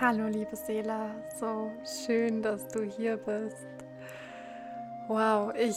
Hallo 0.00 0.28
liebe 0.28 0.54
Seele, 0.54 1.10
so 1.40 1.72
schön, 1.84 2.40
dass 2.40 2.68
du 2.68 2.84
hier 2.84 3.16
bist. 3.16 3.66
Wow, 5.08 5.52
ich 5.56 5.74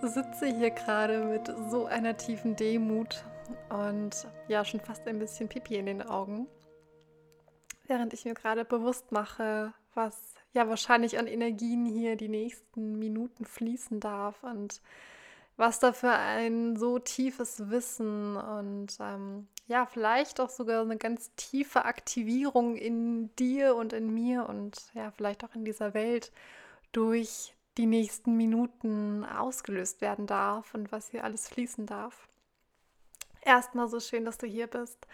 sitze 0.00 0.46
hier 0.46 0.70
gerade 0.70 1.24
mit 1.24 1.52
so 1.70 1.86
einer 1.86 2.16
tiefen 2.16 2.54
Demut 2.54 3.24
und 3.70 4.28
ja, 4.46 4.64
schon 4.64 4.78
fast 4.78 5.08
ein 5.08 5.18
bisschen 5.18 5.48
Pipi 5.48 5.74
in 5.74 5.86
den 5.86 6.02
Augen, 6.02 6.46
während 7.88 8.12
ich 8.12 8.24
mir 8.24 8.34
gerade 8.34 8.64
bewusst 8.64 9.10
mache, 9.10 9.74
was 9.94 10.34
ja 10.52 10.68
wahrscheinlich 10.68 11.18
an 11.18 11.26
Energien 11.26 11.84
hier 11.84 12.14
die 12.14 12.28
nächsten 12.28 13.00
Minuten 13.00 13.44
fließen 13.44 13.98
darf 13.98 14.40
und 14.44 14.82
was 15.56 15.80
da 15.80 15.92
für 15.92 16.12
ein 16.12 16.76
so 16.76 17.00
tiefes 17.00 17.70
Wissen 17.70 18.36
und 18.36 18.96
ähm, 19.00 19.48
ja, 19.66 19.86
vielleicht 19.86 20.40
auch 20.40 20.50
sogar 20.50 20.82
eine 20.82 20.96
ganz 20.98 21.30
tiefe 21.36 21.84
Aktivierung 21.84 22.76
in 22.76 23.34
dir 23.36 23.74
und 23.76 23.92
in 23.92 24.12
mir 24.12 24.48
und 24.48 24.76
ja, 24.94 25.10
vielleicht 25.10 25.44
auch 25.44 25.54
in 25.54 25.64
dieser 25.64 25.94
Welt 25.94 26.32
durch 26.92 27.54
die 27.78 27.86
nächsten 27.86 28.36
Minuten 28.36 29.24
ausgelöst 29.24 30.00
werden 30.00 30.26
darf 30.26 30.74
und 30.74 30.92
was 30.92 31.08
hier 31.08 31.24
alles 31.24 31.48
fließen 31.48 31.86
darf. 31.86 32.28
Erstmal 33.40 33.88
so 33.88 34.00
schön, 34.00 34.24
dass 34.24 34.38
du 34.38 34.46
hier 34.46 34.66
bist. 34.66 35.06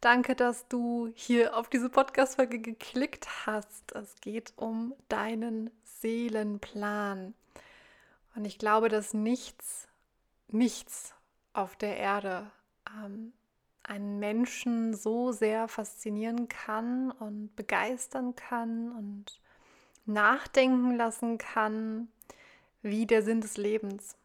Danke, 0.00 0.34
dass 0.34 0.68
du 0.68 1.10
hier 1.14 1.56
auf 1.56 1.70
diese 1.70 1.88
Podcast-Folge 1.88 2.58
geklickt 2.58 3.46
hast. 3.46 3.92
Es 3.92 4.20
geht 4.20 4.52
um 4.56 4.94
deinen 5.08 5.70
Seelenplan. 5.84 7.34
Und 8.34 8.44
ich 8.44 8.58
glaube, 8.58 8.88
dass 8.88 9.14
nichts, 9.14 9.88
nichts 10.48 11.14
auf 11.54 11.76
der 11.76 11.96
Erde 11.96 12.50
ähm, 12.86 13.32
einen 13.88 14.18
Menschen 14.18 14.94
so 14.94 15.32
sehr 15.32 15.68
faszinieren 15.68 16.48
kann 16.48 17.10
und 17.10 17.54
begeistern 17.56 18.36
kann 18.36 18.92
und 18.92 19.40
nachdenken 20.04 20.96
lassen 20.96 21.38
kann, 21.38 22.08
wie 22.82 23.06
der 23.06 23.22
Sinn 23.22 23.40
des 23.40 23.56
Lebens. 23.56 24.16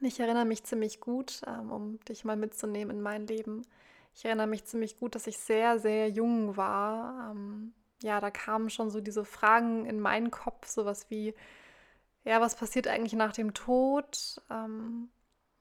Ich 0.00 0.18
erinnere 0.18 0.44
mich 0.44 0.64
ziemlich 0.64 1.00
gut, 1.00 1.42
ähm, 1.46 1.70
um 1.70 2.00
dich 2.04 2.24
mal 2.24 2.36
mitzunehmen 2.36 2.96
in 2.96 3.02
mein 3.02 3.26
Leben. 3.26 3.62
Ich 4.14 4.24
erinnere 4.24 4.48
mich 4.48 4.64
ziemlich 4.64 4.98
gut, 4.98 5.14
dass 5.14 5.26
ich 5.26 5.38
sehr, 5.38 5.78
sehr 5.78 6.08
jung 6.08 6.56
war. 6.56 7.30
Ähm, 7.30 7.72
ja, 8.02 8.20
da 8.20 8.30
kamen 8.30 8.68
schon 8.68 8.90
so 8.90 9.00
diese 9.00 9.24
Fragen 9.24 9.86
in 9.86 10.00
meinen 10.00 10.30
Kopf, 10.30 10.66
sowas 10.66 11.06
wie, 11.08 11.34
ja, 12.24 12.40
was 12.40 12.56
passiert 12.56 12.88
eigentlich 12.88 13.14
nach 13.14 13.32
dem 13.32 13.54
Tod? 13.54 14.42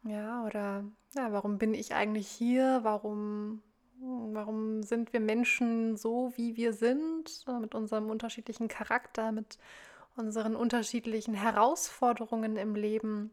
Ja, 0.03 0.45
oder 0.45 0.83
ja, 1.15 1.31
warum 1.31 1.57
bin 1.57 1.73
ich 1.73 1.93
eigentlich 1.93 2.27
hier? 2.27 2.79
Warum, 2.83 3.61
warum 3.99 4.81
sind 4.83 5.13
wir 5.13 5.19
Menschen 5.19 5.95
so, 5.97 6.33
wie 6.35 6.55
wir 6.55 6.73
sind, 6.73 7.45
mit 7.61 7.75
unserem 7.75 8.09
unterschiedlichen 8.09 8.67
Charakter, 8.67 9.31
mit 9.31 9.59
unseren 10.15 10.55
unterschiedlichen 10.55 11.33
Herausforderungen 11.35 12.57
im 12.57 12.75
Leben? 12.75 13.31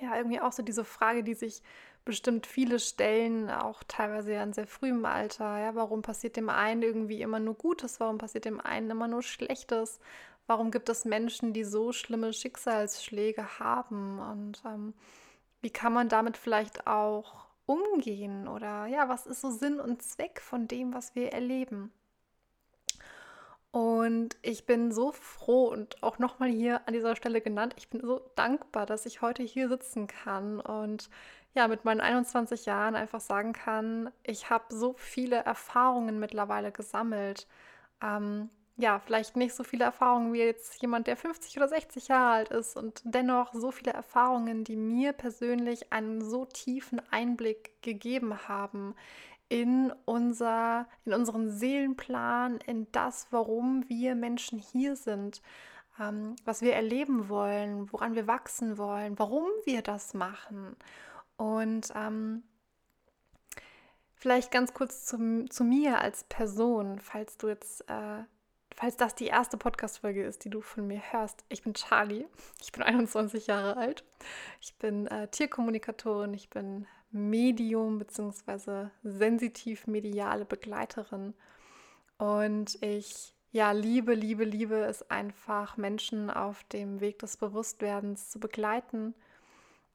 Ja, 0.00 0.16
irgendwie 0.16 0.40
auch 0.40 0.52
so 0.52 0.62
diese 0.62 0.84
Frage, 0.84 1.22
die 1.22 1.34
sich 1.34 1.62
bestimmt 2.04 2.46
viele 2.46 2.78
stellen, 2.78 3.50
auch 3.50 3.82
teilweise 3.84 4.32
ja 4.34 4.42
in 4.42 4.52
sehr 4.52 4.66
frühem 4.66 5.04
Alter. 5.04 5.58
Ja, 5.58 5.74
warum 5.74 6.02
passiert 6.02 6.36
dem 6.36 6.48
einen 6.48 6.82
irgendwie 6.82 7.22
immer 7.22 7.40
nur 7.40 7.54
Gutes? 7.54 8.00
Warum 8.00 8.18
passiert 8.18 8.44
dem 8.44 8.60
einen 8.60 8.90
immer 8.90 9.08
nur 9.08 9.22
Schlechtes? 9.22 10.00
Warum 10.46 10.70
gibt 10.70 10.88
es 10.88 11.04
Menschen, 11.04 11.52
die 11.52 11.64
so 11.64 11.92
schlimme 11.92 12.32
Schicksalsschläge 12.32 13.58
haben? 13.58 14.18
Und 14.20 14.62
ähm, 14.64 14.94
wie 15.60 15.70
kann 15.70 15.92
man 15.92 16.08
damit 16.08 16.36
vielleicht 16.36 16.86
auch 16.86 17.46
umgehen 17.66 18.48
oder 18.48 18.86
ja, 18.86 19.08
was 19.08 19.26
ist 19.26 19.40
so 19.40 19.50
Sinn 19.50 19.80
und 19.80 20.02
Zweck 20.02 20.40
von 20.40 20.68
dem, 20.68 20.94
was 20.94 21.14
wir 21.14 21.32
erleben? 21.32 21.92
Und 23.72 24.38
ich 24.40 24.64
bin 24.64 24.90
so 24.90 25.12
froh 25.12 25.68
und 25.68 26.02
auch 26.02 26.18
nochmal 26.18 26.48
hier 26.48 26.86
an 26.88 26.94
dieser 26.94 27.14
Stelle 27.14 27.42
genannt, 27.42 27.74
ich 27.76 27.90
bin 27.90 28.00
so 28.00 28.22
dankbar, 28.34 28.86
dass 28.86 29.04
ich 29.04 29.20
heute 29.20 29.42
hier 29.42 29.68
sitzen 29.68 30.06
kann 30.06 30.60
und 30.60 31.10
ja, 31.54 31.68
mit 31.68 31.84
meinen 31.84 32.00
21 32.00 32.66
Jahren 32.66 32.94
einfach 32.94 33.20
sagen 33.20 33.52
kann, 33.52 34.10
ich 34.22 34.50
habe 34.50 34.64
so 34.74 34.94
viele 34.94 35.36
Erfahrungen 35.36 36.18
mittlerweile 36.20 36.72
gesammelt. 36.72 37.46
Ähm, 38.02 38.50
ja, 38.78 38.98
vielleicht 38.98 39.36
nicht 39.36 39.54
so 39.54 39.64
viele 39.64 39.84
Erfahrungen 39.84 40.32
wie 40.34 40.38
jetzt 40.38 40.80
jemand, 40.82 41.06
der 41.06 41.16
50 41.16 41.56
oder 41.56 41.68
60 41.68 42.08
Jahre 42.08 42.34
alt 42.34 42.48
ist 42.50 42.76
und 42.76 43.00
dennoch 43.04 43.54
so 43.54 43.70
viele 43.70 43.92
Erfahrungen, 43.92 44.64
die 44.64 44.76
mir 44.76 45.12
persönlich 45.14 45.92
einen 45.92 46.22
so 46.22 46.44
tiefen 46.44 47.00
Einblick 47.10 47.82
gegeben 47.82 48.48
haben 48.48 48.94
in 49.48 49.92
unser, 50.04 50.88
in 51.04 51.14
unseren 51.14 51.50
Seelenplan, 51.50 52.58
in 52.66 52.86
das, 52.92 53.28
warum 53.30 53.88
wir 53.88 54.14
Menschen 54.14 54.58
hier 54.58 54.96
sind, 54.96 55.40
ähm, 55.98 56.36
was 56.44 56.60
wir 56.60 56.74
erleben 56.74 57.30
wollen, 57.30 57.90
woran 57.92 58.14
wir 58.14 58.26
wachsen 58.26 58.76
wollen, 58.76 59.18
warum 59.18 59.48
wir 59.64 59.80
das 59.80 60.12
machen. 60.12 60.76
Und 61.36 61.92
ähm, 61.94 62.42
vielleicht 64.16 64.50
ganz 64.50 64.74
kurz 64.74 65.06
zu, 65.06 65.46
zu 65.46 65.64
mir 65.64 66.00
als 66.00 66.24
Person, 66.24 66.98
falls 66.98 67.38
du 67.38 67.48
jetzt 67.48 67.88
äh, 67.88 68.24
Falls 68.74 68.96
das 68.96 69.14
die 69.14 69.26
erste 69.26 69.56
Podcast-Folge 69.56 70.24
ist, 70.24 70.44
die 70.44 70.50
du 70.50 70.60
von 70.60 70.86
mir 70.86 71.00
hörst, 71.12 71.44
ich 71.48 71.62
bin 71.62 71.74
Charlie. 71.74 72.26
Ich 72.60 72.72
bin 72.72 72.82
21 72.82 73.46
Jahre 73.46 73.76
alt. 73.76 74.04
Ich 74.60 74.74
bin 74.76 75.06
äh, 75.06 75.28
Tierkommunikatorin. 75.28 76.34
Ich 76.34 76.50
bin 76.50 76.86
Medium 77.10 77.98
bzw. 77.98 78.88
sensitiv-mediale 79.02 80.44
Begleiterin. 80.44 81.34
Und 82.18 82.82
ich 82.82 83.36
ja, 83.56 83.72
liebe, 83.72 84.12
liebe, 84.12 84.44
liebe 84.44 84.84
es 84.84 85.08
einfach, 85.10 85.78
Menschen 85.78 86.28
auf 86.28 86.62
dem 86.64 87.00
Weg 87.00 87.20
des 87.20 87.38
Bewusstwerdens 87.38 88.28
zu 88.28 88.38
begleiten. 88.38 89.14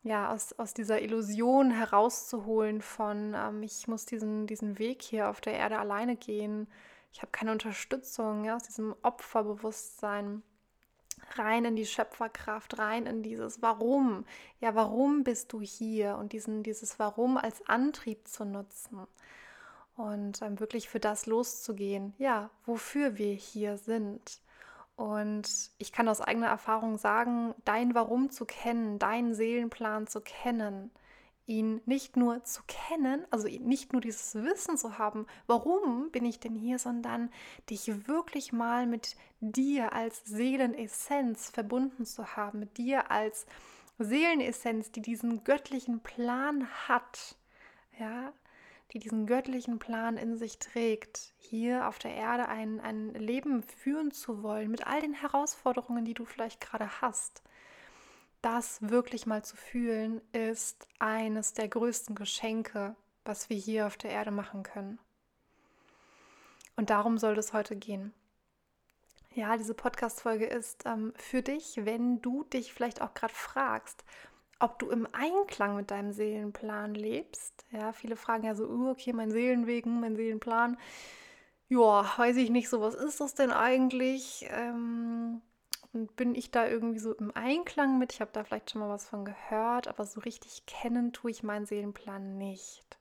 Ja, 0.02 0.34
aus, 0.34 0.54
aus 0.54 0.74
dieser 0.74 1.00
Illusion 1.00 1.70
herauszuholen 1.70 2.82
von, 2.82 3.36
ähm, 3.36 3.62
ich 3.62 3.88
muss 3.88 4.08
diesen, 4.08 4.48
diesen 4.48 4.80
Weg 4.80 5.04
hier 5.04 5.30
auf 5.30 5.42
der 5.42 5.54
Erde 5.54 5.78
alleine 5.78 6.16
gehen 6.16 6.68
ich 7.12 7.22
habe 7.22 7.32
keine 7.32 7.52
Unterstützung, 7.52 8.46
ja, 8.46 8.56
aus 8.56 8.64
diesem 8.64 8.96
Opferbewusstsein 9.02 10.44
rein 11.36 11.66
in 11.66 11.76
die 11.76 11.86
Schöpferkraft, 11.86 12.78
rein 12.80 13.06
in 13.06 13.24
dieses 13.24 13.62
Warum. 13.62 14.26
Ja, 14.60 14.76
warum 14.76 15.24
bist 15.24 15.54
du 15.54 15.62
hier? 15.62 16.18
Und 16.18 16.34
diesen, 16.34 16.64
dieses 16.64 17.00
Warum 17.00 17.38
als 17.38 17.68
Antrieb 17.68 18.28
zu 18.28 18.46
nutzen 18.46 19.08
und 19.96 20.42
ähm, 20.42 20.60
wirklich 20.60 20.90
für 20.90 21.00
das 21.00 21.26
loszugehen, 21.26 22.14
ja, 22.18 22.50
wofür 22.66 23.18
wir 23.18 23.34
hier 23.34 23.78
sind. 23.78 24.42
Und 24.96 25.72
ich 25.78 25.92
kann 25.92 26.08
aus 26.08 26.22
eigener 26.22 26.48
Erfahrung 26.48 26.98
sagen, 26.98 27.54
dein 27.66 27.96
Warum 27.96 28.30
zu 28.30 28.46
kennen, 28.46 29.00
deinen 29.00 29.34
Seelenplan 29.34 30.08
zu 30.08 30.22
kennen, 30.22 30.92
ihn 31.52 31.82
nicht 31.86 32.16
nur 32.16 32.44
zu 32.44 32.62
kennen, 32.68 33.26
also 33.30 33.48
nicht 33.48 33.92
nur 33.92 34.02
dieses 34.02 34.36
Wissen 34.36 34.78
zu 34.78 34.98
haben, 34.98 35.28
warum 35.48 36.10
bin 36.10 36.26
ich 36.26 36.40
denn 36.40 36.56
hier, 36.56 36.80
sondern 36.80 37.30
dich 37.70 38.08
wirklich 38.08 38.54
mal 38.54 38.88
mit 38.88 39.18
dir 39.42 39.94
als 39.94 40.24
Seelenessenz 40.26 41.50
verbunden 41.50 42.06
zu 42.06 42.36
haben, 42.38 42.60
mit 42.60 42.78
dir 42.78 43.12
als 43.12 43.46
Seelenessenz, 44.00 44.92
die 44.92 45.02
diesen 45.02 45.44
göttlichen 45.44 46.00
Plan 46.00 46.68
hat, 46.88 47.36
ja, 48.00 48.32
die 48.94 49.00
diesen 49.00 49.26
göttlichen 49.26 49.78
Plan 49.78 50.18
in 50.18 50.38
sich 50.38 50.58
trägt, 50.58 51.34
hier 51.38 51.88
auf 51.88 52.00
der 52.00 52.14
Erde 52.14 52.48
ein, 52.48 52.80
ein 52.80 53.14
Leben 53.14 53.64
führen 53.64 54.12
zu 54.12 54.42
wollen, 54.42 54.72
mit 54.72 54.88
all 54.88 55.02
den 55.02 55.14
Herausforderungen, 55.14 56.06
die 56.06 56.14
du 56.14 56.26
vielleicht 56.26 56.62
gerade 56.62 57.02
hast 57.02 57.42
das 58.42 58.82
wirklich 58.82 59.26
mal 59.26 59.44
zu 59.44 59.56
fühlen, 59.56 60.22
ist 60.34 60.88
eines 61.00 61.54
der 61.54 61.68
größten 61.68 62.16
Geschenke, 62.16 62.96
was 63.26 63.50
wir 63.50 63.58
hier 63.58 63.88
auf 63.88 63.98
der 63.98 64.12
Erde 64.12 64.32
machen 64.32 64.64
können. 64.64 65.00
Und 66.76 66.90
darum 66.90 67.18
soll 67.18 67.38
es 67.38 67.54
heute 67.54 67.76
gehen. 67.76 68.14
Ja, 69.34 69.56
diese 69.56 69.74
Podcast-Folge 69.74 70.46
ist 70.46 70.84
ähm, 70.86 71.14
für 71.16 71.42
dich, 71.42 71.80
wenn 71.86 72.22
du 72.22 72.44
dich 72.44 72.74
vielleicht 72.74 73.02
auch 73.02 73.14
gerade 73.14 73.34
fragst, 73.34 74.04
ob 74.60 74.78
du 74.80 74.90
im 74.90 75.08
Einklang 75.14 75.76
mit 75.76 75.90
deinem 75.90 76.12
Seelenplan 76.12 76.94
lebst. 76.94 77.66
Ja, 77.72 77.94
viele 77.94 78.16
fragen 78.16 78.46
ja 78.46 78.56
so, 78.56 78.68
uh, 78.68 78.90
okay, 78.92 79.14
mein 79.14 79.32
Seelenwegen, 79.32 80.00
mein 80.00 80.16
Seelenplan. 80.16 80.78
Ja, 81.70 82.12
weiß 82.18 82.36
ich 82.38 82.50
nicht 82.50 82.70
so, 82.70 82.82
was 82.82 82.94
ist 82.94 83.22
das 83.22 83.34
denn 83.34 83.52
eigentlich? 83.52 84.46
Ähm, 84.50 85.42
und 85.94 86.16
bin 86.16 86.36
ich 86.36 86.52
da 86.52 86.68
irgendwie 86.68 87.00
so 87.00 87.14
im 87.14 87.36
Einklang 87.36 87.98
mit? 87.98 88.14
Ich 88.14 88.22
habe 88.22 88.32
da 88.34 88.44
vielleicht 88.44 88.72
schon 88.72 88.82
mal 88.82 88.90
was 88.90 89.08
von 89.08 89.26
gehört, 89.26 89.88
aber 89.88 90.06
so 90.06 90.22
richtig 90.22 90.66
kennen 90.66 91.12
tue 91.14 91.32
ich 91.32 91.44
meinen 91.44 91.66
Seelenplan 91.66 92.38
nicht. 92.38 92.98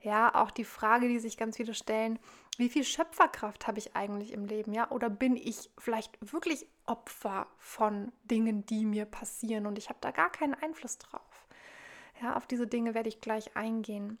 Ja, 0.00 0.34
auch 0.34 0.52
die 0.52 0.64
Frage, 0.64 1.08
die 1.08 1.18
sich 1.18 1.36
ganz 1.36 1.56
viele 1.56 1.74
stellen, 1.74 2.20
wie 2.56 2.68
viel 2.68 2.84
Schöpferkraft 2.84 3.66
habe 3.66 3.78
ich 3.78 3.96
eigentlich 3.96 4.32
im 4.32 4.44
Leben, 4.44 4.72
ja? 4.72 4.90
Oder 4.90 5.10
bin 5.10 5.36
ich 5.36 5.70
vielleicht 5.76 6.16
wirklich 6.32 6.66
Opfer 6.86 7.48
von 7.56 8.12
Dingen, 8.24 8.64
die 8.66 8.84
mir 8.84 9.06
passieren 9.06 9.66
und 9.66 9.76
ich 9.76 9.88
habe 9.88 9.98
da 10.00 10.12
gar 10.12 10.30
keinen 10.30 10.54
Einfluss 10.54 10.98
drauf? 10.98 11.48
Ja, 12.22 12.36
auf 12.36 12.46
diese 12.46 12.66
Dinge 12.66 12.94
werde 12.94 13.08
ich 13.08 13.20
gleich 13.20 13.56
eingehen. 13.56 14.18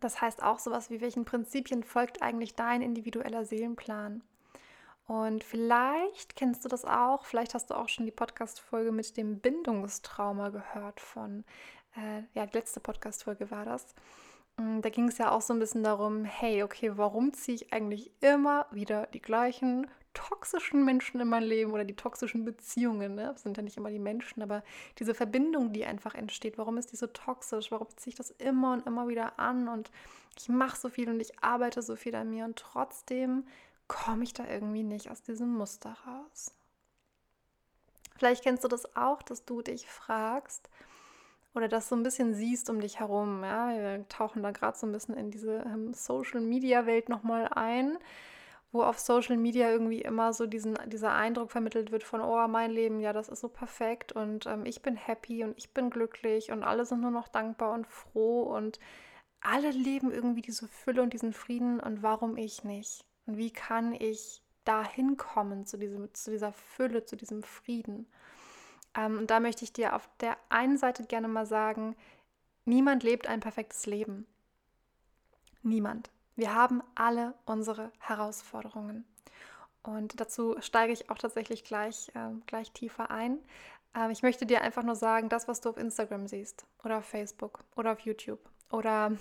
Das 0.00 0.20
heißt 0.20 0.42
auch 0.42 0.58
sowas 0.58 0.90
wie, 0.90 1.00
welchen 1.00 1.24
Prinzipien 1.24 1.84
folgt 1.84 2.22
eigentlich 2.22 2.54
dein 2.54 2.82
individueller 2.82 3.44
Seelenplan? 3.44 4.22
Und 5.06 5.42
vielleicht 5.42 6.36
kennst 6.36 6.64
du 6.64 6.68
das 6.68 6.84
auch, 6.84 7.24
vielleicht 7.24 7.54
hast 7.54 7.70
du 7.70 7.74
auch 7.74 7.88
schon 7.88 8.06
die 8.06 8.12
Podcast-Folge 8.12 8.92
mit 8.92 9.16
dem 9.16 9.40
Bindungstrauma 9.40 10.50
gehört 10.50 11.00
von, 11.00 11.44
äh, 11.96 12.22
ja, 12.34 12.46
die 12.46 12.56
letzte 12.56 12.80
Podcast-Folge 12.80 13.50
war 13.50 13.64
das. 13.64 13.94
Mm, 14.56 14.80
da 14.80 14.88
ging 14.90 15.08
es 15.08 15.18
ja 15.18 15.30
auch 15.30 15.42
so 15.42 15.52
ein 15.52 15.58
bisschen 15.58 15.82
darum, 15.82 16.24
hey, 16.24 16.62
okay, 16.62 16.92
warum 16.96 17.32
ziehe 17.32 17.56
ich 17.56 17.72
eigentlich 17.72 18.12
immer 18.20 18.66
wieder 18.70 19.06
die 19.06 19.22
gleichen 19.22 19.88
toxischen 20.14 20.84
Menschen 20.84 21.20
in 21.20 21.28
mein 21.28 21.42
Leben 21.42 21.72
oder 21.72 21.84
die 21.84 21.96
toxischen 21.96 22.44
Beziehungen, 22.44 23.14
ne? 23.14 23.30
Das 23.32 23.42
sind 23.42 23.56
ja 23.56 23.62
nicht 23.62 23.76
immer 23.76 23.90
die 23.90 23.98
Menschen, 23.98 24.42
aber 24.42 24.62
diese 24.98 25.14
Verbindung, 25.14 25.72
die 25.72 25.84
einfach 25.86 26.14
entsteht, 26.14 26.58
warum 26.58 26.76
ist 26.76 26.92
die 26.92 26.96
so 26.96 27.06
toxisch? 27.06 27.70
Warum 27.70 27.88
ziehe 27.96 28.12
ich 28.12 28.16
das 28.16 28.30
immer 28.30 28.74
und 28.74 28.86
immer 28.86 29.08
wieder 29.08 29.38
an 29.38 29.68
und 29.68 29.90
ich 30.38 30.48
mache 30.48 30.78
so 30.78 30.88
viel 30.88 31.08
und 31.08 31.20
ich 31.20 31.42
arbeite 31.42 31.82
so 31.82 31.96
viel 31.96 32.14
an 32.14 32.30
mir 32.30 32.44
und 32.44 32.56
trotzdem 32.56 33.44
komme 33.92 34.24
ich 34.24 34.32
da 34.32 34.46
irgendwie 34.46 34.82
nicht 34.82 35.10
aus 35.10 35.22
diesem 35.22 35.54
Muster 35.54 35.94
raus. 36.06 36.54
Vielleicht 38.16 38.42
kennst 38.42 38.64
du 38.64 38.68
das 38.68 38.96
auch, 38.96 39.22
dass 39.22 39.44
du 39.44 39.60
dich 39.60 39.86
fragst 39.86 40.70
oder 41.54 41.68
das 41.68 41.88
so 41.88 41.96
ein 41.96 42.02
bisschen 42.02 42.34
siehst 42.34 42.70
um 42.70 42.80
dich 42.80 43.00
herum. 43.00 43.44
Ja? 43.44 43.68
Wir 43.70 44.08
tauchen 44.08 44.42
da 44.42 44.50
gerade 44.50 44.78
so 44.78 44.86
ein 44.86 44.92
bisschen 44.92 45.16
in 45.16 45.30
diese 45.30 45.58
ähm, 45.66 45.92
Social-Media-Welt 45.92 47.08
nochmal 47.08 47.48
ein 47.48 47.98
wo 48.72 48.82
auf 48.82 48.98
Social 48.98 49.36
Media 49.36 49.70
irgendwie 49.70 50.00
immer 50.00 50.32
so 50.32 50.46
diesen, 50.46 50.78
dieser 50.86 51.12
Eindruck 51.12 51.50
vermittelt 51.50 51.92
wird 51.92 52.04
von, 52.04 52.22
oh, 52.22 52.48
mein 52.48 52.70
Leben, 52.70 53.00
ja, 53.00 53.12
das 53.12 53.28
ist 53.28 53.40
so 53.40 53.48
perfekt 53.48 54.12
und 54.12 54.46
ähm, 54.46 54.64
ich 54.64 54.80
bin 54.80 54.96
happy 54.96 55.44
und 55.44 55.56
ich 55.58 55.74
bin 55.74 55.90
glücklich 55.90 56.50
und 56.50 56.62
alle 56.62 56.86
sind 56.86 57.02
nur 57.02 57.10
noch 57.10 57.28
dankbar 57.28 57.72
und 57.74 57.86
froh 57.86 58.42
und 58.44 58.80
alle 59.42 59.70
leben 59.70 60.10
irgendwie 60.10 60.40
diese 60.40 60.68
Fülle 60.68 61.02
und 61.02 61.12
diesen 61.12 61.34
Frieden 61.34 61.80
und 61.80 62.02
warum 62.02 62.38
ich 62.38 62.64
nicht? 62.64 63.04
Und 63.26 63.36
wie 63.36 63.50
kann 63.50 63.94
ich 63.94 64.42
da 64.64 64.84
hinkommen 64.84 65.66
zu, 65.66 65.76
diesem, 65.76 66.12
zu 66.14 66.30
dieser 66.30 66.52
Fülle, 66.52 67.04
zu 67.04 67.16
diesem 67.16 67.42
Frieden? 67.42 68.06
Ähm, 68.94 69.18
und 69.18 69.30
da 69.30 69.40
möchte 69.40 69.64
ich 69.64 69.72
dir 69.72 69.94
auf 69.94 70.08
der 70.20 70.36
einen 70.48 70.76
Seite 70.76 71.04
gerne 71.04 71.28
mal 71.28 71.46
sagen, 71.46 71.96
niemand 72.64 73.02
lebt 73.02 73.26
ein 73.26 73.40
perfektes 73.40 73.86
Leben. 73.86 74.26
Niemand. 75.62 76.10
Wir 76.34 76.54
haben 76.54 76.82
alle 76.94 77.34
unsere 77.44 77.92
Herausforderungen. 77.98 79.04
Und 79.82 80.20
dazu 80.20 80.56
steige 80.60 80.92
ich 80.92 81.10
auch 81.10 81.18
tatsächlich 81.18 81.64
gleich, 81.64 82.10
äh, 82.14 82.30
gleich 82.46 82.72
tiefer 82.72 83.10
ein. 83.10 83.38
Ähm, 83.94 84.10
ich 84.10 84.22
möchte 84.22 84.46
dir 84.46 84.62
einfach 84.62 84.82
nur 84.82 84.94
sagen, 84.94 85.28
das, 85.28 85.48
was 85.48 85.60
du 85.60 85.70
auf 85.70 85.76
Instagram 85.76 86.26
siehst 86.26 86.64
oder 86.84 86.98
auf 86.98 87.04
Facebook 87.04 87.64
oder 87.76 87.92
auf 87.92 88.00
YouTube 88.00 88.40
oder 88.70 89.12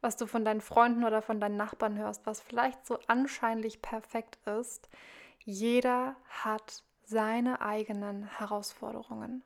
was 0.00 0.16
du 0.16 0.26
von 0.26 0.44
deinen 0.44 0.60
Freunden 0.60 1.04
oder 1.04 1.22
von 1.22 1.40
deinen 1.40 1.56
Nachbarn 1.56 1.98
hörst, 1.98 2.26
was 2.26 2.40
vielleicht 2.40 2.86
so 2.86 2.98
anscheinlich 3.06 3.82
perfekt 3.82 4.38
ist, 4.46 4.88
jeder 5.44 6.16
hat 6.28 6.82
seine 7.04 7.60
eigenen 7.60 8.24
Herausforderungen. 8.24 9.42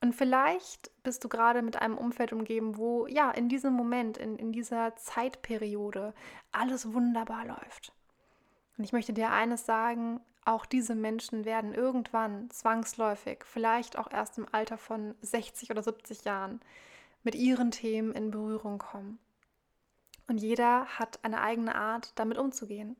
Und 0.00 0.14
vielleicht 0.14 0.90
bist 1.04 1.22
du 1.22 1.28
gerade 1.28 1.62
mit 1.62 1.80
einem 1.80 1.96
Umfeld 1.96 2.32
umgeben, 2.32 2.76
wo 2.76 3.06
ja 3.06 3.30
in 3.30 3.48
diesem 3.48 3.72
Moment, 3.72 4.18
in, 4.18 4.36
in 4.36 4.50
dieser 4.50 4.96
Zeitperiode 4.96 6.12
alles 6.50 6.92
wunderbar 6.92 7.46
läuft. 7.46 7.92
Und 8.76 8.82
ich 8.82 8.92
möchte 8.92 9.12
dir 9.12 9.30
eines 9.30 9.64
sagen, 9.64 10.20
auch 10.44 10.66
diese 10.66 10.96
Menschen 10.96 11.44
werden 11.44 11.72
irgendwann 11.72 12.50
zwangsläufig, 12.50 13.44
vielleicht 13.44 13.96
auch 13.96 14.10
erst 14.10 14.38
im 14.38 14.46
Alter 14.50 14.76
von 14.76 15.14
60 15.20 15.70
oder 15.70 15.84
70 15.84 16.24
Jahren, 16.24 16.60
mit 17.22 17.36
ihren 17.36 17.70
Themen 17.70 18.12
in 18.12 18.32
Berührung 18.32 18.78
kommen. 18.78 19.20
Und 20.26 20.38
jeder 20.38 20.86
hat 20.86 21.24
eine 21.24 21.40
eigene 21.40 21.74
Art, 21.74 22.12
damit 22.18 22.38
umzugehen. 22.38 22.96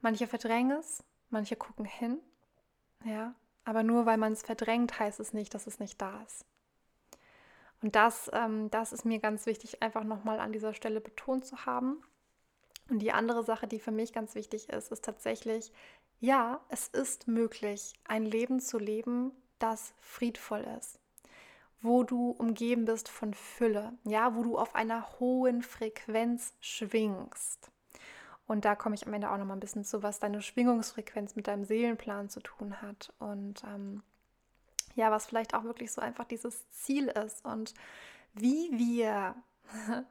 Manche 0.00 0.26
verdrängen 0.26 0.78
es, 0.78 1.02
manche 1.30 1.56
gucken 1.56 1.84
hin, 1.84 2.18
ja, 3.04 3.34
aber 3.64 3.82
nur 3.82 4.06
weil 4.06 4.18
man 4.18 4.32
es 4.32 4.42
verdrängt, 4.42 4.98
heißt 4.98 5.20
es 5.20 5.32
nicht, 5.32 5.54
dass 5.54 5.66
es 5.66 5.78
nicht 5.78 6.00
da 6.00 6.22
ist. 6.22 6.44
Und 7.82 7.96
das, 7.96 8.30
ähm, 8.32 8.70
das 8.70 8.92
ist 8.92 9.04
mir 9.04 9.18
ganz 9.18 9.46
wichtig, 9.46 9.82
einfach 9.82 10.04
nochmal 10.04 10.40
an 10.40 10.52
dieser 10.52 10.74
Stelle 10.74 11.00
betont 11.00 11.44
zu 11.44 11.66
haben. 11.66 12.02
Und 12.88 13.00
die 13.00 13.12
andere 13.12 13.44
Sache, 13.44 13.66
die 13.66 13.78
für 13.78 13.90
mich 13.90 14.12
ganz 14.12 14.34
wichtig 14.34 14.68
ist, 14.68 14.92
ist 14.92 15.04
tatsächlich, 15.04 15.72
ja, 16.20 16.60
es 16.68 16.88
ist 16.88 17.28
möglich, 17.28 17.92
ein 18.04 18.24
Leben 18.24 18.60
zu 18.60 18.78
leben, 18.78 19.32
das 19.58 19.94
friedvoll 20.00 20.66
ist, 20.78 20.98
wo 21.84 22.02
du 22.02 22.30
umgeben 22.30 22.86
bist 22.86 23.10
von 23.10 23.34
Fülle, 23.34 23.92
ja, 24.04 24.34
wo 24.34 24.42
du 24.42 24.56
auf 24.56 24.74
einer 24.74 25.20
hohen 25.20 25.62
Frequenz 25.62 26.54
schwingst. 26.60 27.70
Und 28.46 28.64
da 28.64 28.74
komme 28.74 28.94
ich 28.94 29.06
am 29.06 29.12
Ende 29.12 29.30
auch 29.30 29.36
noch 29.36 29.44
mal 29.44 29.52
ein 29.52 29.60
bisschen 29.60 29.84
zu, 29.84 30.02
was 30.02 30.18
deine 30.18 30.40
Schwingungsfrequenz 30.40 31.36
mit 31.36 31.46
deinem 31.46 31.64
Seelenplan 31.64 32.30
zu 32.30 32.40
tun 32.40 32.80
hat. 32.80 33.12
Und 33.18 33.62
ähm, 33.64 34.02
ja, 34.94 35.10
was 35.10 35.26
vielleicht 35.26 35.54
auch 35.54 35.64
wirklich 35.64 35.92
so 35.92 36.00
einfach 36.00 36.24
dieses 36.24 36.70
Ziel 36.70 37.08
ist 37.08 37.44
und 37.44 37.74
wie 38.32 38.70
wir, 38.72 39.34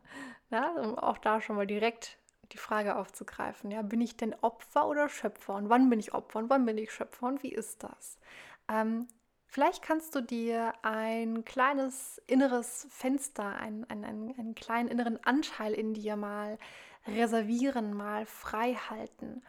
ja, 0.51 0.69
um 0.73 0.97
auch 0.99 1.17
da 1.17 1.41
schon 1.41 1.55
mal 1.55 1.67
direkt 1.67 2.19
die 2.51 2.57
Frage 2.59 2.97
aufzugreifen, 2.97 3.71
ja, 3.71 3.81
bin 3.81 3.99
ich 3.99 4.15
denn 4.15 4.35
Opfer 4.41 4.87
oder 4.87 5.09
Schöpfer? 5.09 5.55
Und 5.55 5.69
wann 5.69 5.89
bin 5.89 5.99
ich 5.99 6.13
Opfer 6.13 6.37
und 6.37 6.51
wann 6.51 6.67
bin 6.67 6.77
ich 6.77 6.91
Schöpfer 6.91 7.25
und 7.25 7.41
wie 7.41 7.53
ist 7.53 7.81
das? 7.81 8.19
Ähm, 8.67 9.07
Vielleicht 9.53 9.83
kannst 9.83 10.15
du 10.15 10.21
dir 10.21 10.73
ein 10.81 11.45
kleines 11.45 12.19
inneres 12.25 12.87
Fenster, 12.89 13.55
einen, 13.55 13.83
einen, 13.83 14.03
einen 14.35 14.55
kleinen 14.55 14.89
inneren 14.89 15.23
Anteil 15.23 15.75
in 15.75 15.93
dir 15.93 16.15
mal 16.15 16.57
reservieren, 17.05 17.93
mal 17.93 18.25
frei 18.25 18.73
halten, 18.73 19.43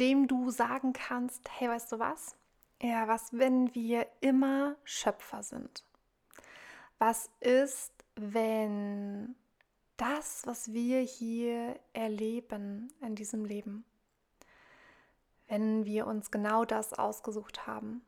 dem 0.00 0.26
du 0.26 0.50
sagen 0.50 0.92
kannst, 0.92 1.48
hey, 1.52 1.68
weißt 1.68 1.92
du 1.92 2.00
was? 2.00 2.34
Ja, 2.82 3.06
was, 3.06 3.32
wenn 3.32 3.72
wir 3.76 4.08
immer 4.22 4.74
Schöpfer 4.82 5.44
sind? 5.44 5.84
Was 6.98 7.30
ist, 7.38 7.92
wenn 8.16 9.36
das, 9.98 10.44
was 10.46 10.72
wir 10.72 10.98
hier 10.98 11.78
erleben 11.92 12.92
in 13.00 13.14
diesem 13.14 13.44
Leben, 13.44 13.84
wenn 15.46 15.84
wir 15.84 16.08
uns 16.08 16.32
genau 16.32 16.64
das 16.64 16.92
ausgesucht 16.92 17.68
haben? 17.68 18.02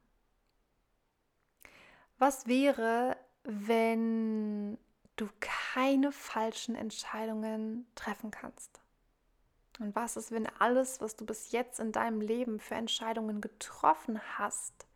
Was 2.18 2.46
wäre, 2.46 3.16
wenn 3.44 4.78
du 5.18 5.28
keine 5.40 6.12
falschen 6.12 6.74
Entscheidungen 6.74 7.86
treffen 7.94 8.30
kannst. 8.30 8.80
Und 9.78 9.94
was 9.94 10.16
ist, 10.16 10.32
wenn 10.32 10.46
alles, 10.58 11.00
was 11.00 11.16
du 11.16 11.24
bis 11.24 11.52
jetzt 11.52 11.78
in 11.78 11.92
deinem 11.92 12.20
Leben 12.20 12.58
für 12.58 12.74
Entscheidungen 12.74 13.40
getroffen 13.40 14.20
hast, 14.38 14.86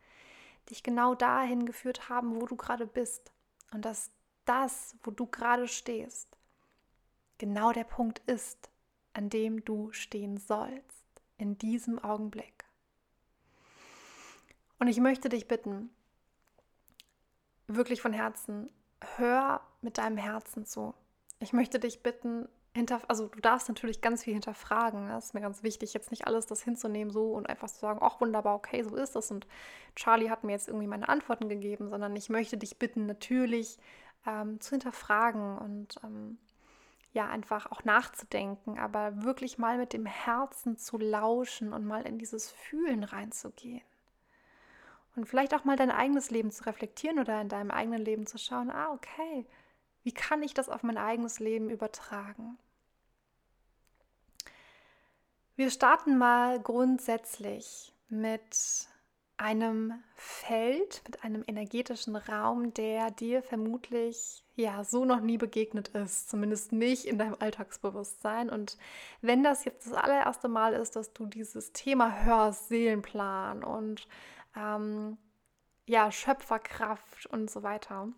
dich 0.71 0.83
genau 0.83 1.15
dahin 1.15 1.67
geführt 1.67 2.09
haben, 2.09 2.41
wo 2.41 2.47
du 2.47 2.57
gerade 2.57 2.87
bist? 2.87 3.33
Und 3.73 3.85
dass 3.85 4.11
das, 4.45 4.97
wo 5.03 5.11
du 5.11 5.27
gerade 5.27 5.69
stehst, 5.69 6.37
genau 7.39 7.73
der 7.73 7.85
Punkt 7.85 8.21
ist, 8.27 8.71
an 9.13 9.29
dem 9.29 9.65
du 9.65 9.93
stehen 9.93 10.37
sollst, 10.37 11.05
in 11.37 11.59
diesem 11.59 11.99
Augenblick. 11.99 12.65
Und 14.79 14.89
ich 14.89 14.99
möchte 14.99 15.29
dich 15.29 15.47
bitten, 15.47 15.91
wirklich 17.77 18.01
von 18.01 18.13
Herzen, 18.13 18.71
hör 19.17 19.61
mit 19.81 19.99
deinem 19.99 20.17
Herzen 20.17 20.65
zu. 20.65 20.95
Ich 21.41 21.53
möchte 21.53 21.79
dich 21.79 22.03
bitten, 22.03 22.49
hinter, 22.75 23.01
also 23.09 23.29
du 23.29 23.41
darfst 23.41 23.69
natürlich 23.69 24.01
ganz 24.01 24.25
viel 24.25 24.33
hinterfragen. 24.33 25.09
Das 25.09 25.27
ist 25.27 25.35
mir 25.35 25.41
ganz 25.41 25.63
wichtig, 25.63 25.93
jetzt 25.93 26.11
nicht 26.11 26.27
alles 26.27 26.47
das 26.47 26.63
hinzunehmen 26.63 27.11
so 27.11 27.33
und 27.33 27.49
einfach 27.49 27.69
zu 27.69 27.81
sagen, 27.81 28.01
ach 28.03 28.21
wunderbar, 28.21 28.55
okay, 28.55 28.83
so 28.83 28.97
ist 28.97 29.15
das 29.15 29.31
und 29.31 29.47
Charlie 29.95 30.31
hat 30.31 30.45
mir 30.45 30.53
jetzt 30.53 30.69
irgendwie 30.69 30.87
meine 30.87 31.09
Antworten 31.09 31.49
gegeben, 31.49 31.89
sondern 31.89 32.17
ich 32.17 32.31
möchte 32.31 32.57
dich 32.57 32.79
bitten, 32.79 33.07
natürlich 33.07 33.79
ähm, 34.27 34.61
zu 34.61 34.71
hinterfragen 34.71 35.59
und 35.59 35.97
ähm, 36.03 36.39
ja, 37.13 37.29
einfach 37.29 37.71
auch 37.71 37.85
nachzudenken, 37.85 38.79
aber 38.79 39.23
wirklich 39.23 39.59
mal 39.59 39.77
mit 39.77 39.93
dem 39.93 40.07
Herzen 40.07 40.79
zu 40.79 40.97
lauschen 40.97 41.75
und 41.75 41.85
mal 41.85 42.07
in 42.07 42.19
dieses 42.19 42.51
Fühlen 42.51 43.05
reinzugehen. 43.05 43.83
Und 45.15 45.27
vielleicht 45.27 45.55
auch 45.55 45.65
mal 45.65 45.77
dein 45.77 45.91
eigenes 45.91 46.31
Leben 46.31 46.51
zu 46.51 46.65
reflektieren 46.65 47.19
oder 47.19 47.41
in 47.41 47.49
deinem 47.49 47.71
eigenen 47.71 48.03
Leben 48.03 48.27
zu 48.27 48.39
schauen, 48.39 48.71
ah, 48.71 48.93
okay, 48.93 49.47
wie 50.05 50.13
kann 50.13 50.43
ich 50.43 50.55
das 50.55 50.69
auf 50.69 50.83
mein 50.83 50.97
eigenes 50.97 51.39
Leben 51.39 51.71
übertragen? 51.71 52.59
Wir 55.55 55.71
starten 55.71 56.17
mal 56.17 56.61
grundsätzlich 56.61 57.93
mit 58.09 58.89
einem 59.37 59.95
Feld, 60.15 61.03
mit 61.07 61.25
einem 61.25 61.43
energetischen 61.47 62.17
Raum, 62.17 62.73
der 62.75 63.11
dir 63.11 63.43
vermutlich 63.43 64.45
ja 64.55 64.85
so 64.85 65.05
noch 65.05 65.21
nie 65.21 65.37
begegnet 65.37 65.89
ist, 65.89 66.31
zumindest 66.31 66.73
nicht 66.73 67.07
in 67.07 67.19
deinem 67.19 67.37
Alltagsbewusstsein. 67.39 68.51
Und 68.51 68.79
wenn 69.21 69.43
das 69.43 69.65
jetzt 69.65 69.87
das 69.87 69.95
allererste 69.95 70.49
Mal 70.49 70.75
ist, 70.75 70.97
dass 70.97 71.13
du 71.13 71.27
dieses 71.27 71.73
Thema 71.73 72.25
hörst, 72.25 72.69
Seelenplan 72.69 73.65
und 73.65 74.07
ähm, 74.57 75.19
ja, 75.87 76.11
Schöpferkraft 76.11 77.27
und 77.27 77.51
so 77.51 77.63
weiter, 77.63 78.09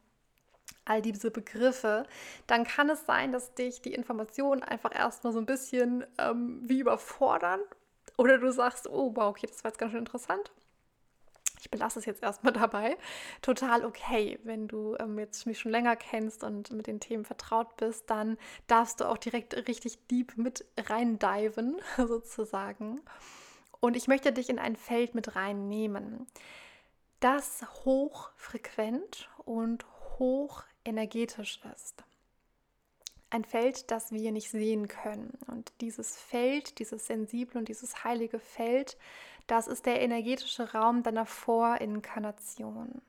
all 0.85 1.03
diese 1.03 1.31
Begriffe, 1.31 2.07
dann 2.47 2.65
kann 2.65 2.91
es 2.91 3.07
sein, 3.07 3.33
dass 3.33 3.55
dich 3.55 3.83
die 3.83 3.95
Informationen 3.95 4.63
einfach 4.63 4.95
erstmal 4.95 5.33
so 5.33 5.39
ein 5.39 5.47
bisschen 5.47 6.05
ähm, 6.19 6.61
wie 6.63 6.81
überfordern. 6.81 7.61
Oder 8.17 8.39
du 8.39 8.53
sagst, 8.53 8.89
oh, 8.89 9.13
wow, 9.15 9.31
okay, 9.31 9.47
das 9.47 9.65
war 9.65 9.71
jetzt 9.71 9.79
ganz 9.79 9.93
schön 9.93 10.01
interessant. 10.01 10.53
Ich 11.61 11.71
belasse 11.71 11.99
es 11.99 12.05
jetzt 12.05 12.23
erstmal 12.23 12.53
dabei. 12.53 12.99
Total 13.41 13.85
okay. 13.85 14.39
Wenn 14.45 14.69
du 14.69 14.97
ähm, 15.01 15.19
jetzt 15.19 15.47
mich 15.47 15.59
schon 15.59 15.73
länger 15.73 15.97
kennst 15.97 16.45
und 16.45 16.71
mit 16.73 16.87
den 16.87 17.01
Themen 17.01 17.25
vertraut 17.25 17.77
bist, 17.77 18.11
dann 18.11 18.37
darfst 18.67 19.01
du 19.01 19.07
auch 19.07 19.19
direkt 19.19 19.57
richtig 19.69 20.07
deep 20.09 20.37
mit 20.37 20.65
reindiven, 20.77 21.81
sozusagen. 21.97 23.01
Und 23.85 23.97
ich 23.97 24.09
möchte 24.09 24.33
dich 24.33 24.49
in 24.49 24.59
ein 24.59 24.77
Feld 24.77 25.15
mit 25.15 25.37
reinnehmen, 25.37 26.27
das 27.21 27.67
hochfrequent 27.85 29.29
und 29.45 29.85
hochenergetisch 30.19 31.61
ist. 31.75 32.03
Ein 33.29 33.45
Feld, 33.45 33.91
das 33.91 34.11
wir 34.11 34.33
nicht 34.33 34.49
sehen 34.49 34.89
können. 34.89 35.37
Und 35.49 35.71
dieses 35.83 36.17
Feld, 36.19 36.79
dieses 36.79 37.05
sensible 37.05 37.59
und 37.59 37.69
dieses 37.69 38.05
heilige 38.05 38.39
Feld, 38.39 38.97
das 39.49 39.67
ist 39.67 39.85
der 39.85 40.01
energetische 40.01 40.73
Raum 40.73 41.03
deiner 41.03 41.27
Vorinkarnation. 41.27 43.03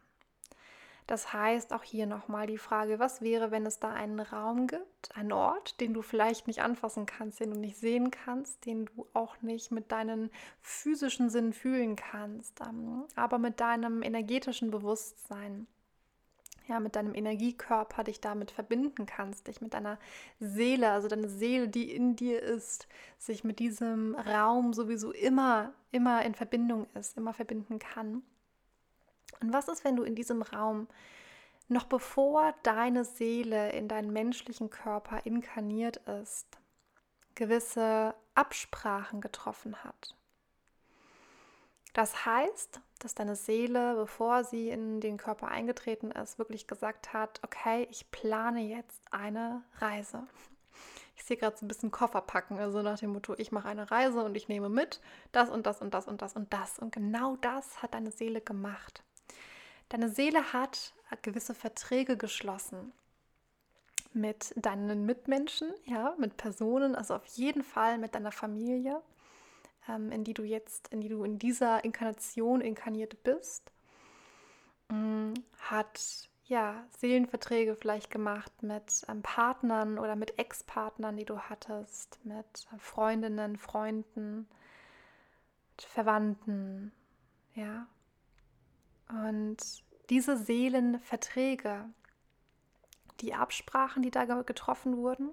Das 1.08 1.34
heißt, 1.34 1.72
auch 1.72 1.84
hier 1.84 2.08
nochmal 2.08 2.48
die 2.48 2.58
Frage, 2.58 2.98
was 2.98 3.22
wäre, 3.22 3.52
wenn 3.52 3.66
es 3.66 3.80
da 3.80 3.92
einen 3.92 4.20
Raum 4.20 4.66
gibt, 4.66 5.16
einen 5.16 5.32
Ort, 5.32 5.80
den 5.80 5.94
du 5.94 6.02
vielleicht 6.02 6.48
nicht 6.48 6.62
anfassen 6.62 7.06
kannst, 7.06 7.40
den 7.40 7.52
du 7.52 7.60
nicht 7.60 7.78
sehen 7.78 8.10
kannst, 8.10 8.66
den 8.66 8.86
du 8.86 9.08
auch 9.14 9.40
nicht 9.42 9.72
mit 9.72 9.92
deinen 9.92 10.32
physischen 10.62 11.30
Sinnen 11.30 11.54
fühlen 11.54 11.96
kannst, 11.96 12.60
ähm, 12.62 13.04
aber 13.16 13.38
mit 13.38 13.60
deinem 13.60 14.02
energetischen 14.02 14.72
Bewusstsein 14.72 15.68
ja, 16.68 16.80
mit 16.80 16.96
deinem 16.96 17.14
Energiekörper 17.14 18.04
dich 18.04 18.22
damit 18.22 18.52
verbinden 18.52 19.06
kannst, 19.06 19.48
dich 19.48 19.62
mit 19.62 19.74
deiner 19.74 20.00
Seele, 20.40 20.92
also 20.92 21.08
deine 21.08 21.30
Seele, 21.30 21.68
die 21.68 21.92
in 21.92 22.16
dir 22.16 22.42
ist, 22.42 22.88
sich 23.18 23.44
mit 23.44 23.60
diesem 23.60 24.16
Raum 24.16 24.74
sowieso 24.74 25.12
immer, 25.12 25.74
immer 25.92 26.24
in 26.26 26.34
Verbindung 26.34 26.88
ist, 26.96 27.18
immer 27.18 27.34
verbinden 27.34 27.80
kann. 27.80 28.24
Und 29.42 29.54
was 29.54 29.68
ist, 29.68 29.84
wenn 29.84 29.96
du 29.96 30.04
in 30.04 30.16
diesem 30.16 30.42
Raum, 30.42 30.88
noch 31.68 31.86
bevor 31.86 32.54
deine 32.64 33.06
Seele 33.06 33.72
in 33.72 33.88
deinen 33.88 34.12
menschlichen 34.14 34.70
Körper 34.70 35.26
inkarniert 35.26 35.98
ist, 35.98 36.48
gewisse 37.34 38.16
Absprachen 38.36 39.22
getroffen 39.22 39.84
hat? 39.84 40.16
Das 41.96 42.26
heißt, 42.26 42.82
dass 43.00 43.16
deine 43.16 43.38
Seele, 43.38 43.96
bevor 43.96 44.44
sie 44.44 44.70
in 44.70 45.00
den 45.00 45.16
Körper 45.16 45.48
eingetreten 45.48 46.12
ist, 46.12 46.38
wirklich 46.38 46.68
gesagt 46.68 47.14
hat, 47.14 47.40
okay, 47.42 47.88
ich 47.90 48.12
plane 48.12 48.62
jetzt 48.62 49.02
eine 49.12 49.64
Reise. 49.80 50.28
Ich 51.16 51.24
sehe 51.24 51.38
gerade 51.38 51.56
so 51.56 51.66
ein 51.66 51.70
bisschen 51.70 51.92
Koffer 51.92 52.20
packen, 52.20 52.60
also 52.60 52.82
nach 52.82 53.00
dem 53.00 53.14
Motto, 53.14 53.36
ich 53.38 53.54
mache 53.54 53.70
eine 53.70 53.90
Reise 53.90 54.22
und 54.24 54.36
ich 54.36 54.50
nehme 54.50 54.68
mit 54.68 55.00
das 55.32 55.50
und 55.50 55.66
das 55.66 55.82
und 55.82 55.94
das 55.94 56.06
und 56.08 56.22
das 56.22 56.36
und 56.36 56.52
das. 56.52 56.78
Und 56.78 56.92
genau 56.94 57.38
das 57.38 57.82
hat 57.82 57.94
deine 57.94 58.12
Seele 58.12 58.42
gemacht. 58.42 59.02
Deine 59.90 60.10
Seele 60.10 60.54
hat 60.54 60.94
gewisse 61.22 61.54
Verträge 61.54 62.18
geschlossen 62.18 62.92
mit 64.16 64.54
deinen 64.56 65.06
Mitmenschen, 65.06 65.74
ja, 65.86 66.16
mit 66.18 66.38
Personen, 66.38 66.96
also 66.96 67.16
auf 67.16 67.26
jeden 67.28 67.64
Fall 67.64 67.98
mit 67.98 68.16
deiner 68.16 68.32
Familie, 68.32 69.02
ähm, 69.90 70.12
in 70.12 70.24
die 70.24 70.34
du 70.34 70.44
jetzt, 70.44 70.88
in 70.90 71.02
die 71.02 71.10
du 71.10 71.24
in 71.24 71.38
dieser 71.38 71.84
Inkarnation 71.84 72.62
inkarniert 72.62 73.24
bist, 73.24 73.72
mm, 74.90 75.34
hat 75.60 76.30
ja 76.46 76.86
Seelenverträge 76.98 77.76
vielleicht 77.76 78.10
gemacht 78.10 78.52
mit 78.64 79.04
ähm, 79.10 79.22
Partnern 79.22 80.00
oder 80.00 80.16
mit 80.16 80.40
Ex-Partnern, 80.40 81.18
die 81.18 81.26
du 81.26 81.40
hattest, 81.40 82.20
mit 82.24 82.68
Freundinnen, 82.78 83.58
Freunden, 83.58 84.48
mit 85.72 85.82
Verwandten, 85.82 86.92
ja. 87.54 87.88
Und 89.10 89.58
diese 90.10 90.38
Seelenverträge, 90.38 91.86
die 93.22 93.34
Absprachen, 93.34 94.04
die 94.04 94.12
da 94.12 94.26
getroffen 94.26 94.98
wurden, 94.98 95.30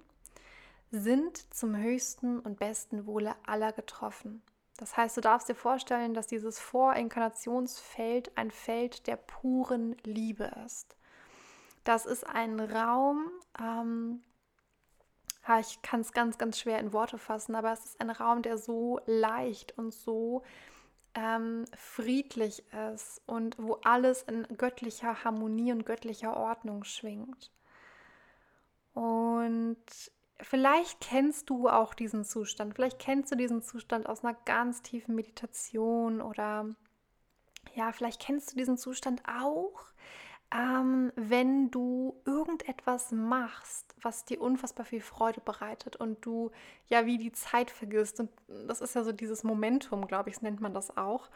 sind 0.91 1.53
zum 1.53 1.75
höchsten 1.75 2.39
und 2.39 2.59
besten 2.59 3.05
Wohle 3.05 3.35
aller 3.45 3.71
getroffen. 3.71 4.41
Das 4.77 4.97
heißt, 4.97 5.17
du 5.17 5.21
darfst 5.21 5.49
dir 5.49 5.55
vorstellen, 5.55 6.13
dass 6.13 6.27
dieses 6.27 6.59
Vorinkarnationsfeld 6.59 8.37
ein 8.37 8.51
Feld 8.51 9.07
der 9.07 9.15
puren 9.15 9.95
Liebe 10.03 10.51
ist. 10.65 10.95
Das 11.83 12.05
ist 12.05 12.25
ein 12.27 12.59
Raum, 12.59 13.29
ähm, 13.59 14.23
ich 15.59 15.81
kann 15.81 15.99
es 15.99 16.13
ganz, 16.13 16.37
ganz 16.37 16.57
schwer 16.57 16.79
in 16.79 16.93
Worte 16.93 17.17
fassen, 17.17 17.55
aber 17.55 17.73
es 17.73 17.83
ist 17.85 18.01
ein 18.01 18.09
Raum, 18.09 18.41
der 18.41 18.57
so 18.57 19.01
leicht 19.05 19.77
und 19.77 19.93
so 19.93 20.43
ähm, 21.15 21.65
friedlich 21.77 22.63
ist 22.93 23.21
und 23.25 23.55
wo 23.59 23.79
alles 23.83 24.23
in 24.23 24.47
göttlicher 24.57 25.23
Harmonie 25.23 25.71
und 25.71 25.85
göttlicher 25.85 26.35
Ordnung 26.35 26.83
schwingt. 26.83 27.51
Und 28.93 29.77
Vielleicht 30.43 30.99
kennst 30.99 31.49
du 31.49 31.69
auch 31.69 31.93
diesen 31.93 32.25
Zustand. 32.25 32.75
Vielleicht 32.75 32.99
kennst 32.99 33.31
du 33.31 33.35
diesen 33.35 33.61
Zustand 33.61 34.07
aus 34.07 34.23
einer 34.23 34.35
ganz 34.45 34.81
tiefen 34.81 35.15
Meditation 35.15 36.21
oder 36.21 36.67
ja, 37.75 37.91
vielleicht 37.91 38.21
kennst 38.21 38.51
du 38.51 38.57
diesen 38.57 38.77
Zustand 38.77 39.23
auch, 39.25 39.85
ähm, 40.53 41.11
wenn 41.15 41.71
du 41.71 42.21
irgendetwas 42.25 43.11
machst, 43.11 43.95
was 44.01 44.23
dir 44.23 44.39
unfassbar 44.39 44.85
viel 44.85 45.01
Freude 45.01 45.41
bereitet 45.41 45.95
und 45.95 46.23
du 46.25 46.51
ja 46.87 47.05
wie 47.05 47.17
die 47.17 47.31
Zeit 47.31 47.71
vergisst. 47.71 48.19
Und 48.19 48.29
das 48.67 48.81
ist 48.81 48.93
ja 48.93 49.03
so 49.03 49.11
dieses 49.11 49.43
Momentum, 49.43 50.05
glaube 50.05 50.29
ich, 50.29 50.41
nennt 50.41 50.61
man 50.61 50.73
das 50.73 50.95
auch. 50.95 51.29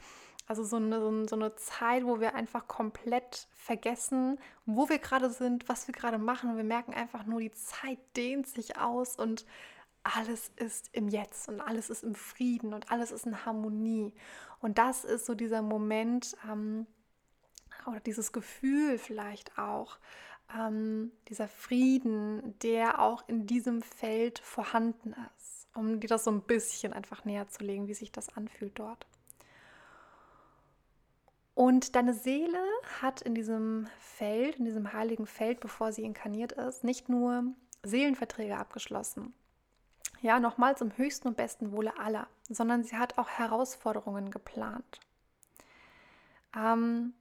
Also 0.46 0.64
so 0.64 0.78
eine, 0.78 1.28
so 1.28 1.36
eine 1.36 1.56
Zeit, 1.56 2.06
wo 2.06 2.20
wir 2.20 2.36
einfach 2.36 2.68
komplett 2.68 3.48
vergessen, 3.52 4.38
wo 4.66 4.88
wir 4.88 5.00
gerade 5.00 5.30
sind, 5.30 5.68
was 5.68 5.88
wir 5.88 5.94
gerade 5.94 6.20
machen. 6.20 6.52
Und 6.52 6.58
wir 6.58 6.64
merken 6.64 6.94
einfach 6.94 7.26
nur, 7.26 7.40
die 7.40 7.52
Zeit 7.52 7.98
dehnt 8.16 8.48
sich 8.48 8.78
aus 8.78 9.16
und 9.16 9.46
alles 10.04 10.52
ist 10.56 10.90
im 10.94 11.10
Jetzt 11.10 11.50
und 11.50 11.60
alles 11.60 11.90
ist 11.90 12.04
im 12.04 12.16
Frieden 12.16 12.74
und 12.74 12.92
alles 12.92 13.12
ist 13.12 13.26
in 13.26 13.46
Harmonie. 13.46 14.14
Und 14.62 14.78
das 14.78 15.04
ist 15.04 15.26
so 15.26 15.34
dieser 15.34 15.62
Moment 15.62 16.38
ähm, 16.50 16.86
oder 17.88 18.00
dieses 18.00 18.32
Gefühl 18.32 18.98
vielleicht 18.98 19.58
auch, 19.58 19.98
ähm, 20.56 21.12
dieser 21.28 21.48
Frieden, 21.48 22.58
der 22.60 23.00
auch 23.00 23.28
in 23.28 23.48
diesem 23.48 23.82
Feld 23.82 24.40
vorhanden 24.40 25.16
ist, 25.38 25.68
um 25.74 26.00
dir 26.00 26.08
das 26.08 26.24
so 26.24 26.32
ein 26.32 26.42
bisschen 26.42 26.94
einfach 26.94 27.26
näher 27.26 27.48
zu 27.48 27.64
legen, 27.64 27.88
wie 27.88 27.94
sich 27.94 28.12
das 28.12 28.36
anfühlt 28.36 28.78
dort. 28.80 29.06
Und 31.54 31.96
deine 31.96 32.14
Seele 32.14 32.60
hat 33.02 33.22
in 33.22 33.34
diesem 33.34 33.88
Feld, 34.00 34.58
in 34.58 34.66
diesem 34.66 34.94
heiligen 34.94 35.26
Feld, 35.26 35.60
bevor 35.60 35.92
sie 35.92 36.04
inkarniert 36.04 36.52
ist, 36.52 36.84
nicht 36.84 37.10
nur 37.10 37.46
Seelenverträge 37.84 38.58
abgeschlossen. 38.58 39.34
Ja, 40.22 40.40
nochmal 40.40 40.78
zum 40.78 40.96
höchsten 40.98 41.28
und 41.28 41.38
besten 41.38 41.72
Wohle 41.72 41.98
aller, 42.00 42.28
sondern 42.48 42.84
sie 42.84 42.98
hat 42.98 43.18
auch 43.18 43.30
Herausforderungen 43.30 44.32
geplant. 44.32 45.00
Ähm, 46.56 47.14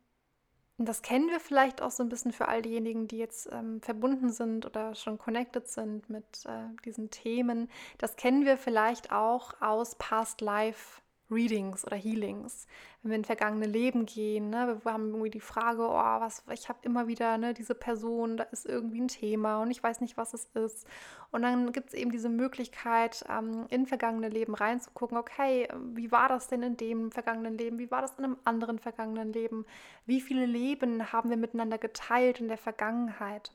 das 0.78 1.00
kennen 1.00 1.30
wir 1.30 1.40
vielleicht 1.40 1.80
auch 1.80 1.90
so 1.90 2.02
ein 2.02 2.10
bisschen 2.10 2.32
für 2.32 2.48
all 2.48 2.60
diejenigen, 2.60 3.08
die 3.08 3.16
jetzt 3.16 3.48
ähm, 3.50 3.80
verbunden 3.80 4.30
sind 4.30 4.66
oder 4.66 4.94
schon 4.94 5.16
connected 5.16 5.68
sind 5.68 6.10
mit 6.10 6.44
äh, 6.44 6.68
diesen 6.84 7.10
Themen. 7.10 7.70
Das 7.96 8.16
kennen 8.16 8.44
wir 8.44 8.58
vielleicht 8.58 9.10
auch 9.10 9.60
aus 9.62 9.94
Past 9.94 10.42
Life 10.42 11.00
Readings 11.30 11.84
oder 11.84 11.96
Healings, 11.96 12.66
wenn 13.02 13.10
wir 13.10 13.16
in 13.16 13.24
vergangene 13.24 13.66
Leben 13.66 14.06
gehen. 14.06 14.50
Ne? 14.50 14.80
Wir 14.82 14.92
haben 14.92 15.08
irgendwie 15.08 15.30
die 15.30 15.40
Frage, 15.40 15.82
oh, 15.82 15.92
was, 15.92 16.44
ich 16.52 16.68
habe 16.68 16.78
immer 16.82 17.08
wieder 17.08 17.38
ne, 17.38 17.54
diese 17.54 17.74
Person, 17.74 18.36
da 18.36 18.44
ist 18.44 18.66
irgendwie 18.66 19.00
ein 19.00 19.08
Thema 19.08 19.62
und 19.62 19.70
ich 19.70 19.82
weiß 19.82 20.00
nicht, 20.00 20.16
was 20.16 20.34
es 20.34 20.46
ist. 20.54 20.86
Und 21.32 21.42
dann 21.42 21.72
gibt 21.72 21.88
es 21.88 21.94
eben 21.94 22.10
diese 22.10 22.28
Möglichkeit, 22.28 23.24
ähm, 23.28 23.66
in 23.70 23.86
vergangene 23.86 24.28
Leben 24.28 24.54
reinzugucken, 24.54 25.18
okay, 25.18 25.68
wie 25.94 26.12
war 26.12 26.28
das 26.28 26.48
denn 26.48 26.62
in 26.62 26.76
dem 26.76 27.10
vergangenen 27.10 27.58
Leben? 27.58 27.78
Wie 27.78 27.90
war 27.90 28.02
das 28.02 28.16
in 28.18 28.24
einem 28.24 28.38
anderen 28.44 28.78
vergangenen 28.78 29.32
Leben? 29.32 29.66
Wie 30.06 30.20
viele 30.20 30.46
Leben 30.46 31.12
haben 31.12 31.30
wir 31.30 31.36
miteinander 31.36 31.78
geteilt 31.78 32.40
in 32.40 32.48
der 32.48 32.58
Vergangenheit? 32.58 33.52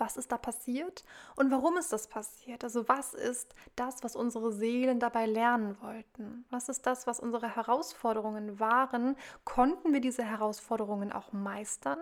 Was 0.00 0.16
ist 0.16 0.32
da 0.32 0.38
passiert 0.38 1.04
und 1.36 1.50
warum 1.50 1.76
ist 1.76 1.92
das 1.92 2.08
passiert? 2.08 2.64
Also 2.64 2.88
was 2.88 3.14
ist 3.14 3.54
das, 3.76 4.02
was 4.02 4.16
unsere 4.16 4.52
Seelen 4.52 4.98
dabei 4.98 5.26
lernen 5.26 5.76
wollten? 5.80 6.44
Was 6.50 6.68
ist 6.68 6.86
das, 6.86 7.06
was 7.06 7.20
unsere 7.20 7.54
Herausforderungen 7.54 8.58
waren? 8.58 9.16
Konnten 9.44 9.92
wir 9.92 10.00
diese 10.00 10.24
Herausforderungen 10.24 11.12
auch 11.12 11.32
meistern? 11.32 11.98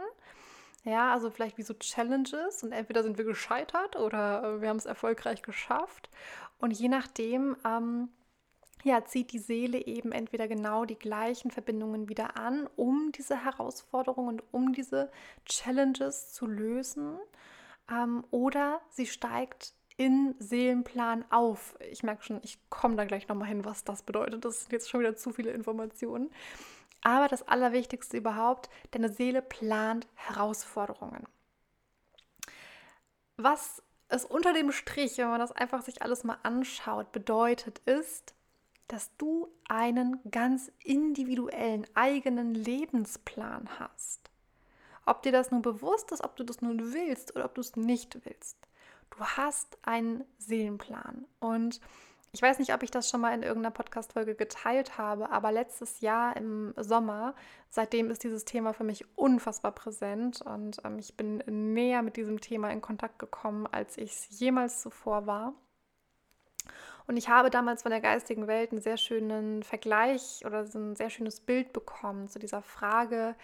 Ja, 0.84 1.12
also 1.12 1.30
vielleicht 1.30 1.58
wie 1.58 1.62
so 1.62 1.74
Challenges 1.74 2.62
und 2.62 2.72
entweder 2.72 3.02
sind 3.02 3.18
wir 3.18 3.24
gescheitert 3.24 3.96
oder 3.96 4.60
wir 4.60 4.68
haben 4.68 4.76
es 4.76 4.86
erfolgreich 4.86 5.42
geschafft. 5.42 6.08
Und 6.58 6.70
je 6.70 6.88
nachdem, 6.88 7.56
ähm, 7.66 8.08
ja, 8.84 9.04
zieht 9.04 9.32
die 9.32 9.38
Seele 9.38 9.84
eben 9.86 10.12
entweder 10.12 10.46
genau 10.46 10.84
die 10.84 10.98
gleichen 10.98 11.50
Verbindungen 11.50 12.08
wieder 12.08 12.36
an, 12.36 12.68
um 12.76 13.12
diese 13.12 13.44
Herausforderungen 13.44 14.40
und 14.40 14.44
um 14.52 14.72
diese 14.72 15.10
Challenges 15.44 16.32
zu 16.32 16.46
lösen, 16.46 17.18
ähm, 17.90 18.25
oder 18.30 18.80
sie 18.90 19.07
steigt 19.07 19.75
in 19.97 20.37
Seelenplan 20.38 21.25
auf. 21.30 21.76
Ich 21.90 22.02
merke 22.02 22.23
schon, 22.23 22.40
ich 22.42 22.59
komme 22.71 22.97
da 22.97 23.04
gleich 23.04 23.28
nochmal 23.28 23.49
hin, 23.49 23.64
was 23.64 23.85
das 23.85 24.02
bedeutet. 24.02 24.45
Das 24.45 24.61
sind 24.61 24.73
jetzt 24.73 24.88
schon 24.88 25.00
wieder 25.00 25.16
zu 25.16 25.33
viele 25.33 25.50
Informationen. 25.50 26.30
Aber 27.02 27.28
das 27.28 27.47
Allerwichtigste 27.47 28.16
überhaupt, 28.16 28.71
deine 28.92 29.12
Seele 29.12 29.42
plant 29.42 30.07
Herausforderungen. 30.14 31.26
Was 33.37 33.83
es 34.09 34.25
unter 34.25 34.52
dem 34.52 34.73
Strich, 34.73 35.18
wenn 35.18 35.28
man 35.28 35.40
das 35.40 35.52
einfach 35.52 35.83
sich 35.83 36.02
alles 36.02 36.25
mal 36.25 36.38
anschaut, 36.42 37.12
bedeutet, 37.12 37.80
ist, 37.80 38.35
dass 38.88 39.14
du 39.16 39.49
einen 39.68 40.18
ganz 40.30 40.73
individuellen 40.83 41.87
eigenen 41.95 42.54
Lebensplan 42.54 43.68
hast. 43.78 44.27
Ob 45.08 45.22
dir 45.22 45.32
das 45.32 45.50
nun 45.50 45.62
bewusst 45.62 46.12
ist, 46.12 46.22
ob 46.22 46.36
du 46.36 46.44
das 46.44 46.60
nun 46.60 46.92
willst 46.92 47.34
oder 47.34 47.46
ob 47.46 47.54
du 47.54 47.62
es 47.62 47.76
nicht 47.76 48.26
willst. 48.26 48.58
Du 49.08 49.24
hast 49.24 49.78
einen 49.80 50.22
Seelenplan. 50.36 51.24
Und 51.40 51.80
ich 52.32 52.42
weiß 52.42 52.58
nicht, 52.58 52.74
ob 52.74 52.82
ich 52.82 52.90
das 52.90 53.08
schon 53.08 53.22
mal 53.22 53.32
in 53.32 53.42
irgendeiner 53.42 53.72
Podcast-Folge 53.72 54.34
geteilt 54.34 54.98
habe, 54.98 55.30
aber 55.30 55.50
letztes 55.50 56.02
Jahr 56.02 56.36
im 56.36 56.74
Sommer, 56.76 57.34
seitdem 57.70 58.10
ist 58.10 58.22
dieses 58.22 58.44
Thema 58.44 58.74
für 58.74 58.84
mich 58.84 59.06
unfassbar 59.16 59.72
präsent 59.72 60.42
und 60.42 60.76
ähm, 60.84 60.98
ich 60.98 61.16
bin 61.16 61.38
näher 61.46 62.02
mit 62.02 62.18
diesem 62.18 62.42
Thema 62.42 62.70
in 62.70 62.82
Kontakt 62.82 63.18
gekommen, 63.18 63.66
als 63.66 63.96
ich 63.96 64.10
es 64.10 64.38
jemals 64.38 64.82
zuvor 64.82 65.26
war. 65.26 65.54
Und 67.06 67.16
ich 67.16 67.30
habe 67.30 67.48
damals 67.48 67.80
von 67.80 67.90
der 67.90 68.02
geistigen 68.02 68.46
Welt 68.46 68.72
einen 68.72 68.82
sehr 68.82 68.98
schönen 68.98 69.62
Vergleich 69.62 70.42
oder 70.44 70.66
so 70.66 70.78
ein 70.78 70.96
sehr 70.96 71.08
schönes 71.08 71.40
Bild 71.40 71.72
bekommen 71.72 72.28
zu 72.28 72.38
dieser 72.38 72.60
Frage, 72.60 73.34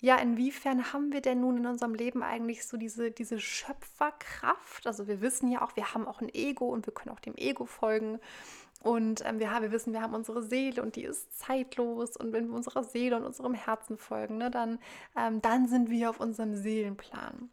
ja, 0.00 0.16
inwiefern 0.16 0.92
haben 0.92 1.12
wir 1.12 1.20
denn 1.20 1.40
nun 1.40 1.58
in 1.58 1.66
unserem 1.66 1.94
Leben 1.94 2.22
eigentlich 2.22 2.66
so 2.66 2.76
diese, 2.76 3.10
diese 3.10 3.38
Schöpferkraft? 3.38 4.86
Also 4.86 5.06
wir 5.06 5.20
wissen 5.20 5.50
ja 5.50 5.62
auch, 5.62 5.76
wir 5.76 5.92
haben 5.92 6.08
auch 6.08 6.22
ein 6.22 6.32
Ego 6.32 6.66
und 6.66 6.86
wir 6.86 6.94
können 6.94 7.14
auch 7.14 7.20
dem 7.20 7.36
Ego 7.36 7.66
folgen. 7.66 8.18
Und 8.82 9.22
ähm, 9.26 9.38
wir, 9.38 9.50
wir 9.60 9.72
wissen, 9.72 9.92
wir 9.92 10.00
haben 10.00 10.14
unsere 10.14 10.42
Seele 10.42 10.82
und 10.82 10.96
die 10.96 11.04
ist 11.04 11.38
zeitlos. 11.38 12.16
Und 12.16 12.32
wenn 12.32 12.48
wir 12.48 12.54
unserer 12.54 12.82
Seele 12.82 13.16
und 13.16 13.24
unserem 13.24 13.52
Herzen 13.52 13.98
folgen, 13.98 14.38
ne, 14.38 14.50
dann, 14.50 14.78
ähm, 15.16 15.42
dann 15.42 15.68
sind 15.68 15.90
wir 15.90 16.08
auf 16.08 16.18
unserem 16.18 16.54
Seelenplan. 16.54 17.50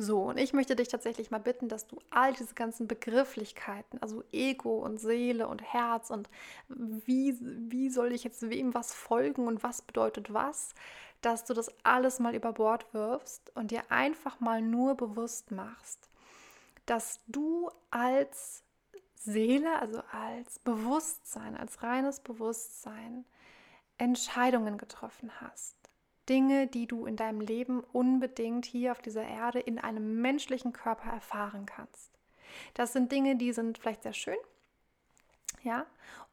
So, 0.00 0.22
und 0.22 0.38
ich 0.38 0.52
möchte 0.52 0.76
dich 0.76 0.86
tatsächlich 0.86 1.32
mal 1.32 1.40
bitten, 1.40 1.68
dass 1.68 1.88
du 1.88 1.98
all 2.10 2.32
diese 2.32 2.54
ganzen 2.54 2.86
Begrifflichkeiten, 2.86 4.00
also 4.00 4.22
Ego 4.30 4.78
und 4.78 4.98
Seele 4.98 5.48
und 5.48 5.60
Herz 5.60 6.10
und 6.10 6.30
wie, 6.68 7.36
wie 7.40 7.90
soll 7.90 8.12
ich 8.12 8.22
jetzt 8.22 8.48
wem 8.48 8.74
was 8.74 8.94
folgen 8.94 9.48
und 9.48 9.64
was 9.64 9.82
bedeutet 9.82 10.32
was, 10.32 10.72
dass 11.20 11.44
du 11.44 11.52
das 11.52 11.72
alles 11.82 12.20
mal 12.20 12.36
über 12.36 12.52
Bord 12.52 12.94
wirfst 12.94 13.50
und 13.56 13.72
dir 13.72 13.90
einfach 13.90 14.38
mal 14.38 14.62
nur 14.62 14.96
bewusst 14.96 15.50
machst, 15.50 16.08
dass 16.86 17.18
du 17.26 17.68
als 17.90 18.62
Seele, 19.16 19.80
also 19.80 20.00
als 20.12 20.60
Bewusstsein, 20.60 21.56
als 21.56 21.82
reines 21.82 22.20
Bewusstsein 22.20 23.24
Entscheidungen 23.98 24.78
getroffen 24.78 25.32
hast. 25.40 25.87
Dinge, 26.28 26.66
die 26.66 26.86
du 26.86 27.06
in 27.06 27.16
deinem 27.16 27.40
Leben 27.40 27.80
unbedingt 27.80 28.66
hier 28.66 28.92
auf 28.92 29.00
dieser 29.00 29.24
Erde 29.24 29.60
in 29.60 29.78
einem 29.78 30.20
menschlichen 30.20 30.72
Körper 30.72 31.10
erfahren 31.10 31.66
kannst. 31.66 32.12
Das 32.74 32.92
sind 32.92 33.12
Dinge, 33.12 33.36
die 33.36 33.52
sind 33.52 33.78
vielleicht 33.78 34.02
sehr 34.02 34.12
schön, 34.12 34.38
ja, 35.62 35.86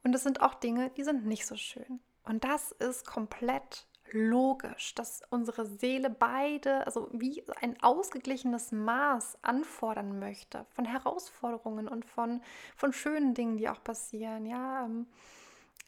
und 0.04 0.14
es 0.14 0.22
sind 0.22 0.40
auch 0.40 0.54
Dinge, 0.54 0.90
die 0.90 1.04
sind 1.04 1.26
nicht 1.26 1.46
so 1.46 1.56
schön. 1.56 2.00
Und 2.24 2.44
das 2.44 2.72
ist 2.72 3.06
komplett 3.06 3.86
logisch, 4.12 4.94
dass 4.94 5.22
unsere 5.30 5.66
Seele 5.66 6.10
beide, 6.10 6.86
also 6.86 7.08
wie 7.12 7.44
ein 7.60 7.80
ausgeglichenes 7.82 8.72
Maß 8.72 9.38
anfordern 9.42 10.18
möchte 10.18 10.64
von 10.70 10.84
Herausforderungen 10.84 11.88
und 11.88 12.04
von, 12.04 12.40
von 12.76 12.92
schönen 12.92 13.34
Dingen, 13.34 13.56
die 13.56 13.68
auch 13.68 13.82
passieren. 13.82 14.46
Ja, 14.46 14.84
ähm, 14.84 15.06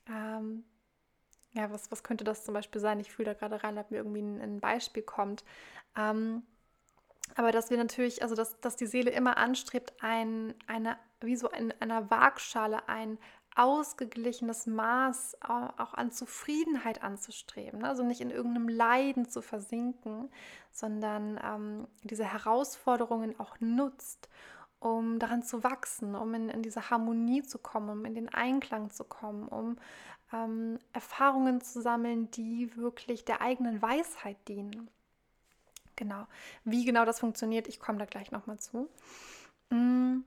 ähm, 0.09 0.65
ja 1.53 1.71
was, 1.71 1.91
was 1.91 2.03
könnte 2.03 2.25
das 2.25 2.45
zum 2.45 2.55
Beispiel 2.55 2.81
sein? 2.81 3.01
Ich 3.01 3.13
fühle 3.13 3.33
da 3.33 3.35
gerade 3.35 3.63
rein, 3.63 3.79
ob 3.79 3.91
mir 3.91 3.99
irgendwie 3.99 4.23
ein, 4.23 4.41
ein 4.41 4.61
Beispiel 4.61 5.03
kommt. 5.03 5.45
Ähm, 5.97 6.43
aber 7.35 7.53
dass 7.53 7.71
wir 7.71 7.77
natürlich, 7.77 8.23
also 8.23 8.35
dass, 8.35 8.59
dass 8.61 8.77
die 8.77 8.87
Seele 8.87 9.11
immer 9.11 9.37
anstrebt, 9.37 9.93
ein, 10.01 10.55
eine, 10.67 10.97
wie 11.21 11.37
so 11.37 11.49
in 11.49 11.73
einer 11.81 12.11
Waagschale 12.11 12.89
ein 12.89 13.19
ausgeglichenes 13.55 14.67
Maß 14.67 15.37
auch 15.43 15.95
an 15.95 16.13
Zufriedenheit 16.13 17.03
anzustreben. 17.03 17.81
Ne? 17.81 17.89
Also 17.89 18.05
nicht 18.05 18.21
in 18.21 18.31
irgendeinem 18.31 18.69
Leiden 18.69 19.29
zu 19.29 19.43
versinken, 19.43 20.31
sondern 20.71 21.41
ähm, 21.43 21.89
diese 22.05 22.25
Herausforderungen 22.25 23.39
auch 23.41 23.57
nutzt, 23.59 24.29
um 24.79 25.19
daran 25.19 25.43
zu 25.43 25.65
wachsen, 25.65 26.15
um 26.15 26.35
in, 26.35 26.49
in 26.51 26.63
diese 26.63 26.89
Harmonie 26.89 27.43
zu 27.43 27.59
kommen, 27.59 27.91
um 27.91 28.05
in 28.05 28.15
den 28.15 28.29
Einklang 28.29 28.91
zu 28.91 29.03
kommen, 29.03 29.49
um 29.49 29.77
ähm, 30.33 30.79
Erfahrungen 30.93 31.61
zu 31.61 31.81
sammeln, 31.81 32.31
die 32.31 32.77
wirklich 32.77 33.25
der 33.25 33.41
eigenen 33.41 33.81
Weisheit 33.83 34.37
dienen. 34.49 34.91
Genau. 35.97 36.27
Wie 36.65 36.85
genau 36.85 37.05
das 37.05 37.21
funktioniert, 37.21 37.67
ich 37.69 37.81
komme 37.81 37.99
da 37.99 38.05
gleich 38.05 38.31
nochmal 38.31 38.59
zu. 38.59 38.89
Mm. 39.71 40.21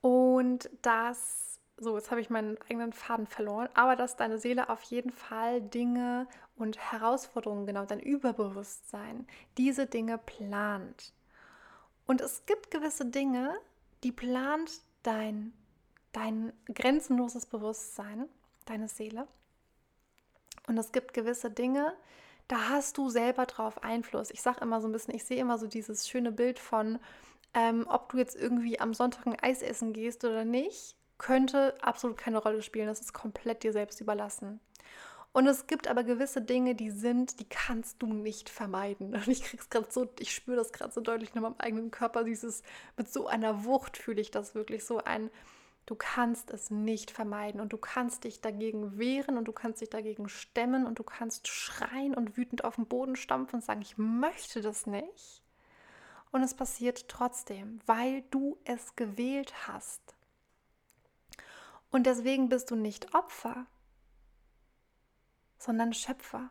Und 0.00 0.70
das 0.82 1.46
so, 1.78 1.96
jetzt 1.96 2.10
habe 2.10 2.20
ich 2.20 2.30
meinen 2.30 2.56
eigenen 2.62 2.92
Faden 2.92 3.26
verloren, 3.26 3.68
aber 3.74 3.96
dass 3.96 4.16
deine 4.16 4.38
Seele 4.38 4.70
auf 4.70 4.82
jeden 4.82 5.10
Fall 5.10 5.60
Dinge 5.60 6.26
und 6.56 6.78
Herausforderungen, 6.78 7.66
genau 7.66 7.84
dein 7.84 8.00
Überbewusstsein, 8.00 9.26
diese 9.58 9.86
Dinge 9.86 10.16
plant. 10.16 11.12
Und 12.06 12.20
es 12.22 12.46
gibt 12.46 12.70
gewisse 12.70 13.04
Dinge, 13.04 13.54
die 14.04 14.12
plant 14.12 14.80
dein, 15.02 15.52
dein 16.12 16.52
grenzenloses 16.72 17.44
Bewusstsein, 17.44 18.26
deine 18.66 18.88
Seele. 18.88 19.26
Und 20.68 20.78
es 20.78 20.92
gibt 20.92 21.14
gewisse 21.14 21.50
Dinge, 21.50 21.94
da 22.48 22.68
hast 22.68 22.98
du 22.98 23.08
selber 23.08 23.46
drauf 23.46 23.82
Einfluss. 23.82 24.30
Ich 24.30 24.42
sage 24.42 24.60
immer 24.60 24.80
so 24.80 24.88
ein 24.88 24.92
bisschen, 24.92 25.14
ich 25.14 25.24
sehe 25.24 25.40
immer 25.40 25.58
so 25.58 25.66
dieses 25.66 26.08
schöne 26.08 26.32
Bild 26.32 26.58
von, 26.58 26.98
ähm, 27.54 27.86
ob 27.88 28.10
du 28.10 28.18
jetzt 28.18 28.36
irgendwie 28.36 28.78
am 28.78 28.94
Sonntag 28.94 29.26
ein 29.26 29.40
Eis 29.40 29.62
essen 29.62 29.92
gehst 29.92 30.24
oder 30.24 30.44
nicht 30.44 30.96
könnte 31.18 31.74
absolut 31.82 32.16
keine 32.16 32.38
Rolle 32.38 32.62
spielen. 32.62 32.86
Das 32.86 33.00
ist 33.00 33.12
komplett 33.12 33.62
dir 33.62 33.72
selbst 33.72 34.00
überlassen. 34.00 34.60
Und 35.32 35.46
es 35.46 35.66
gibt 35.66 35.86
aber 35.86 36.02
gewisse 36.02 36.40
Dinge, 36.40 36.74
die 36.74 36.90
sind, 36.90 37.40
die 37.40 37.48
kannst 37.48 38.00
du 38.02 38.06
nicht 38.06 38.48
vermeiden. 38.48 39.14
Und 39.14 39.28
ich 39.28 39.42
krieg's 39.42 39.68
gerade 39.68 39.88
so, 39.90 40.08
ich 40.18 40.34
spüre 40.34 40.56
das 40.56 40.72
gerade 40.72 40.92
so 40.92 41.00
deutlich 41.00 41.34
in 41.34 41.42
meinem 41.42 41.56
eigenen 41.58 41.90
Körper. 41.90 42.24
Dieses, 42.24 42.62
mit 42.96 43.12
so 43.12 43.26
einer 43.26 43.64
Wucht 43.64 43.96
fühle 43.98 44.20
ich 44.20 44.30
das 44.30 44.54
wirklich 44.54 44.84
so 44.84 44.98
ein. 45.04 45.30
Du 45.86 45.94
kannst 45.94 46.50
es 46.50 46.70
nicht 46.70 47.12
vermeiden 47.12 47.60
und 47.60 47.72
du 47.72 47.78
kannst 47.78 48.24
dich 48.24 48.40
dagegen 48.40 48.98
wehren 48.98 49.38
und 49.38 49.44
du 49.46 49.52
kannst 49.52 49.80
dich 49.80 49.88
dagegen 49.88 50.28
stemmen 50.28 50.84
und 50.84 50.98
du 50.98 51.04
kannst 51.04 51.46
schreien 51.46 52.14
und 52.14 52.36
wütend 52.36 52.64
auf 52.64 52.74
den 52.74 52.86
Boden 52.86 53.14
stampfen 53.14 53.56
und 53.56 53.64
sagen, 53.64 53.82
ich 53.82 53.96
möchte 53.96 54.60
das 54.60 54.86
nicht. 54.86 55.42
Und 56.32 56.42
es 56.42 56.54
passiert 56.54 57.08
trotzdem, 57.08 57.80
weil 57.86 58.22
du 58.32 58.58
es 58.64 58.96
gewählt 58.96 59.68
hast. 59.68 60.16
Und 61.92 62.06
deswegen 62.06 62.48
bist 62.48 62.72
du 62.72 62.74
nicht 62.74 63.14
Opfer, 63.14 63.66
sondern 65.56 65.94
Schöpfer. 65.94 66.50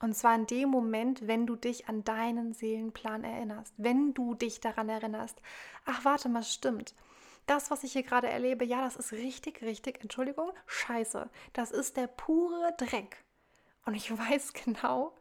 Und 0.00 0.16
zwar 0.16 0.34
in 0.34 0.46
dem 0.46 0.70
Moment, 0.70 1.26
wenn 1.28 1.46
du 1.46 1.54
dich 1.54 1.88
an 1.88 2.02
deinen 2.02 2.52
Seelenplan 2.52 3.22
erinnerst, 3.22 3.74
wenn 3.76 4.12
du 4.12 4.34
dich 4.34 4.60
daran 4.60 4.88
erinnerst, 4.88 5.40
ach 5.84 6.04
warte 6.04 6.28
mal, 6.28 6.42
stimmt. 6.42 6.94
Das, 7.46 7.70
was 7.70 7.82
ich 7.82 7.92
hier 7.92 8.02
gerade 8.02 8.28
erlebe, 8.28 8.64
ja, 8.64 8.82
das 8.82 8.96
ist 8.96 9.12
richtig, 9.12 9.62
richtig, 9.62 10.00
Entschuldigung, 10.00 10.52
scheiße. 10.66 11.28
Das 11.52 11.70
ist 11.70 11.96
der 11.96 12.06
pure 12.06 12.74
Dreck. 12.76 13.24
Und 13.84 13.94
ich 13.94 14.10
weiß 14.16 14.52
genau, 14.52 15.14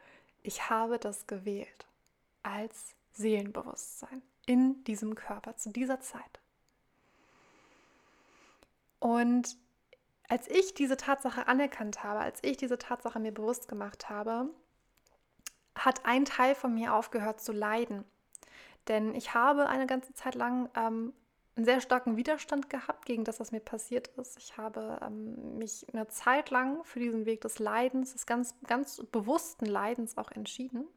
ich 0.44 0.70
habe 0.70 1.00
das 1.00 1.28
gewählt 1.28 1.88
als 2.44 2.96
Seelenbewusstsein 3.14 4.22
in 4.46 4.84
diesem 4.84 5.16
Körper 5.16 5.56
zu 5.56 5.70
dieser 5.70 6.00
Zeit. 6.00 6.40
Und 9.00 9.58
als 10.28 10.48
ich 10.48 10.74
diese 10.74 10.98
Tatsache 10.98 11.48
anerkannt 11.48 12.04
habe, 12.04 12.20
als 12.20 12.44
ich 12.44 12.58
diese 12.58 12.78
Tatsache 12.78 13.20
mir 13.20 13.34
bewusst 13.34 13.68
gemacht 13.68 14.10
habe, 14.10 14.50
hat 15.76 16.06
ein 16.06 16.26
Teil 16.26 16.56
von 16.56 16.74
mir 16.74 16.94
aufgehört 16.94 17.42
zu 17.42 17.52
leiden. 17.52 18.06
Denn 18.88 19.16
ich 19.16 19.34
habe 19.34 19.68
eine 19.68 19.88
ganze 19.88 20.14
Zeit 20.14 20.36
lang 20.36 20.70
ähm, 20.76 21.14
einen 21.60 21.66
sehr 21.66 21.82
starken 21.82 22.16
Widerstand 22.16 22.70
gehabt 22.70 23.06
gegen 23.06 23.26
das, 23.26 23.42
was 23.42 23.52
mir 23.52 23.60
passiert 23.60 24.08
ist. 24.16 24.38
Ich 24.38 24.56
habe 24.56 24.98
ähm, 25.06 25.58
mich 25.58 25.86
eine 25.92 26.08
Zeit 26.08 26.52
lang 26.52 26.86
für 26.86 27.00
diesen 27.00 27.26
Weg 27.26 27.42
des 27.42 27.60
Leidens, 27.60 28.14
des 28.14 28.26
ganz, 28.26 28.56
ganz 28.66 29.04
bewussten 29.12 29.66
Leidens 29.66 30.18
auch 30.18 30.32
entschieden. 30.32 30.88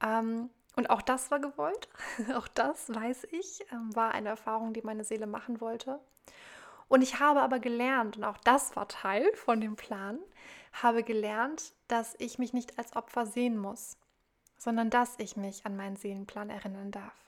Ähm, 0.00 0.48
und 0.76 0.90
auch 0.90 1.02
das 1.02 1.32
war 1.32 1.40
gewollt. 1.40 1.88
auch 2.36 2.46
das, 2.46 2.94
weiß 2.94 3.26
ich, 3.32 3.66
ähm, 3.72 3.94
war 3.96 4.12
eine 4.12 4.28
Erfahrung, 4.28 4.74
die 4.74 4.82
meine 4.82 5.02
Seele 5.02 5.26
machen 5.26 5.60
wollte. 5.60 5.98
Und 6.86 7.02
ich 7.02 7.18
habe 7.18 7.40
aber 7.42 7.58
gelernt, 7.58 8.16
und 8.16 8.22
auch 8.22 8.38
das 8.38 8.76
war 8.76 8.86
Teil 8.86 9.28
von 9.34 9.60
dem 9.60 9.74
Plan, 9.74 10.20
habe 10.72 11.02
gelernt, 11.02 11.72
dass 11.88 12.14
ich 12.18 12.38
mich 12.38 12.52
nicht 12.52 12.78
als 12.78 12.94
Opfer 12.94 13.26
sehen 13.26 13.58
muss, 13.58 13.96
sondern 14.56 14.88
dass 14.88 15.18
ich 15.18 15.36
mich 15.36 15.66
an 15.66 15.76
meinen 15.76 15.96
Seelenplan 15.96 16.48
erinnern 16.48 16.92
darf. 16.92 17.23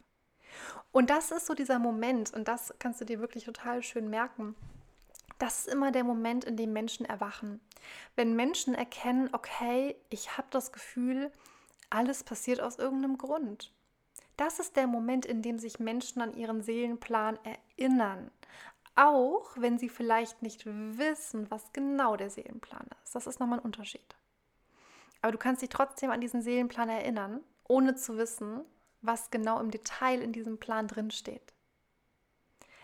Und 0.92 1.10
das 1.10 1.30
ist 1.30 1.46
so 1.46 1.54
dieser 1.54 1.78
Moment, 1.78 2.32
und 2.32 2.48
das 2.48 2.74
kannst 2.78 3.00
du 3.00 3.04
dir 3.04 3.20
wirklich 3.20 3.44
total 3.44 3.82
schön 3.82 4.08
merken. 4.08 4.54
Das 5.38 5.60
ist 5.60 5.68
immer 5.68 5.92
der 5.92 6.04
Moment, 6.04 6.44
in 6.44 6.56
dem 6.56 6.72
Menschen 6.72 7.04
erwachen. 7.04 7.60
Wenn 8.14 8.36
Menschen 8.36 8.74
erkennen, 8.74 9.28
okay, 9.32 9.96
ich 10.08 10.38
habe 10.38 10.48
das 10.50 10.72
Gefühl, 10.72 11.30
alles 11.90 12.24
passiert 12.24 12.60
aus 12.60 12.78
irgendeinem 12.78 13.18
Grund. 13.18 13.72
Das 14.36 14.58
ist 14.58 14.76
der 14.76 14.86
Moment, 14.86 15.24
in 15.26 15.42
dem 15.42 15.58
sich 15.58 15.78
Menschen 15.78 16.20
an 16.20 16.34
ihren 16.34 16.62
Seelenplan 16.62 17.38
erinnern. 17.44 18.30
Auch 18.94 19.50
wenn 19.56 19.78
sie 19.78 19.88
vielleicht 19.88 20.42
nicht 20.42 20.64
wissen, 20.64 21.50
was 21.50 21.72
genau 21.72 22.16
der 22.16 22.30
Seelenplan 22.30 22.86
ist. 23.04 23.14
Das 23.14 23.26
ist 23.26 23.40
nochmal 23.40 23.58
ein 23.58 23.64
Unterschied. 23.64 24.16
Aber 25.22 25.32
du 25.32 25.38
kannst 25.38 25.62
dich 25.62 25.68
trotzdem 25.68 26.10
an 26.10 26.20
diesen 26.20 26.42
Seelenplan 26.42 26.88
erinnern, 26.88 27.42
ohne 27.68 27.94
zu 27.94 28.16
wissen, 28.16 28.64
was 29.06 29.30
genau 29.30 29.60
im 29.60 29.70
Detail 29.70 30.20
in 30.20 30.32
diesem 30.32 30.58
Plan 30.58 30.88
drin 30.88 31.10
steht. 31.10 31.52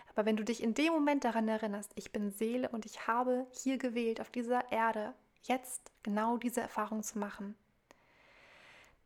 Aber 0.09 0.25
wenn 0.25 0.37
du 0.37 0.43
dich 0.43 0.61
in 0.61 0.73
dem 0.73 0.93
Moment 0.93 1.23
daran 1.23 1.47
erinnerst, 1.47 1.91
ich 1.95 2.11
bin 2.11 2.31
Seele 2.31 2.69
und 2.69 2.85
ich 2.85 3.07
habe 3.07 3.47
hier 3.51 3.77
gewählt, 3.77 4.21
auf 4.21 4.29
dieser 4.29 4.71
Erde, 4.71 5.13
jetzt 5.43 5.91
genau 6.03 6.37
diese 6.37 6.61
Erfahrung 6.61 7.03
zu 7.03 7.19
machen, 7.19 7.55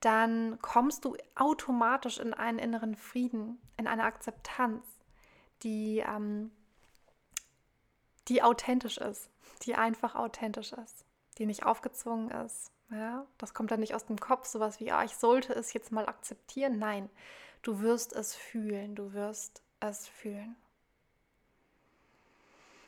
dann 0.02 0.60
kommst 0.62 1.06
du 1.06 1.16
automatisch 1.36 2.20
in 2.20 2.34
einen 2.34 2.60
inneren 2.60 2.96
Frieden, 2.96 3.60
in 3.78 3.88
eine 3.88 4.04
Akzeptanz, 4.04 4.86
die 5.64 6.04
ähm, 6.08 6.52
die 8.28 8.44
authentisch 8.44 8.98
ist, 8.98 9.30
die 9.64 9.76
einfach 9.76 10.16
authentisch 10.16 10.74
ist, 10.74 11.06
die 11.38 11.46
nicht 11.46 11.66
aufgezwungen 11.66 12.30
ist. 12.30 12.72
Ja, 12.90 13.26
das 13.38 13.54
kommt 13.54 13.72
dann 13.72 13.82
nicht 13.82 13.96
aus 13.96 14.06
dem 14.06 14.20
Kopf, 14.20 14.46
sowas 14.46 14.80
wie, 14.80 14.92
ah, 14.92 15.04
ich 15.04 15.18
sollte 15.18 15.54
es 15.54 15.74
jetzt 15.74 15.92
mal 15.92 16.08
akzeptieren. 16.08 16.80
Nein, 16.80 17.10
du 17.62 17.82
wirst 17.82 18.14
es 18.14 18.34
fühlen, 18.34 18.96
du 18.96 19.14
wirst 19.14 19.62
es 19.80 20.08
fühlen. 20.08 20.56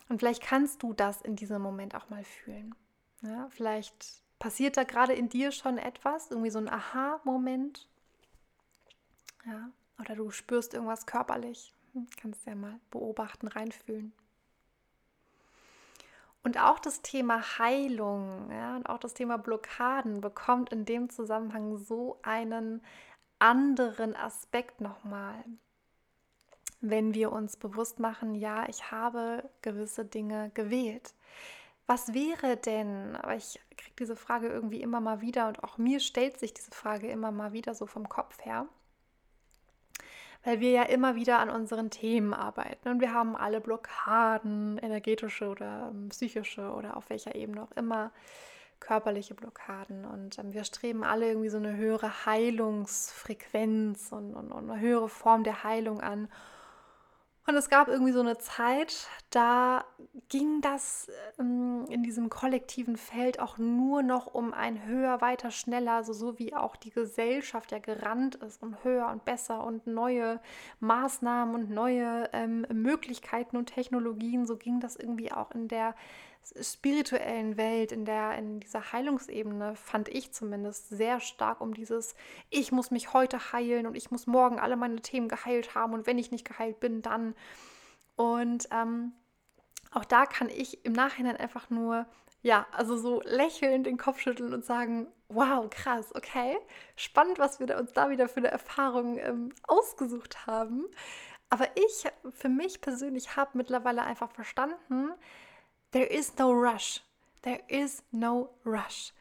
Und 0.08 0.20
vielleicht 0.20 0.42
kannst 0.42 0.82
du 0.84 0.94
das 0.94 1.22
in 1.22 1.36
diesem 1.36 1.62
Moment 1.62 1.96
auch 1.96 2.10
mal 2.10 2.24
fühlen. 2.24 2.74
Ja, 3.22 3.48
vielleicht 3.50 4.24
passiert 4.40 4.78
da 4.78 4.84
gerade 4.84 5.14
in 5.14 5.30
dir 5.30 5.52
schon 5.52 5.78
etwas, 5.78 6.32
irgendwie 6.32 6.50
so 6.50 6.60
ein 6.60 6.70
Aha-Moment. 6.70 7.88
Ja, 9.46 9.70
oder 10.00 10.16
du 10.16 10.32
spürst 10.32 10.74
irgendwas 10.74 11.06
körperlich. 11.06 11.74
Hm, 11.94 12.08
kannst 12.18 12.46
ja 12.46 12.56
mal 12.56 12.80
beobachten, 12.90 13.48
reinfühlen. 13.48 14.14
Und 16.43 16.58
auch 16.58 16.80
das 16.80 17.02
Thema 17.02 17.60
Heilung 17.60 18.49
ja, 18.52 18.75
und 18.75 18.88
auch 18.88 18.97
das 18.97 19.13
Thema 19.13 19.38
Blockaden 19.38 20.21
bekommt 20.21 20.71
in 20.71 20.86
dem 20.86 21.10
Zusammenhang 21.10 21.78
so 21.78 22.19
einen 22.21 22.82
anderen 23.39 24.15
Aspekt 24.15 24.80
nochmal. 24.82 25.43
Wenn 26.82 27.13
wir 27.13 27.34
uns 27.34 27.58
bewusst 27.58 27.99
machen, 27.99 28.36
ja, 28.36 28.67
ich 28.69 28.89
habe 28.91 29.49
gewisse 29.62 30.06
Dinge 30.06 30.49
gewählt. 30.54 31.13
Was 31.88 32.13
wäre 32.13 32.56
denn, 32.56 33.15
aber 33.17 33.36
ich 33.36 33.60
kriege 33.75 33.95
diese 33.99 34.15
Frage 34.15 34.47
irgendwie 34.47 34.82
immer 34.82 35.02
mal 35.02 35.21
wieder 35.21 35.47
und 35.47 35.63
auch 35.63 35.78
mir 35.78 35.99
stellt 35.99 36.39
sich 36.39 36.54
diese 36.54 36.71
Frage 36.71 37.10
immer 37.10 37.32
mal 37.32 37.52
wieder 37.52 37.73
so 37.73 37.86
vom 37.86 38.08
Kopf 38.08 38.45
her 38.45 38.67
weil 40.43 40.60
wir 40.60 40.71
ja 40.71 40.84
immer 40.84 41.15
wieder 41.15 41.39
an 41.39 41.49
unseren 41.49 41.89
Themen 41.89 42.34
arbeiten 42.34 42.89
und 42.89 43.02
wir 43.02 43.13
haben 43.13 43.36
alle 43.36 43.60
Blockaden, 43.60 44.78
energetische 44.78 45.49
oder 45.49 45.89
ähm, 45.91 46.10
psychische 46.10 46.71
oder 46.71 46.95
auf 46.95 47.10
welcher 47.10 47.36
Ebene 47.36 47.63
auch 47.63 47.71
immer, 47.75 48.12
körperliche 48.80 49.34
Blockaden. 49.34 50.06
Und 50.06 50.39
ähm, 50.39 50.54
wir 50.54 50.63
streben 50.63 51.04
alle 51.04 51.28
irgendwie 51.28 51.49
so 51.49 51.58
eine 51.58 51.75
höhere 51.75 52.25
Heilungsfrequenz 52.25 54.12
und, 54.12 54.34
und, 54.34 54.52
und 54.52 54.69
eine 54.69 54.80
höhere 54.80 55.10
Form 55.10 55.43
der 55.43 55.63
Heilung 55.63 56.02
an 56.02 56.30
und 57.47 57.56
es 57.56 57.69
gab 57.69 57.88
irgendwie 57.88 58.12
so 58.12 58.19
eine 58.19 58.38
Zeit, 58.38 59.08
da 59.32 59.84
ging 60.28 60.62
das 60.62 61.08
ähm, 61.39 61.86
in 61.89 62.04
diesem 62.04 62.30
kollektiven 62.30 62.95
Feld 62.95 63.39
auch 63.39 63.58
nur 63.58 64.04
noch 64.04 64.28
um 64.28 64.54
ein 64.54 64.86
höher, 64.86 65.21
weiter, 65.21 65.49
schneller, 65.49 65.93
also 65.93 66.13
so 66.13 66.38
wie 66.38 66.54
auch 66.54 66.75
die 66.75 66.91
Gesellschaft 66.91 67.71
ja 67.71 67.80
gerannt 67.80 68.36
ist 68.36 68.62
und 68.62 68.84
höher 68.84 69.08
und 69.08 69.25
besser 69.25 69.63
und 69.63 69.88
neue 69.88 70.39
Maßnahmen 70.80 71.56
und 71.56 71.71
neue 71.71 72.30
ähm, 72.34 72.67
Möglichkeiten 72.71 73.58
und 73.58 73.73
Technologien. 73.73 74.45
So 74.45 74.56
ging 74.56 74.80
das 74.80 74.95
irgendwie 74.95 75.32
auch 75.32 75.52
in 75.52 75.67
der 75.67 75.95
spirituellen 76.62 77.58
Welt, 77.58 77.92
in 77.92 78.06
der, 78.06 78.38
in 78.38 78.60
dieser 78.60 78.92
Heilungsebene, 78.92 79.76
fand 79.76 80.10
ich 80.10 80.32
zumindest 80.32 80.90
sehr 80.90 81.20
stark 81.20 81.62
um 81.62 81.74
dieses, 81.74 82.16
ich 82.50 82.72
muss 82.72 82.92
mich 82.92 83.14
heute 83.14 83.52
heilen 83.54 83.88
und 83.88 83.96
ich 83.96 84.12
muss 84.12 84.28
morgen 84.28 84.60
alle 84.60 84.76
meine 84.76 85.02
Themen 85.02 85.30
geheilt 85.30 85.76
haben 85.76 85.94
und 85.94 86.08
wenn 86.08 86.18
ich 86.18 86.32
nicht 86.32 86.46
geheilt 86.46 86.80
bin, 86.80 87.02
dann. 87.02 87.36
Und 88.16 88.68
ähm, 88.72 89.14
auch 89.92 90.06
da 90.06 90.26
kann 90.26 90.50
ich 90.50 90.86
im 90.86 90.94
Nachhinein 90.94 91.38
einfach 91.38 91.70
nur, 91.70 92.06
ja, 92.42 92.68
also 92.72 92.98
so 92.98 93.22
lächelnd 93.26 93.86
den 93.86 93.98
Kopf 93.98 94.20
schütteln 94.20 94.54
und 94.54 94.66
sagen, 94.66 95.08
wow, 95.30 95.70
krass, 95.70 96.14
okay, 96.16 96.58
spannend, 96.96 97.40
was 97.40 97.60
wir 97.60 97.78
uns 97.78 97.94
da 97.94 98.10
wieder 98.10 98.28
für 98.28 98.38
eine 98.38 98.52
Erfahrung 98.52 99.18
ähm, 99.18 99.54
ausgesucht 99.68 100.48
haben. 100.48 100.86
Aber 101.50 101.68
ich, 101.76 102.06
für 102.32 102.50
mich 102.50 102.82
persönlich, 102.82 103.36
habe 103.36 103.52
mittlerweile 103.58 104.04
einfach 104.04 104.32
verstanden, 104.32 105.12
There 105.91 106.06
is 106.06 106.38
no 106.38 106.52
rush. 106.52 107.02
There 107.41 107.62
is 107.67 108.04
no 108.12 108.49
rush. 108.65 109.13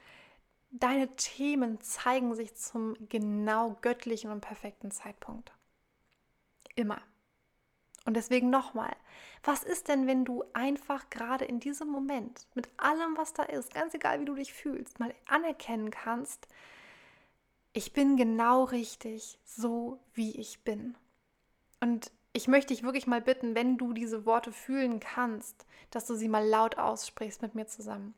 Deine 0.71 1.15
Themen 1.17 1.81
zeigen 1.81 2.35
sich 2.35 2.55
zum 2.55 2.95
genau 3.09 3.79
göttlichen 3.81 4.31
und 4.31 4.41
perfekten 4.41 4.91
Zeitpunkt. 4.91 5.53
Immer. 6.75 7.01
Und 8.05 8.15
deswegen 8.15 8.51
nochmal, 8.51 8.95
was 9.43 9.65
ist 9.65 9.89
denn, 9.89 10.07
wenn 10.07 10.25
du 10.25 10.45
einfach 10.53 11.11
gerade 11.11 11.45
in 11.45 11.61
diesem 11.61 11.89
Moment 11.89 12.47
mit 12.55 12.69
allem, 12.77 13.17
was 13.17 13.33
da 13.33 13.43
ist, 13.43 13.75
ganz 13.75 13.95
egal 13.95 14.21
wie 14.21 14.25
du 14.25 14.35
dich 14.35 14.53
fühlst, 14.53 14.99
mal 14.99 15.15
anerkennen 15.27 15.91
kannst, 15.91 16.49
ich 17.73 17.93
bin 17.93 18.17
genau 18.17 18.65
richtig, 18.65 19.39
so 19.45 20.01
wie 20.15 20.39
ich 20.39 20.65
bin. 20.65 20.97
Und 21.81 22.11
ich 22.39 22.47
möchte 22.47 22.73
dich 22.73 22.85
wirklich 22.85 23.09
mal 23.09 23.21
bitten, 23.21 23.57
wenn 23.57 23.79
du 23.79 23.93
diese 23.93 24.25
Worte 24.25 24.53
fühlen 24.53 25.01
kannst, 25.01 25.67
dass 25.91 26.07
du 26.07 26.15
sie 26.15 26.29
mal 26.29 26.47
laut 26.47 26.79
aussprichst 26.79 27.43
mit 27.43 27.57
mir 27.57 27.67
zusammen. 27.67 28.15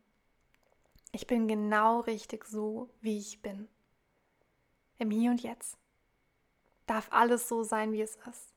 Ich 1.11 1.27
bin 1.27 1.49
genau 1.49 2.01
richtig 2.01 2.45
so, 2.45 2.91
wie 3.01 3.17
ich 3.17 3.41
bin. 3.41 3.67
Im 4.99 5.11
Hier 5.11 5.31
und 5.31 5.43
Jetzt. 5.43 5.79
Darf 6.85 7.09
alles 7.11 7.49
so 7.49 7.63
sein, 7.63 7.95
wie 7.95 8.03
es 8.03 8.17
ist. 8.31 8.53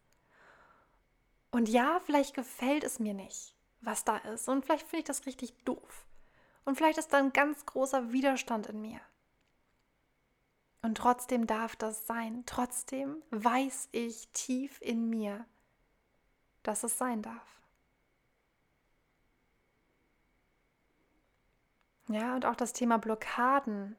Und 1.49 1.69
ja, 1.69 2.01
vielleicht 2.03 2.33
gefällt 2.33 2.83
es 2.83 2.99
mir 2.99 3.13
nicht, 3.13 3.55
was 3.79 4.03
da 4.03 4.17
ist. 4.17 4.49
Und 4.49 4.65
vielleicht 4.65 4.85
finde 4.85 4.99
ich 4.99 5.07
das 5.07 5.25
richtig 5.25 5.53
doof. 5.63 6.05
Und 6.65 6.75
vielleicht 6.75 6.97
ist 6.97 7.13
da 7.13 7.19
ein 7.19 7.31
ganz 7.31 7.65
großer 7.65 8.11
Widerstand 8.11 8.67
in 8.67 8.81
mir. 8.81 8.99
Und 10.81 10.97
trotzdem 10.97 11.47
darf 11.47 11.77
das 11.77 12.05
sein. 12.05 12.43
Trotzdem 12.45 13.23
weiß 13.31 13.87
ich 13.93 14.27
tief 14.33 14.81
in 14.81 15.09
mir, 15.09 15.45
dass 16.63 16.83
es 16.83 16.97
sein 16.97 17.21
darf. 17.21 17.61
Ja, 22.07 22.35
und 22.35 22.45
auch 22.45 22.55
das 22.55 22.73
Thema 22.73 22.97
Blockaden 22.97 23.95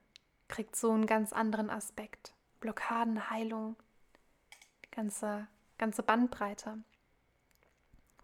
kriegt 0.48 0.77
so 0.77 0.92
einen 0.92 1.07
ganz 1.07 1.33
anderen 1.33 1.70
Aspekt. 1.70 2.35
Blockaden, 2.61 3.31
Heilung, 3.31 3.77
ganze, 4.90 5.46
ganze 5.79 6.03
Bandbreite. 6.03 6.79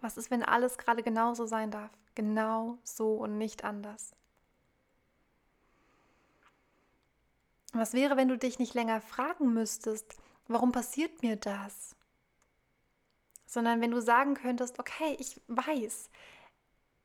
Was 0.00 0.16
ist, 0.16 0.30
wenn 0.30 0.42
alles 0.42 0.78
gerade 0.78 1.02
genauso 1.02 1.46
sein 1.46 1.70
darf? 1.70 1.90
Genau 2.14 2.78
so 2.84 3.14
und 3.14 3.38
nicht 3.38 3.64
anders. 3.64 4.14
Was 7.72 7.92
wäre, 7.92 8.16
wenn 8.16 8.28
du 8.28 8.36
dich 8.36 8.58
nicht 8.58 8.74
länger 8.74 9.00
fragen 9.00 9.52
müsstest, 9.52 10.16
warum 10.48 10.72
passiert 10.72 11.22
mir 11.22 11.36
das? 11.36 11.94
Sondern 13.50 13.80
wenn 13.80 13.90
du 13.90 14.00
sagen 14.00 14.34
könntest, 14.34 14.78
okay, 14.78 15.16
ich 15.18 15.40
weiß, 15.48 16.08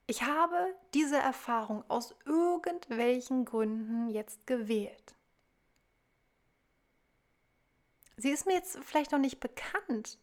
ich 0.06 0.22
habe 0.22 0.76
diese 0.94 1.18
Erfahrung 1.18 1.84
aus 1.88 2.14
irgendwelchen 2.24 3.46
Gründen 3.46 4.10
jetzt 4.10 4.46
gewählt. 4.46 5.16
Sie 8.18 8.30
ist 8.30 8.46
mir 8.46 8.54
jetzt 8.54 8.78
vielleicht 8.84 9.12
noch 9.12 9.20
nicht 9.20 9.40
bekannt 9.40 10.20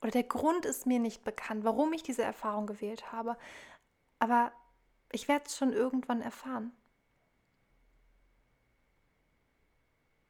oder 0.00 0.10
der 0.10 0.24
Grund 0.24 0.64
ist 0.64 0.86
mir 0.86 1.00
nicht 1.00 1.22
bekannt, 1.22 1.64
warum 1.64 1.92
ich 1.92 2.02
diese 2.02 2.22
Erfahrung 2.22 2.66
gewählt 2.66 3.12
habe, 3.12 3.36
aber 4.18 4.52
ich 5.12 5.28
werde 5.28 5.44
es 5.46 5.58
schon 5.58 5.74
irgendwann 5.74 6.22
erfahren. 6.22 6.72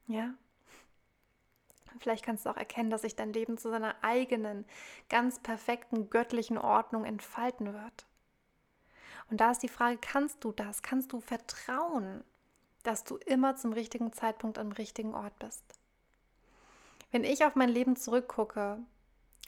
Ja? 0.08 0.34
Vielleicht 1.98 2.24
kannst 2.24 2.46
du 2.46 2.50
auch 2.50 2.56
erkennen, 2.56 2.90
dass 2.90 3.02
sich 3.02 3.16
dein 3.16 3.32
Leben 3.32 3.58
zu 3.58 3.70
seiner 3.70 3.96
eigenen, 4.02 4.64
ganz 5.08 5.40
perfekten 5.40 6.10
göttlichen 6.10 6.58
Ordnung 6.58 7.04
entfalten 7.04 7.72
wird. 7.72 8.06
Und 9.30 9.40
da 9.40 9.50
ist 9.50 9.62
die 9.62 9.68
Frage, 9.68 9.98
kannst 10.00 10.42
du 10.44 10.52
das? 10.52 10.82
Kannst 10.82 11.12
du 11.12 11.20
vertrauen, 11.20 12.24
dass 12.82 13.04
du 13.04 13.16
immer 13.16 13.56
zum 13.56 13.72
richtigen 13.72 14.12
Zeitpunkt 14.12 14.58
am 14.58 14.72
richtigen 14.72 15.14
Ort 15.14 15.38
bist? 15.38 15.62
Wenn 17.10 17.24
ich 17.24 17.44
auf 17.44 17.54
mein 17.54 17.70
Leben 17.70 17.96
zurückgucke, 17.96 18.78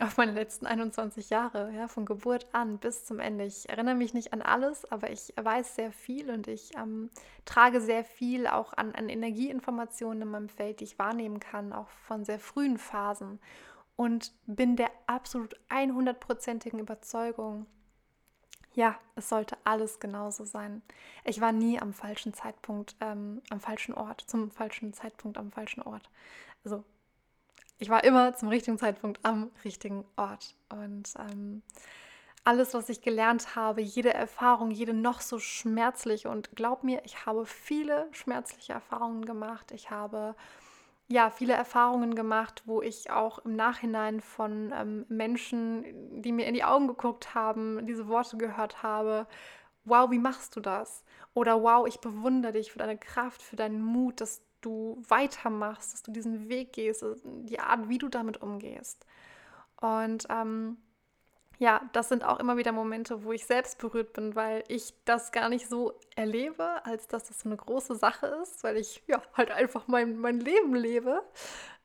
auf 0.00 0.16
meine 0.16 0.32
letzten 0.32 0.66
21 0.66 1.30
Jahre, 1.30 1.72
ja, 1.72 1.88
von 1.88 2.06
Geburt 2.06 2.46
an 2.52 2.78
bis 2.78 3.04
zum 3.04 3.20
Ende. 3.20 3.44
Ich 3.44 3.68
erinnere 3.68 3.94
mich 3.94 4.14
nicht 4.14 4.32
an 4.32 4.42
alles, 4.42 4.90
aber 4.90 5.10
ich 5.10 5.32
weiß 5.40 5.74
sehr 5.74 5.92
viel 5.92 6.30
und 6.30 6.48
ich 6.48 6.76
ähm, 6.76 7.10
trage 7.44 7.80
sehr 7.80 8.04
viel 8.04 8.46
auch 8.46 8.72
an, 8.72 8.94
an 8.94 9.08
Energieinformationen 9.08 10.22
in 10.22 10.28
meinem 10.28 10.48
Feld, 10.48 10.80
die 10.80 10.84
ich 10.84 10.98
wahrnehmen 10.98 11.40
kann, 11.40 11.72
auch 11.72 11.88
von 11.88 12.24
sehr 12.24 12.38
frühen 12.38 12.78
Phasen. 12.78 13.40
Und 13.96 14.32
bin 14.46 14.76
der 14.76 14.90
absolut 15.06 15.60
100%igen 15.68 16.80
Überzeugung, 16.80 17.66
ja, 18.72 18.98
es 19.16 19.28
sollte 19.28 19.58
alles 19.64 19.98
genauso 19.98 20.44
sein. 20.44 20.82
Ich 21.24 21.40
war 21.40 21.52
nie 21.52 21.80
am 21.80 21.92
falschen 21.92 22.32
Zeitpunkt, 22.32 22.96
ähm, 23.00 23.42
am 23.50 23.60
falschen 23.60 23.94
Ort, 23.94 24.22
zum 24.26 24.50
falschen 24.50 24.92
Zeitpunkt 24.92 25.36
am 25.36 25.50
falschen 25.50 25.82
Ort. 25.82 26.08
Also 26.64 26.84
ich 27.80 27.88
war 27.88 28.04
immer 28.04 28.34
zum 28.34 28.48
richtigen 28.48 28.78
Zeitpunkt 28.78 29.18
am 29.24 29.50
richtigen 29.64 30.04
Ort. 30.16 30.54
Und 30.68 31.12
ähm, 31.18 31.62
alles, 32.44 32.74
was 32.74 32.90
ich 32.90 33.00
gelernt 33.00 33.56
habe, 33.56 33.80
jede 33.80 34.12
Erfahrung, 34.12 34.70
jede 34.70 34.92
noch 34.92 35.22
so 35.22 35.38
schmerzliche 35.38 36.28
und 36.28 36.54
glaub 36.54 36.84
mir, 36.84 37.02
ich 37.04 37.24
habe 37.24 37.46
viele 37.46 38.06
schmerzliche 38.12 38.74
Erfahrungen 38.74 39.24
gemacht. 39.24 39.72
Ich 39.72 39.90
habe 39.90 40.36
ja 41.08 41.30
viele 41.30 41.54
Erfahrungen 41.54 42.14
gemacht, 42.14 42.62
wo 42.66 42.82
ich 42.82 43.10
auch 43.10 43.40
im 43.40 43.56
Nachhinein 43.56 44.20
von 44.20 44.72
ähm, 44.76 45.06
Menschen, 45.08 46.22
die 46.22 46.32
mir 46.32 46.46
in 46.46 46.54
die 46.54 46.64
Augen 46.64 46.86
geguckt 46.86 47.34
haben, 47.34 47.86
diese 47.86 48.08
Worte 48.08 48.36
gehört 48.36 48.82
habe. 48.82 49.26
Wow, 49.84 50.10
wie 50.10 50.18
machst 50.18 50.54
du 50.54 50.60
das? 50.60 51.02
Oder 51.32 51.62
wow, 51.62 51.86
ich 51.86 51.98
bewundere 52.00 52.52
dich 52.52 52.72
für 52.72 52.78
deine 52.78 52.98
Kraft, 52.98 53.40
für 53.42 53.56
deinen 53.56 53.82
Mut, 53.82 54.20
dass 54.20 54.42
du 54.60 55.02
weitermachst, 55.08 55.92
dass 55.92 56.02
du 56.02 56.12
diesen 56.12 56.48
Weg 56.48 56.72
gehst, 56.72 57.04
die 57.24 57.60
Art, 57.60 57.88
wie 57.88 57.98
du 57.98 58.08
damit 58.08 58.42
umgehst. 58.42 59.06
Und 59.80 60.26
ähm, 60.28 60.76
ja, 61.60 61.82
das 61.92 62.08
sind 62.08 62.24
auch 62.24 62.40
immer 62.40 62.56
wieder 62.56 62.72
Momente, 62.72 63.22
wo 63.22 63.32
ich 63.32 63.44
selbst 63.44 63.76
berührt 63.76 64.14
bin, 64.14 64.34
weil 64.34 64.64
ich 64.68 64.94
das 65.04 65.30
gar 65.30 65.50
nicht 65.50 65.68
so 65.68 65.92
erlebe, 66.16 66.84
als 66.86 67.06
dass 67.06 67.24
das 67.24 67.40
so 67.40 67.50
eine 67.50 67.58
große 67.58 67.96
Sache 67.96 68.26
ist, 68.42 68.64
weil 68.64 68.78
ich 68.78 69.02
ja 69.06 69.20
halt 69.36 69.50
einfach 69.50 69.86
mein, 69.86 70.18
mein 70.18 70.40
Leben 70.40 70.74
lebe. 70.74 71.22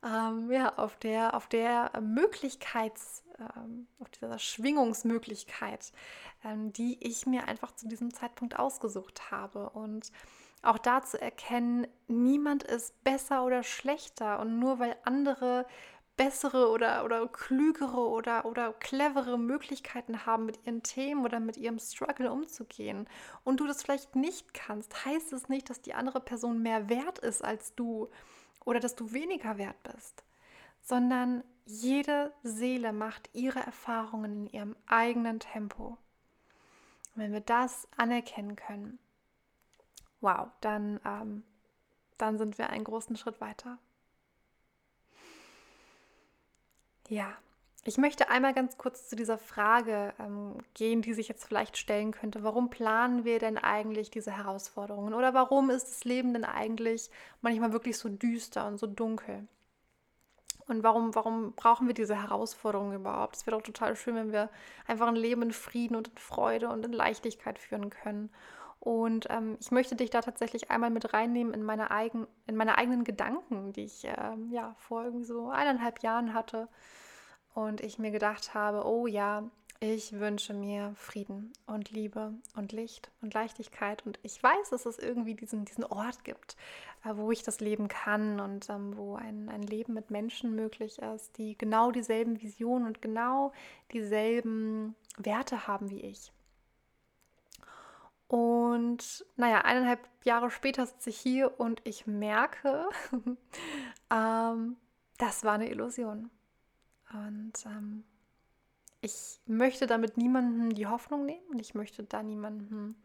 Ähm, 0.02 0.50
ja, 0.50 0.78
auf 0.78 0.96
der, 0.96 1.34
auf 1.34 1.48
der 1.48 1.92
Möglichkeits, 2.00 3.24
ähm, 3.38 3.88
auf 4.00 4.10
dieser 4.12 4.40
Schwingungsmöglichkeit, 4.40 5.92
ähm, 6.46 6.72
die 6.72 6.98
ich 7.06 7.26
mir 7.26 7.50
einfach 7.50 7.76
zu 7.76 7.90
diesem 7.90 8.14
Zeitpunkt 8.14 8.58
ausgesucht 8.58 9.30
habe. 9.30 9.72
Und 9.72 10.10
auch 10.66 10.78
da 10.78 11.02
zu 11.02 11.22
erkennen, 11.22 11.88
niemand 12.08 12.64
ist 12.64 13.04
besser 13.04 13.44
oder 13.46 13.64
schlechter 13.64 14.40
und 14.40 14.60
nur 14.60 14.80
weil 14.80 14.96
andere 15.04 15.66
bessere 16.18 16.70
oder, 16.70 17.04
oder 17.04 17.28
klügere 17.28 18.10
oder, 18.10 18.46
oder 18.46 18.74
clevere 18.74 19.38
Möglichkeiten 19.38 20.26
haben, 20.26 20.46
mit 20.46 20.66
ihren 20.66 20.82
Themen 20.82 21.26
oder 21.26 21.40
mit 21.40 21.58
ihrem 21.58 21.80
Struggle 21.80 22.32
umzugehen 22.32 23.08
und 23.44 23.60
du 23.60 23.68
das 23.68 23.84
vielleicht 23.84 24.16
nicht 24.16 24.54
kannst, 24.54 25.06
heißt 25.06 25.34
es 25.34 25.50
nicht, 25.50 25.70
dass 25.70 25.82
die 25.82 25.94
andere 25.94 26.22
Person 26.22 26.62
mehr 26.62 26.90
wert 26.90 27.20
ist 27.20 27.44
als 27.44 27.76
du 27.76 28.10
oder 28.64 28.80
dass 28.80 28.96
du 28.96 29.12
weniger 29.12 29.58
wert 29.58 29.82
bist, 29.84 30.24
sondern 30.82 31.44
jede 31.66 32.32
Seele 32.44 32.94
macht 32.94 33.30
ihre 33.34 33.60
Erfahrungen 33.60 34.48
in 34.48 34.54
ihrem 34.54 34.76
eigenen 34.88 35.40
Tempo. 35.40 35.98
Und 37.16 37.22
wenn 37.22 37.34
wir 37.34 37.42
das 37.42 37.88
anerkennen 37.98 38.56
können, 38.56 39.00
wow, 40.22 40.48
dann, 40.62 41.00
ähm, 41.06 41.44
dann 42.18 42.38
sind 42.38 42.58
wir 42.58 42.70
einen 42.70 42.84
großen 42.84 43.16
Schritt 43.16 43.42
weiter. 43.42 43.78
Ja, 47.08 47.38
ich 47.88 48.00
möchte 48.00 48.30
einmal 48.30 48.56
ganz 48.56 48.80
kurz 48.80 49.08
zu 49.10 49.16
dieser 49.16 49.38
Frage 49.38 50.14
ähm, 50.18 50.58
gehen, 50.74 51.04
die 51.04 51.14
sich 51.14 51.28
jetzt 51.28 51.46
vielleicht 51.46 51.78
stellen 51.78 52.12
könnte. 52.12 52.44
Warum 52.44 52.72
planen 52.72 53.26
wir 53.26 53.38
denn 53.38 53.60
eigentlich 53.60 54.10
diese 54.10 54.32
Herausforderungen? 54.32 55.14
Oder 55.14 55.36
warum 55.36 55.70
ist 55.70 55.88
das 55.88 56.04
Leben 56.04 56.34
denn 56.34 56.46
eigentlich 56.46 57.12
manchmal 57.42 57.74
wirklich 57.74 58.00
so 58.00 58.10
düster 58.10 58.66
und 58.66 58.80
so 58.80 58.88
dunkel? 58.88 59.48
Und 60.68 60.82
warum, 60.82 61.14
warum 61.14 61.54
brauchen 61.54 61.86
wir 61.86 61.94
diese 61.94 62.20
Herausforderungen 62.20 62.96
überhaupt? 62.96 63.36
Es 63.36 63.46
wäre 63.46 63.56
doch 63.56 63.64
total 63.64 63.96
schön, 63.96 64.16
wenn 64.16 64.32
wir 64.32 64.50
einfach 64.88 65.08
ein 65.08 65.16
Leben 65.16 65.44
in 65.44 65.52
Frieden 65.52 65.96
und 65.96 66.08
in 66.08 66.18
Freude 66.18 66.70
und 66.70 66.84
in 66.84 66.92
Leichtigkeit 66.92 67.60
führen 67.60 67.92
können. 67.92 68.32
Und 68.86 69.26
ähm, 69.32 69.58
ich 69.60 69.72
möchte 69.72 69.96
dich 69.96 70.12
da 70.12 70.22
tatsächlich 70.22 70.70
einmal 70.70 70.92
mit 70.92 71.12
reinnehmen 71.12 71.56
in 71.56 71.64
meine, 71.64 71.90
eigen, 71.90 72.28
in 72.46 72.56
meine 72.56 72.78
eigenen 72.78 73.04
Gedanken, 73.04 73.74
die 73.74 73.86
ich 73.86 74.06
äh, 74.06 74.36
ja 74.52 74.76
vor 74.78 75.04
irgendwie 75.04 75.26
so 75.26 75.50
eineinhalb 75.50 76.04
Jahren 76.04 76.36
hatte. 76.36 76.68
Und 77.56 77.82
ich 77.82 77.98
mir 77.98 78.12
gedacht 78.12 78.54
habe, 78.54 78.86
oh 78.86 79.08
ja, 79.08 79.50
ich 79.80 80.20
wünsche 80.20 80.54
mir 80.54 80.94
Frieden 80.98 81.52
und 81.66 81.90
Liebe 81.90 82.36
und 82.56 82.74
Licht 82.74 83.10
und 83.24 83.34
Leichtigkeit. 83.34 84.06
Und 84.06 84.20
ich 84.22 84.42
weiß, 84.44 84.70
dass 84.70 84.86
es 84.86 85.00
irgendwie 85.00 85.34
diesen, 85.34 85.66
diesen 85.66 85.86
Ort 85.86 86.24
gibt, 86.24 86.56
äh, 87.04 87.16
wo 87.16 87.32
ich 87.32 87.42
das 87.42 87.62
leben 87.62 87.88
kann 87.88 88.40
und 88.40 88.70
ähm, 88.70 88.96
wo 88.96 89.16
ein, 89.16 89.50
ein 89.50 89.64
Leben 89.64 89.96
mit 89.96 90.12
Menschen 90.12 90.54
möglich 90.54 91.00
ist, 91.00 91.40
die 91.40 91.58
genau 91.58 91.90
dieselben 91.90 92.40
Visionen 92.40 92.86
und 92.86 93.02
genau 93.02 93.52
dieselben 93.94 94.94
Werte 95.18 95.66
haben 95.66 95.90
wie 95.90 96.02
ich. 96.02 96.32
Und 98.28 99.26
naja, 99.36 99.62
eineinhalb 99.62 100.08
Jahre 100.24 100.50
später 100.50 100.86
sitze 100.86 101.12
ich 101.12 101.18
hier 101.18 101.60
und 101.60 101.82
ich 101.84 102.08
merke, 102.08 102.90
ähm, 104.12 104.78
das 105.18 105.44
war 105.44 105.54
eine 105.54 105.70
Illusion. 105.70 106.32
Und 107.14 107.54
ähm, 107.66 108.04
ich 109.02 109.40
möchte 109.46 109.86
damit 109.86 110.18
niemandem 110.18 110.74
die 110.74 110.88
Hoffnung 110.88 111.26
nehmen 111.26 111.46
und 111.52 111.60
ich 111.60 111.76
möchte 111.76 112.04
da 112.04 112.24
niemandem 112.24 112.96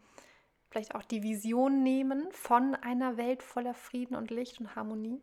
vielleicht 0.70 0.94
auch 0.94 1.02
die 1.02 1.22
Vision 1.22 1.82
nehmen 1.82 2.28
von 2.32 2.74
einer 2.76 3.16
Welt 3.16 3.42
voller 3.42 3.74
Frieden 3.74 4.14
und 4.14 4.30
Licht 4.30 4.60
und 4.60 4.74
Harmonie, 4.76 5.20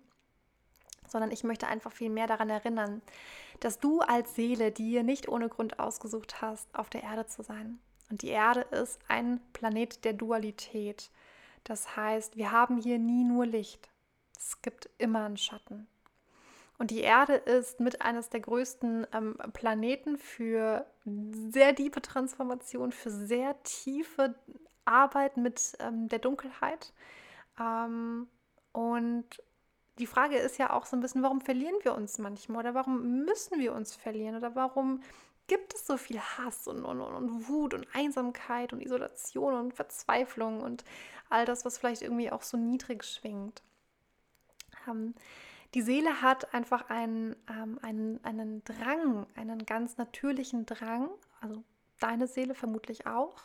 sondern 1.07 1.31
ich 1.31 1.43
möchte 1.43 1.67
einfach 1.67 1.91
viel 1.91 2.09
mehr 2.09 2.27
daran 2.27 2.49
erinnern, 2.49 3.01
dass 3.61 3.79
du 3.79 4.01
als 4.01 4.35
Seele 4.35 4.71
dir 4.71 5.03
nicht 5.03 5.27
ohne 5.27 5.49
Grund 5.49 5.79
ausgesucht 5.79 6.41
hast, 6.41 6.73
auf 6.75 6.89
der 6.89 7.03
Erde 7.03 7.25
zu 7.25 7.41
sein. 7.41 7.79
Und 8.09 8.21
die 8.21 8.29
Erde 8.29 8.61
ist 8.61 8.99
ein 9.07 9.41
Planet 9.53 10.03
der 10.05 10.13
Dualität. 10.13 11.11
Das 11.63 11.95
heißt, 11.95 12.37
wir 12.37 12.51
haben 12.51 12.77
hier 12.77 12.99
nie 12.99 13.23
nur 13.23 13.45
Licht. 13.45 13.89
Es 14.37 14.61
gibt 14.61 14.89
immer 14.97 15.25
einen 15.25 15.37
Schatten. 15.37 15.87
Und 16.77 16.91
die 16.91 17.01
Erde 17.01 17.33
ist 17.33 17.79
mit 17.79 18.01
eines 18.01 18.29
der 18.29 18.39
größten 18.39 19.07
ähm, 19.11 19.37
Planeten 19.53 20.17
für 20.17 20.85
sehr 21.05 21.75
tiefe 21.75 22.01
Transformation, 22.01 22.91
für 22.91 23.09
sehr 23.09 23.61
tiefe 23.63 24.35
Arbeit 24.85 25.37
mit 25.37 25.75
ähm, 25.79 26.07
der 26.07 26.19
Dunkelheit. 26.19 26.93
Ähm, 27.59 28.27
und 28.73 29.25
die 29.97 30.05
Frage 30.05 30.37
ist 30.37 30.59
ja 30.59 30.71
auch 30.71 30.85
so 30.85 30.95
ein 30.95 31.01
bisschen, 31.01 31.23
warum 31.23 31.41
verlieren 31.41 31.75
wir 31.81 31.95
uns 31.95 32.19
manchmal 32.19 32.59
oder 32.59 32.75
warum 32.75 33.25
müssen 33.25 33.59
wir 33.59 33.73
uns 33.73 33.95
verlieren 33.95 34.35
oder 34.35 34.55
warum 34.55 35.01
gibt 35.47 35.73
es 35.73 35.87
so 35.87 35.97
viel 35.97 36.19
Hass 36.19 36.67
und, 36.67 36.83
und, 36.85 37.01
und 37.01 37.47
Wut 37.47 37.73
und 37.73 37.87
Einsamkeit 37.93 38.73
und 38.73 38.81
Isolation 38.81 39.53
und 39.53 39.73
Verzweiflung 39.73 40.61
und 40.61 40.83
all 41.29 41.45
das, 41.45 41.65
was 41.65 41.77
vielleicht 41.77 42.01
irgendwie 42.01 42.31
auch 42.31 42.43
so 42.43 42.57
niedrig 42.57 43.03
schwingt. 43.03 43.63
Ähm, 44.87 45.15
die 45.73 45.81
Seele 45.81 46.21
hat 46.21 46.53
einfach 46.53 46.89
einen, 46.89 47.35
ähm, 47.49 47.79
einen, 47.81 48.23
einen 48.23 48.63
Drang, 48.63 49.25
einen 49.35 49.65
ganz 49.65 49.97
natürlichen 49.97 50.65
Drang, 50.65 51.09
also 51.41 51.63
deine 51.99 52.27
Seele 52.27 52.53
vermutlich 52.53 53.05
auch, 53.05 53.41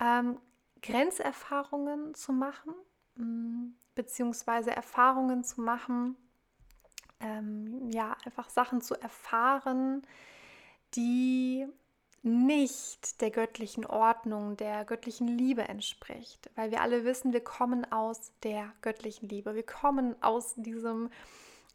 ähm, 0.00 0.38
Grenzerfahrungen 0.82 2.14
zu 2.14 2.32
machen, 2.32 2.74
mh, 3.16 3.24
mm, 3.24 3.76
beziehungsweise 3.94 4.70
Erfahrungen 4.70 5.42
zu 5.42 5.62
machen, 5.62 6.16
ähm, 7.20 7.90
ja, 7.90 8.14
einfach 8.24 8.50
Sachen 8.50 8.82
zu 8.82 8.94
erfahren, 8.94 10.02
die 10.96 11.66
nicht 12.26 13.20
der 13.20 13.30
göttlichen 13.30 13.86
Ordnung, 13.86 14.56
der 14.56 14.84
göttlichen 14.84 15.28
Liebe 15.28 15.62
entspricht. 15.62 16.50
Weil 16.56 16.72
wir 16.72 16.80
alle 16.80 17.04
wissen, 17.04 17.32
wir 17.32 17.44
kommen 17.44 17.90
aus 17.92 18.32
der 18.42 18.72
göttlichen 18.82 19.28
Liebe. 19.28 19.54
Wir 19.54 19.64
kommen 19.64 20.20
aus 20.22 20.54
diesem 20.56 21.10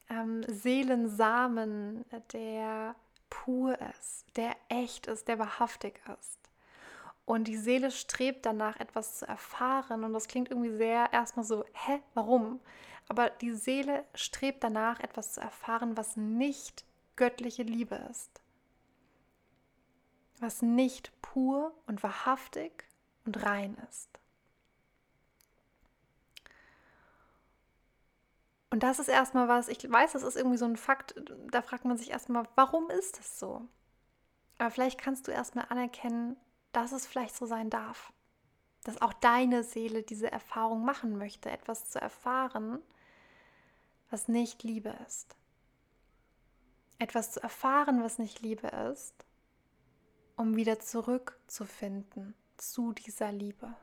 ähm, 0.10 0.44
Seelensamen, 0.48 2.04
der 2.34 2.96
pur 3.30 3.78
ist, 3.98 4.26
der 4.36 4.54
echt 4.68 5.08
ist, 5.08 5.30
der 5.30 5.40
wahrhaftig 5.40 6.02
ist. 6.20 6.40
Und 7.24 7.48
die 7.48 7.58
Seele 7.58 7.92
strebt 7.92 8.46
danach, 8.46 8.78
etwas 8.78 9.20
zu 9.20 9.28
erfahren. 9.28 10.04
Und 10.04 10.12
das 10.12 10.28
klingt 10.28 10.52
irgendwie 10.52 10.76
sehr 10.76 11.14
erstmal 11.14 11.46
so, 11.46 11.64
hä, 11.72 12.02
warum? 12.14 12.60
Aber 13.08 13.30
die 13.30 13.54
Seele 13.54 14.04
strebt 14.16 14.66
danach, 14.66 15.00
etwas 15.00 15.34
zu 15.36 15.40
erfahren, 15.40 15.96
was 15.96 16.18
nicht 16.18 16.84
göttliche 17.16 17.64
Liebe 17.64 17.96
ist 18.10 18.41
was 20.42 20.62
nicht 20.62 21.14
pur 21.22 21.74
und 21.86 22.04
wahrhaftig 22.04 22.84
und 23.26 23.44
rein 23.46 23.78
ist. 23.90 24.10
Und 28.72 28.84
das 28.84 29.00
ist 29.00 29.10
erstmal 29.10 29.48
was, 29.48 29.68
ich 29.68 29.90
weiß, 29.90 30.14
das 30.14 30.24
ist 30.24 30.38
irgendwie 30.38 30.58
so 30.58 30.66
ein 30.66 30.78
Fakt, 30.78 31.14
da 31.52 31.62
fragt 31.62 31.86
man 31.86 31.98
sich 31.98 32.12
erstmal, 32.12 32.48
warum 32.56 32.90
ist 32.90 33.20
es 33.20 33.38
so? 33.38 33.68
Aber 34.58 34.72
vielleicht 34.72 35.00
kannst 35.00 35.28
du 35.28 35.32
erstmal 35.32 35.66
anerkennen, 35.70 36.38
dass 36.72 36.92
es 36.92 37.06
vielleicht 37.06 37.36
so 37.36 37.46
sein 37.46 37.70
darf. 37.70 38.14
Dass 38.84 39.02
auch 39.02 39.14
deine 39.14 39.64
Seele 39.64 40.04
diese 40.04 40.32
Erfahrung 40.32 40.86
machen 40.86 41.18
möchte, 41.18 41.52
etwas 41.52 41.90
zu 41.92 42.02
erfahren, 42.02 42.80
was 44.10 44.28
nicht 44.28 44.64
Liebe 44.64 44.96
ist. 45.06 45.36
Etwas 46.98 47.32
zu 47.32 47.44
erfahren, 47.44 48.02
was 48.04 48.20
nicht 48.20 48.42
Liebe 48.42 48.68
ist, 48.68 49.26
um 50.42 50.56
wieder 50.56 50.80
zurückzufinden 50.80 52.34
zu 52.58 52.94
dieser 52.94 53.32
Liebe. 53.32 53.76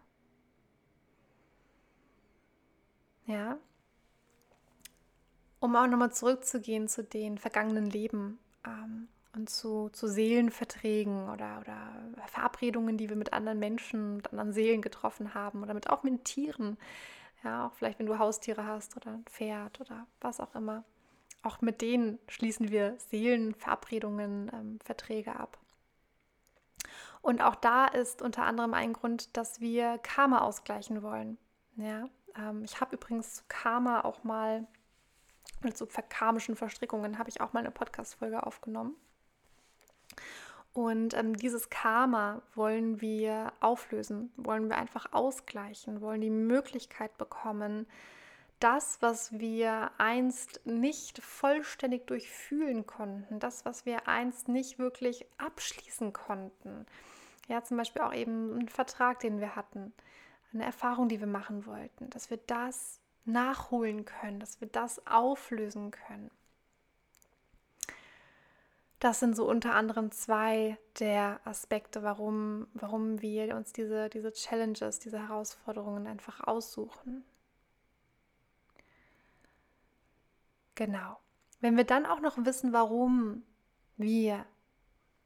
Ja, 3.26 3.58
um 5.60 5.76
auch 5.76 5.86
nochmal 5.86 6.12
zurückzugehen 6.12 6.88
zu 6.88 7.04
den 7.04 7.38
vergangenen 7.38 7.88
Leben 7.88 8.40
ähm, 8.66 9.06
und 9.36 9.48
zu, 9.48 9.88
zu 9.90 10.08
Seelenverträgen 10.08 11.28
oder, 11.30 11.60
oder 11.60 12.26
Verabredungen, 12.26 12.96
die 12.98 13.08
wir 13.08 13.16
mit 13.16 13.32
anderen 13.32 13.60
Menschen, 13.60 14.16
mit 14.16 14.32
anderen 14.32 14.52
Seelen 14.52 14.82
getroffen 14.82 15.34
haben 15.34 15.62
oder 15.62 15.74
mit 15.74 15.88
auch 15.90 16.02
mit 16.02 16.24
Tieren. 16.24 16.76
Ja, 17.44 17.68
auch 17.68 17.74
vielleicht, 17.74 18.00
wenn 18.00 18.06
du 18.06 18.18
Haustiere 18.18 18.64
hast 18.66 18.96
oder 18.96 19.12
ein 19.12 19.24
Pferd 19.26 19.80
oder 19.80 20.08
was 20.20 20.40
auch 20.40 20.56
immer. 20.56 20.82
Auch 21.44 21.60
mit 21.60 21.82
denen 21.82 22.18
schließen 22.26 22.70
wir 22.70 22.96
Seelenverabredungen, 22.98 24.50
ähm, 24.52 24.78
Verträge 24.84 25.36
ab. 25.36 25.56
Und 27.28 27.42
auch 27.42 27.56
da 27.56 27.84
ist 27.84 28.22
unter 28.22 28.44
anderem 28.44 28.72
ein 28.72 28.94
Grund, 28.94 29.36
dass 29.36 29.60
wir 29.60 29.98
Karma 29.98 30.38
ausgleichen 30.38 31.02
wollen. 31.02 31.36
Ja, 31.76 32.08
ähm, 32.34 32.64
ich 32.64 32.80
habe 32.80 32.96
übrigens 32.96 33.34
zu 33.34 33.42
Karma 33.48 34.00
auch 34.00 34.24
mal 34.24 34.66
mit 35.60 35.76
so 35.76 35.86
karmischen 36.08 36.56
Verstrickungen 36.56 37.18
habe 37.18 37.28
ich 37.28 37.42
auch 37.42 37.52
mal 37.52 37.60
eine 37.60 37.70
Podcast-Folge 37.70 38.46
aufgenommen. 38.46 38.96
Und 40.72 41.12
ähm, 41.12 41.36
dieses 41.36 41.68
Karma 41.68 42.40
wollen 42.54 43.02
wir 43.02 43.52
auflösen, 43.60 44.32
wollen 44.38 44.70
wir 44.70 44.78
einfach 44.78 45.12
ausgleichen, 45.12 46.00
wollen 46.00 46.22
die 46.22 46.30
Möglichkeit 46.30 47.18
bekommen, 47.18 47.86
das, 48.58 49.02
was 49.02 49.38
wir 49.38 49.90
einst 49.98 50.64
nicht 50.64 51.22
vollständig 51.22 52.06
durchfühlen 52.06 52.86
konnten, 52.86 53.38
das, 53.38 53.66
was 53.66 53.84
wir 53.84 54.08
einst 54.08 54.48
nicht 54.48 54.78
wirklich 54.78 55.26
abschließen 55.36 56.14
konnten. 56.14 56.86
Ja, 57.48 57.64
zum 57.64 57.76
Beispiel 57.78 58.02
auch 58.02 58.14
eben 58.14 58.58
ein 58.58 58.68
Vertrag, 58.68 59.20
den 59.20 59.40
wir 59.40 59.56
hatten, 59.56 59.92
eine 60.52 60.64
Erfahrung, 60.64 61.08
die 61.08 61.20
wir 61.20 61.26
machen 61.26 61.66
wollten, 61.66 62.10
dass 62.10 62.30
wir 62.30 62.36
das 62.36 63.00
nachholen 63.24 64.04
können, 64.04 64.40
dass 64.40 64.60
wir 64.60 64.68
das 64.68 65.06
auflösen 65.06 65.90
können. 65.90 66.30
Das 69.00 69.20
sind 69.20 69.36
so 69.36 69.48
unter 69.48 69.74
anderem 69.74 70.10
zwei 70.10 70.76
der 70.98 71.40
Aspekte, 71.44 72.02
warum, 72.02 72.66
warum 72.74 73.22
wir 73.22 73.54
uns 73.54 73.72
diese, 73.72 74.08
diese 74.08 74.32
Challenges, 74.32 74.98
diese 74.98 75.20
Herausforderungen 75.20 76.06
einfach 76.08 76.40
aussuchen. 76.46 77.24
Genau. 80.74 81.18
Wenn 81.60 81.76
wir 81.76 81.84
dann 81.84 82.06
auch 82.06 82.20
noch 82.20 82.44
wissen, 82.44 82.72
warum 82.72 83.44
wir 83.96 84.44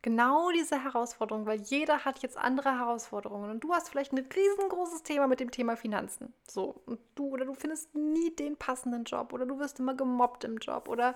genau 0.02 0.50
diese 0.50 0.82
Herausforderung, 0.82 1.46
weil 1.46 1.60
jeder 1.60 2.04
hat 2.04 2.18
jetzt 2.22 2.36
andere 2.36 2.78
Herausforderungen 2.78 3.50
und 3.50 3.60
du 3.60 3.72
hast 3.72 3.88
vielleicht 3.88 4.12
ein 4.12 4.18
riesengroßes 4.18 5.04
Thema 5.04 5.28
mit 5.28 5.40
dem 5.40 5.50
Thema 5.50 5.76
Finanzen. 5.76 6.34
So, 6.46 6.82
und 6.86 7.00
du 7.14 7.28
oder 7.28 7.44
du 7.44 7.54
findest 7.54 7.94
nie 7.94 8.34
den 8.34 8.56
passenden 8.56 9.04
Job 9.04 9.32
oder 9.32 9.46
du 9.46 9.58
wirst 9.58 9.78
immer 9.78 9.94
gemobbt 9.94 10.44
im 10.44 10.58
Job 10.58 10.88
oder 10.88 11.14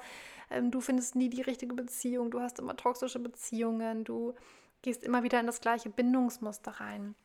ähm, 0.51 0.71
du 0.71 0.81
findest 0.81 1.17
nie 1.17 1.29
die 1.29 1.43
richtige 1.43 1.75
Beziehung, 1.75 2.31
du 2.31 2.41
hast 2.41 2.61
immer 2.61 2.77
toxische 2.77 3.19
Beziehungen, 3.19 4.05
du 4.05 4.35
gehst 4.83 5.03
immer 5.03 5.25
wieder 5.25 5.41
in 5.41 5.47
das 5.47 5.61
gleiche 5.61 5.91
Bindungsmuster 5.91 6.71
rein. 6.81 7.17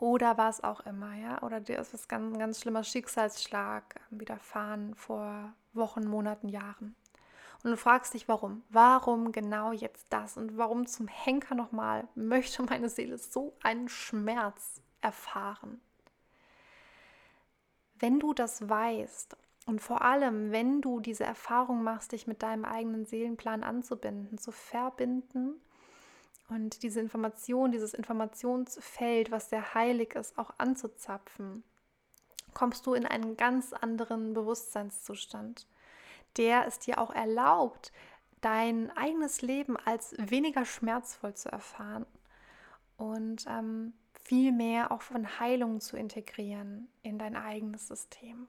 Oder 0.00 0.36
was 0.36 0.62
auch 0.62 0.80
immer, 0.80 1.14
ja. 1.14 1.40
Oder 1.42 1.60
dir 1.60 1.78
ist 1.78 1.94
was 1.94 2.08
ganz, 2.08 2.36
ganz 2.36 2.60
schlimmer 2.60 2.82
Schicksalsschlag 2.82 4.00
widerfahren 4.10 4.94
vor 4.96 5.54
Wochen, 5.72 6.04
Monaten, 6.04 6.48
Jahren. 6.48 6.96
Und 7.64 7.70
du 7.70 7.76
fragst 7.78 8.12
dich, 8.12 8.28
warum? 8.28 8.62
Warum 8.68 9.32
genau 9.32 9.72
jetzt 9.72 10.06
das? 10.10 10.36
Und 10.36 10.58
warum 10.58 10.86
zum 10.86 11.08
Henker 11.08 11.54
nochmal 11.54 12.06
möchte 12.14 12.62
meine 12.62 12.90
Seele 12.90 13.16
so 13.16 13.56
einen 13.62 13.88
Schmerz 13.88 14.82
erfahren? 15.00 15.80
Wenn 17.98 18.20
du 18.20 18.34
das 18.34 18.68
weißt 18.68 19.34
und 19.64 19.80
vor 19.80 20.02
allem, 20.02 20.52
wenn 20.52 20.82
du 20.82 21.00
diese 21.00 21.24
Erfahrung 21.24 21.82
machst, 21.82 22.12
dich 22.12 22.26
mit 22.26 22.42
deinem 22.42 22.66
eigenen 22.66 23.06
Seelenplan 23.06 23.64
anzubinden, 23.64 24.36
zu 24.36 24.52
verbinden 24.52 25.54
und 26.50 26.82
diese 26.82 27.00
Information, 27.00 27.72
dieses 27.72 27.94
Informationsfeld, 27.94 29.30
was 29.30 29.48
sehr 29.48 29.72
heilig 29.72 30.14
ist, 30.16 30.36
auch 30.36 30.50
anzuzapfen, 30.58 31.64
kommst 32.52 32.84
du 32.84 32.92
in 32.92 33.06
einen 33.06 33.38
ganz 33.38 33.72
anderen 33.72 34.34
Bewusstseinszustand 34.34 35.66
der 36.36 36.66
es 36.66 36.78
dir 36.78 36.98
auch 36.98 37.10
erlaubt, 37.10 37.92
dein 38.40 38.90
eigenes 38.96 39.42
Leben 39.42 39.76
als 39.76 40.14
weniger 40.18 40.64
schmerzvoll 40.64 41.34
zu 41.34 41.50
erfahren 41.50 42.06
und 42.96 43.46
ähm, 43.48 43.94
viel 44.24 44.52
mehr 44.52 44.92
auch 44.92 45.02
von 45.02 45.38
Heilung 45.38 45.80
zu 45.80 45.96
integrieren 45.96 46.88
in 47.02 47.18
dein 47.18 47.36
eigenes 47.36 47.88
System. 47.88 48.48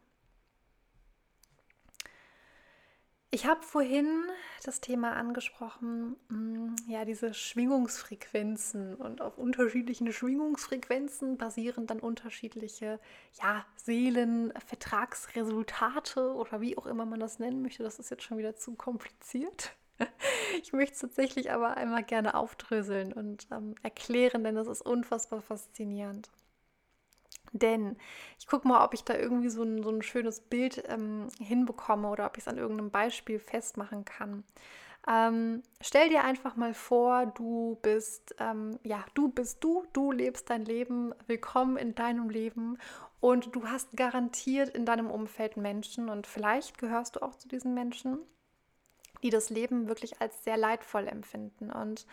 Ich 3.36 3.46
habe 3.46 3.62
vorhin 3.64 4.24
das 4.64 4.80
Thema 4.80 5.18
angesprochen, 5.18 6.16
mm, 6.30 6.76
ja, 6.88 7.04
diese 7.04 7.34
Schwingungsfrequenzen 7.34 8.96
und 8.96 9.20
auf 9.20 9.38
unterschiedlichen 9.38 10.14
Schwingungsfrequenzen 10.14 11.38
basieren 11.38 11.86
dann 11.86 12.00
unterschiedliche, 12.00 12.98
ja, 13.44 13.66
Seelenvertragsresultate 13.76 16.34
oder 16.34 16.62
wie 16.62 16.78
auch 16.78 16.86
immer 16.86 17.06
man 17.06 17.20
das 17.20 17.38
nennen 17.38 17.62
möchte. 17.62 17.84
Das 17.84 18.00
ist 18.00 18.10
jetzt 18.10 18.24
schon 18.24 18.38
wieder 18.38 18.56
zu 18.56 18.76
kompliziert. 18.76 19.76
Ich 20.62 20.72
möchte 20.72 20.94
es 20.94 21.02
tatsächlich 21.02 21.52
aber 21.52 21.76
einmal 21.76 22.04
gerne 22.04 22.36
aufdröseln 22.36 23.12
und 23.12 23.48
ähm, 23.52 23.76
erklären, 23.84 24.46
denn 24.46 24.56
das 24.56 24.68
ist 24.68 24.82
unfassbar 24.82 25.42
faszinierend. 25.42 26.30
Denn 27.58 27.96
ich 28.38 28.48
gucke 28.48 28.68
mal, 28.68 28.84
ob 28.84 28.94
ich 28.94 29.04
da 29.04 29.16
irgendwie 29.16 29.50
so 29.50 29.64
ein, 29.64 29.82
so 29.82 29.90
ein 29.90 30.02
schönes 30.02 30.42
Bild 30.42 30.84
ähm, 30.88 31.30
hinbekomme 31.40 32.10
oder 32.10 32.26
ob 32.26 32.38
ich 32.38 32.44
es 32.44 32.48
an 32.48 32.58
irgendeinem 32.58 32.92
Beispiel 32.92 33.40
festmachen 33.40 34.04
kann. 34.04 34.44
Ähm, 35.08 35.62
stell 35.82 36.10
dir 36.10 36.24
einfach 36.24 36.56
mal 36.56 36.74
vor, 36.74 37.28
du 37.28 37.78
bist, 37.82 38.36
ähm, 38.40 38.80
ja, 38.84 39.06
du 39.14 39.30
bist 39.30 39.64
du, 39.64 39.86
du 39.94 40.12
lebst 40.12 40.50
dein 40.50 40.66
Leben, 40.66 41.14
willkommen 41.28 41.78
in 41.78 41.94
deinem 41.96 42.30
Leben 42.30 42.78
und 43.20 43.56
du 43.56 43.68
hast 43.68 43.96
garantiert 43.96 44.70
in 44.70 44.86
deinem 44.86 45.10
Umfeld 45.10 45.58
Menschen 45.58 46.10
und 46.10 46.28
vielleicht 46.28 46.78
gehörst 46.80 47.16
du 47.16 47.22
auch 47.22 47.36
zu 47.36 47.48
diesen 47.48 47.74
Menschen, 47.74 48.20
die 49.26 49.32
das 49.32 49.50
Leben 49.50 49.88
wirklich 49.88 50.22
als 50.22 50.44
sehr 50.44 50.56
leidvoll 50.56 51.08
empfinden 51.08 51.72
und 51.72 52.06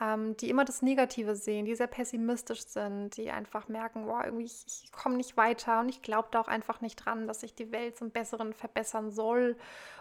ähm, 0.00 0.36
die 0.36 0.50
immer 0.50 0.66
das 0.66 0.82
Negative 0.82 1.34
sehen, 1.34 1.64
die 1.64 1.74
sehr 1.74 1.86
pessimistisch 1.86 2.66
sind, 2.66 3.16
die 3.16 3.30
einfach 3.30 3.68
merken, 3.68 4.04
boah, 4.04 4.22
irgendwie 4.24 4.44
ich, 4.44 4.64
ich 4.66 4.92
komme 4.92 5.16
nicht 5.16 5.38
weiter 5.38 5.80
und 5.80 5.88
ich 5.88 6.02
glaube 6.02 6.28
da 6.30 6.40
auch 6.40 6.48
einfach 6.48 6.82
nicht 6.82 6.96
dran, 6.96 7.26
dass 7.26 7.40
sich 7.40 7.54
die 7.54 7.72
Welt 7.72 7.96
zum 7.96 8.10
Besseren 8.10 8.52
verbessern 8.52 9.10
soll 9.10 9.56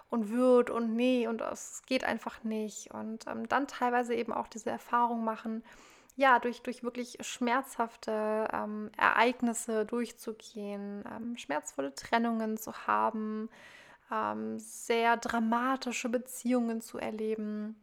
und 0.10 0.30
wird 0.30 0.70
und 0.70 0.94
nee 0.94 1.26
und 1.26 1.40
es 1.40 1.84
geht 1.86 2.04
einfach 2.04 2.44
nicht. 2.44 2.94
Und 2.94 3.26
ähm, 3.28 3.48
dann 3.48 3.68
teilweise 3.68 4.14
eben 4.14 4.34
auch 4.34 4.48
diese 4.48 4.70
Erfahrung 4.70 5.24
machen, 5.24 5.64
ja, 6.18 6.40
durch, 6.40 6.64
durch 6.64 6.84
wirklich 6.84 7.18
schmerzhafte 7.22 8.48
ähm, 8.52 8.92
Ereignisse 8.98 9.86
durchzugehen, 9.86 11.06
ähm, 11.16 11.38
schmerzvolle 11.38 11.94
Trennungen 11.96 12.58
zu 12.58 12.74
haben, 12.88 13.50
ähm, 14.12 14.60
sehr 14.60 15.18
dramatische 15.18 16.10
Beziehungen 16.10 16.82
zu 16.82 16.98
erleben, 16.98 17.76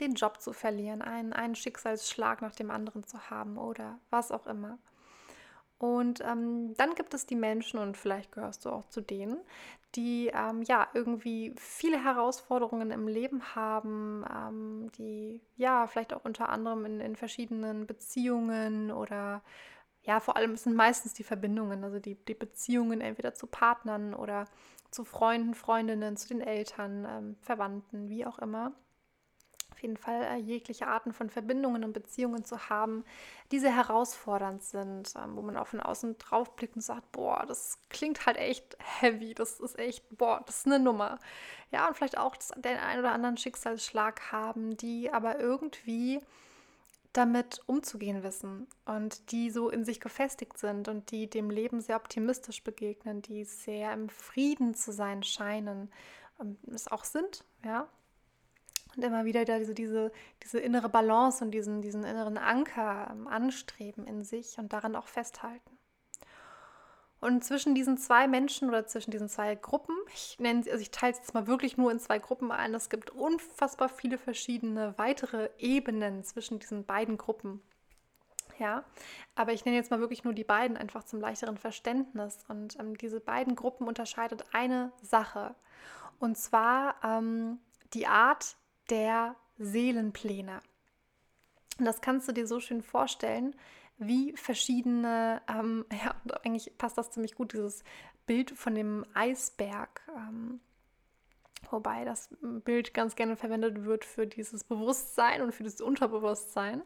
den 0.00 0.14
Job 0.14 0.40
zu 0.40 0.52
verlieren, 0.52 1.02
einen, 1.02 1.32
einen 1.32 1.54
Schicksalsschlag 1.54 2.42
nach 2.42 2.54
dem 2.54 2.70
anderen 2.70 3.04
zu 3.04 3.30
haben 3.30 3.58
oder 3.58 3.98
was 4.10 4.32
auch 4.32 4.46
immer. 4.46 4.78
Und 5.78 6.20
ähm, 6.20 6.74
dann 6.76 6.94
gibt 6.94 7.12
es 7.12 7.26
die 7.26 7.34
Menschen, 7.34 7.80
und 7.80 7.96
vielleicht 7.96 8.30
gehörst 8.30 8.64
du 8.64 8.70
auch 8.70 8.86
zu 8.86 9.00
denen, 9.00 9.38
die 9.96 10.30
ähm, 10.32 10.62
ja 10.62 10.86
irgendwie 10.94 11.52
viele 11.56 12.02
Herausforderungen 12.02 12.92
im 12.92 13.08
Leben 13.08 13.42
haben, 13.56 14.24
ähm, 14.32 14.92
die 14.96 15.40
ja 15.56 15.88
vielleicht 15.88 16.14
auch 16.14 16.24
unter 16.24 16.50
anderem 16.50 16.84
in, 16.84 17.00
in 17.00 17.16
verschiedenen 17.16 17.88
Beziehungen 17.88 18.92
oder 18.92 19.42
ja, 20.02 20.20
vor 20.20 20.36
allem 20.36 20.56
sind 20.56 20.74
meistens 20.74 21.14
die 21.14 21.24
Verbindungen, 21.24 21.82
also 21.84 21.98
die, 21.98 22.14
die 22.14 22.34
Beziehungen 22.34 23.00
entweder 23.00 23.34
zu 23.34 23.46
Partnern 23.46 24.14
oder 24.14 24.46
zu 24.92 25.04
Freunden, 25.04 25.54
Freundinnen, 25.54 26.16
zu 26.16 26.28
den 26.28 26.40
Eltern, 26.40 27.06
ähm, 27.08 27.36
Verwandten, 27.40 28.08
wie 28.08 28.26
auch 28.26 28.38
immer. 28.38 28.72
Auf 29.72 29.80
jeden 29.80 29.96
Fall 29.96 30.22
äh, 30.22 30.36
jegliche 30.36 30.86
Arten 30.86 31.12
von 31.12 31.30
Verbindungen 31.30 31.82
und 31.82 31.94
Beziehungen 31.94 32.44
zu 32.44 32.68
haben, 32.68 33.04
die 33.50 33.58
sehr 33.58 33.74
herausfordernd 33.74 34.62
sind, 34.62 35.14
ähm, 35.16 35.34
wo 35.34 35.42
man 35.42 35.56
auch 35.56 35.66
von 35.66 35.80
außen 35.80 36.18
drauf 36.18 36.54
blickt 36.54 36.76
und 36.76 36.82
sagt, 36.82 37.10
boah, 37.10 37.44
das 37.48 37.78
klingt 37.88 38.26
halt 38.26 38.36
echt 38.36 38.76
heavy, 39.00 39.34
das 39.34 39.60
ist 39.60 39.78
echt, 39.78 40.04
boah, 40.16 40.42
das 40.46 40.58
ist 40.58 40.66
eine 40.66 40.78
Nummer. 40.78 41.18
Ja, 41.70 41.88
und 41.88 41.96
vielleicht 41.96 42.18
auch 42.18 42.36
den 42.56 42.76
einen 42.76 43.00
oder 43.00 43.12
anderen 43.12 43.38
Schicksalsschlag 43.38 44.30
haben, 44.30 44.76
die 44.76 45.10
aber 45.10 45.40
irgendwie 45.40 46.20
damit 47.12 47.60
umzugehen 47.66 48.22
wissen 48.22 48.66
und 48.86 49.32
die 49.32 49.50
so 49.50 49.68
in 49.68 49.84
sich 49.84 50.00
gefestigt 50.00 50.56
sind 50.58 50.88
und 50.88 51.10
die 51.10 51.28
dem 51.28 51.50
Leben 51.50 51.80
sehr 51.80 51.96
optimistisch 51.96 52.64
begegnen, 52.64 53.20
die 53.22 53.44
sehr 53.44 53.92
im 53.92 54.08
Frieden 54.08 54.74
zu 54.74 54.92
sein 54.92 55.22
scheinen, 55.22 55.90
ähm, 56.40 56.56
es 56.72 56.88
auch 56.88 57.04
sind, 57.04 57.44
ja. 57.64 57.88
Und 58.96 59.04
immer 59.04 59.24
wieder 59.24 59.44
da 59.44 59.58
diese, 59.58 59.74
diese, 59.74 60.12
diese 60.42 60.58
innere 60.58 60.88
Balance 60.88 61.42
und 61.42 61.50
diesen, 61.50 61.80
diesen 61.80 62.04
inneren 62.04 62.36
Anker 62.36 63.08
ähm, 63.10 63.26
anstreben 63.26 64.06
in 64.06 64.22
sich 64.24 64.58
und 64.58 64.72
daran 64.72 64.96
auch 64.96 65.06
festhalten. 65.06 65.78
Und 67.22 67.44
zwischen 67.44 67.76
diesen 67.76 67.98
zwei 67.98 68.26
Menschen 68.26 68.68
oder 68.68 68.84
zwischen 68.84 69.12
diesen 69.12 69.28
zwei 69.28 69.54
Gruppen, 69.54 69.94
ich 70.12 70.40
nenne 70.40 70.68
also 70.68 70.82
ich 70.82 70.90
teile 70.90 71.12
es 71.12 71.18
jetzt 71.20 71.34
mal 71.34 71.46
wirklich 71.46 71.76
nur 71.76 71.92
in 71.92 72.00
zwei 72.00 72.18
Gruppen 72.18 72.50
ein, 72.50 72.74
es 72.74 72.90
gibt 72.90 73.10
unfassbar 73.10 73.88
viele 73.88 74.18
verschiedene 74.18 74.98
weitere 74.98 75.50
Ebenen 75.56 76.24
zwischen 76.24 76.58
diesen 76.58 76.84
beiden 76.84 77.18
Gruppen. 77.18 77.62
Ja, 78.58 78.82
aber 79.36 79.52
ich 79.52 79.64
nenne 79.64 79.76
jetzt 79.76 79.92
mal 79.92 80.00
wirklich 80.00 80.24
nur 80.24 80.34
die 80.34 80.42
beiden 80.42 80.76
einfach 80.76 81.04
zum 81.04 81.20
leichteren 81.20 81.58
Verständnis. 81.58 82.38
Und 82.48 82.76
ähm, 82.80 82.98
diese 82.98 83.20
beiden 83.20 83.54
Gruppen 83.54 83.86
unterscheidet 83.86 84.44
eine 84.52 84.90
Sache. 85.00 85.54
Und 86.18 86.36
zwar 86.36 86.96
ähm, 87.04 87.60
die 87.94 88.08
Art 88.08 88.56
der 88.90 89.36
Seelenpläne. 89.58 90.58
Und 91.78 91.84
das 91.84 92.00
kannst 92.00 92.26
du 92.26 92.32
dir 92.32 92.48
so 92.48 92.58
schön 92.58 92.82
vorstellen, 92.82 93.54
wie 93.98 94.34
verschiedene, 94.36 95.42
ähm, 95.48 95.84
ja, 96.04 96.14
eigentlich 96.44 96.76
passt 96.78 96.98
das 96.98 97.10
ziemlich 97.10 97.34
gut, 97.34 97.52
dieses 97.52 97.84
Bild 98.26 98.50
von 98.52 98.74
dem 98.74 99.04
Eisberg. 99.14 100.02
Ähm, 100.16 100.60
wobei 101.70 102.04
das 102.04 102.28
Bild 102.40 102.92
ganz 102.92 103.16
gerne 103.16 103.36
verwendet 103.36 103.84
wird 103.84 104.04
für 104.04 104.26
dieses 104.26 104.64
Bewusstsein 104.64 105.42
und 105.42 105.54
für 105.54 105.64
das 105.64 105.80
Unterbewusstsein, 105.80 106.82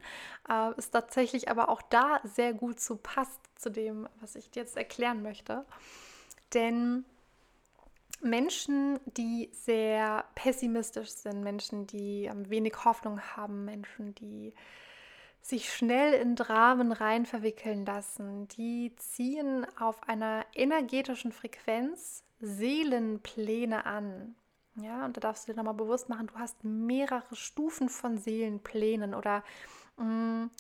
äh, 0.49 0.75
ist 0.77 0.91
tatsächlich 0.91 1.51
aber 1.51 1.69
auch 1.69 1.83
da 1.83 2.21
sehr 2.25 2.53
gut 2.53 2.79
zu 2.81 2.97
passt 2.97 3.41
zu 3.57 3.71
dem, 3.71 4.09
was 4.21 4.37
ich 4.37 4.51
jetzt 4.55 4.77
erklären 4.77 5.23
möchte. 5.23 5.65
Denn 6.55 7.05
Menschen, 8.23 8.99
die 9.05 9.51
sehr 9.53 10.25
pessimistisch 10.35 11.11
sind, 11.11 11.43
Menschen, 11.43 11.87
die 11.87 12.25
ähm, 12.25 12.49
wenig 12.49 12.85
Hoffnung 12.85 13.21
haben, 13.21 13.65
Menschen, 13.65 14.15
die 14.15 14.55
sich 15.47 15.73
schnell 15.73 16.15
in 16.15 16.35
Dramen 16.35 16.91
rein 16.91 17.25
verwickeln 17.25 17.87
lassen, 17.87 18.49
die 18.49 18.93
ziehen 18.97 19.65
auf 19.79 20.09
einer 20.09 20.45
energetischen 20.55 21.31
Frequenz 21.31 22.25
Seelenpläne 22.41 23.87
an. 23.87 24.35
Ja, 24.75 25.05
und 25.05 25.17
da 25.17 25.21
darfst 25.21 25.47
du 25.47 25.53
dir 25.53 25.57
nochmal 25.57 25.75
bewusst 25.75 26.09
machen, 26.09 26.27
du 26.27 26.35
hast 26.35 26.65
mehrere 26.65 27.37
Stufen 27.37 27.89
von 27.89 28.19
Seelenplänen 28.19 29.15
oder 29.15 29.45
mh, 29.97 30.05
mm, 30.05 30.51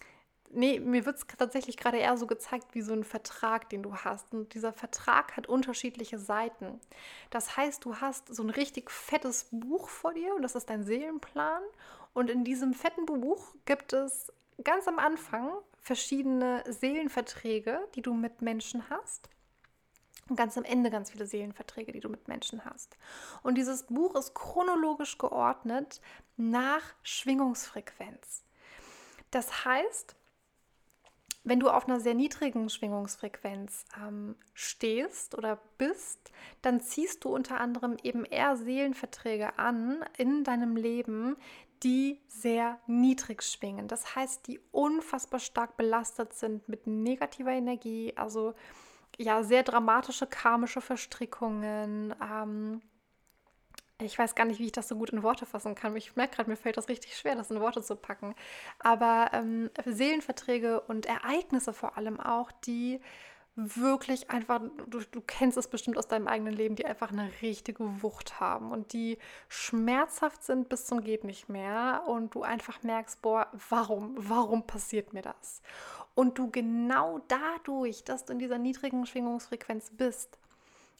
nee, 0.52 0.78
mir 0.78 1.04
wird 1.04 1.16
es 1.16 1.26
tatsächlich 1.26 1.76
gerade 1.76 1.98
eher 1.98 2.16
so 2.16 2.28
gezeigt 2.28 2.74
wie 2.74 2.82
so 2.82 2.92
ein 2.92 3.04
Vertrag, 3.04 3.68
den 3.68 3.82
du 3.82 3.96
hast. 3.96 4.32
Und 4.32 4.54
dieser 4.54 4.72
Vertrag 4.72 5.36
hat 5.36 5.48
unterschiedliche 5.48 6.18
Seiten. 6.18 6.80
Das 7.30 7.56
heißt, 7.56 7.84
du 7.84 7.96
hast 7.96 8.32
so 8.34 8.42
ein 8.44 8.50
richtig 8.50 8.90
fettes 8.90 9.48
Buch 9.50 9.88
vor 9.88 10.14
dir 10.14 10.34
und 10.34 10.42
das 10.42 10.54
ist 10.54 10.70
dein 10.70 10.84
Seelenplan. 10.84 11.62
Und 12.14 12.30
in 12.30 12.44
diesem 12.44 12.72
fetten 12.72 13.04
Buch 13.04 13.54
gibt 13.66 13.92
es 13.92 14.32
ganz 14.62 14.88
am 14.88 14.98
Anfang 14.98 15.50
verschiedene 15.80 16.64
Seelenverträge, 16.68 17.80
die 17.94 18.02
du 18.02 18.14
mit 18.14 18.42
Menschen 18.42 18.88
hast. 18.90 19.28
Und 20.28 20.36
ganz 20.36 20.58
am 20.58 20.64
Ende 20.64 20.90
ganz 20.90 21.10
viele 21.10 21.26
Seelenverträge, 21.26 21.92
die 21.92 22.00
du 22.00 22.08
mit 22.08 22.26
Menschen 22.26 22.64
hast. 22.64 22.96
Und 23.42 23.56
dieses 23.56 23.84
Buch 23.84 24.16
ist 24.16 24.34
chronologisch 24.34 25.18
geordnet 25.18 26.00
nach 26.36 26.82
Schwingungsfrequenz. 27.04 28.42
Das 29.30 29.64
heißt, 29.64 30.16
wenn 31.46 31.60
du 31.60 31.70
auf 31.70 31.86
einer 31.88 32.00
sehr 32.00 32.14
niedrigen 32.14 32.68
Schwingungsfrequenz 32.68 33.84
ähm, 34.04 34.34
stehst 34.52 35.38
oder 35.38 35.60
bist, 35.78 36.32
dann 36.60 36.80
ziehst 36.80 37.22
du 37.22 37.28
unter 37.28 37.60
anderem 37.60 37.96
eben 38.02 38.24
eher 38.24 38.56
Seelenverträge 38.56 39.56
an 39.56 40.04
in 40.18 40.42
deinem 40.42 40.74
Leben, 40.74 41.36
die 41.82 42.20
sehr 42.28 42.78
niedrig 42.86 43.42
schwingen. 43.42 43.88
Das 43.88 44.14
heißt, 44.16 44.46
die 44.46 44.60
unfassbar 44.72 45.40
stark 45.40 45.76
belastet 45.76 46.34
sind 46.34 46.68
mit 46.68 46.86
negativer 46.86 47.52
Energie, 47.52 48.12
also 48.16 48.54
ja, 49.18 49.42
sehr 49.42 49.62
dramatische 49.62 50.26
karmische 50.26 50.80
Verstrickungen. 50.80 52.14
Ähm, 52.22 52.82
ich 53.98 54.18
weiß 54.18 54.34
gar 54.34 54.44
nicht, 54.44 54.60
wie 54.60 54.66
ich 54.66 54.72
das 54.72 54.88
so 54.88 54.96
gut 54.96 55.10
in 55.10 55.22
Worte 55.22 55.46
fassen 55.46 55.74
kann. 55.74 55.96
Ich 55.96 56.16
merke 56.16 56.36
gerade, 56.36 56.50
mir 56.50 56.56
fällt 56.56 56.76
das 56.76 56.88
richtig 56.88 57.16
schwer, 57.16 57.34
das 57.34 57.50
in 57.50 57.60
Worte 57.60 57.82
zu 57.82 57.96
packen. 57.96 58.34
Aber 58.78 59.30
ähm, 59.32 59.70
Seelenverträge 59.86 60.80
und 60.82 61.06
Ereignisse 61.06 61.72
vor 61.72 61.96
allem 61.96 62.20
auch, 62.20 62.52
die 62.52 63.00
wirklich 63.56 64.30
einfach, 64.30 64.60
du, 64.86 65.00
du 65.00 65.20
kennst 65.22 65.56
es 65.56 65.68
bestimmt 65.68 65.96
aus 65.96 66.08
deinem 66.08 66.28
eigenen 66.28 66.52
Leben, 66.52 66.76
die 66.76 66.84
einfach 66.84 67.10
eine 67.10 67.30
richtige 67.40 68.02
Wucht 68.02 68.38
haben 68.38 68.70
und 68.70 68.92
die 68.92 69.18
schmerzhaft 69.48 70.44
sind 70.44 70.68
bis 70.68 70.84
zum 70.84 71.00
geht 71.00 71.24
nicht 71.24 71.48
mehr 71.48 72.02
und 72.06 72.34
du 72.34 72.42
einfach 72.42 72.82
merkst, 72.82 73.22
boah, 73.22 73.48
warum, 73.70 74.14
warum 74.16 74.66
passiert 74.66 75.14
mir 75.14 75.22
das? 75.22 75.62
Und 76.14 76.38
du 76.38 76.50
genau 76.50 77.20
dadurch, 77.28 78.04
dass 78.04 78.26
du 78.26 78.34
in 78.34 78.38
dieser 78.38 78.58
niedrigen 78.58 79.06
Schwingungsfrequenz 79.06 79.90
bist, 79.90 80.38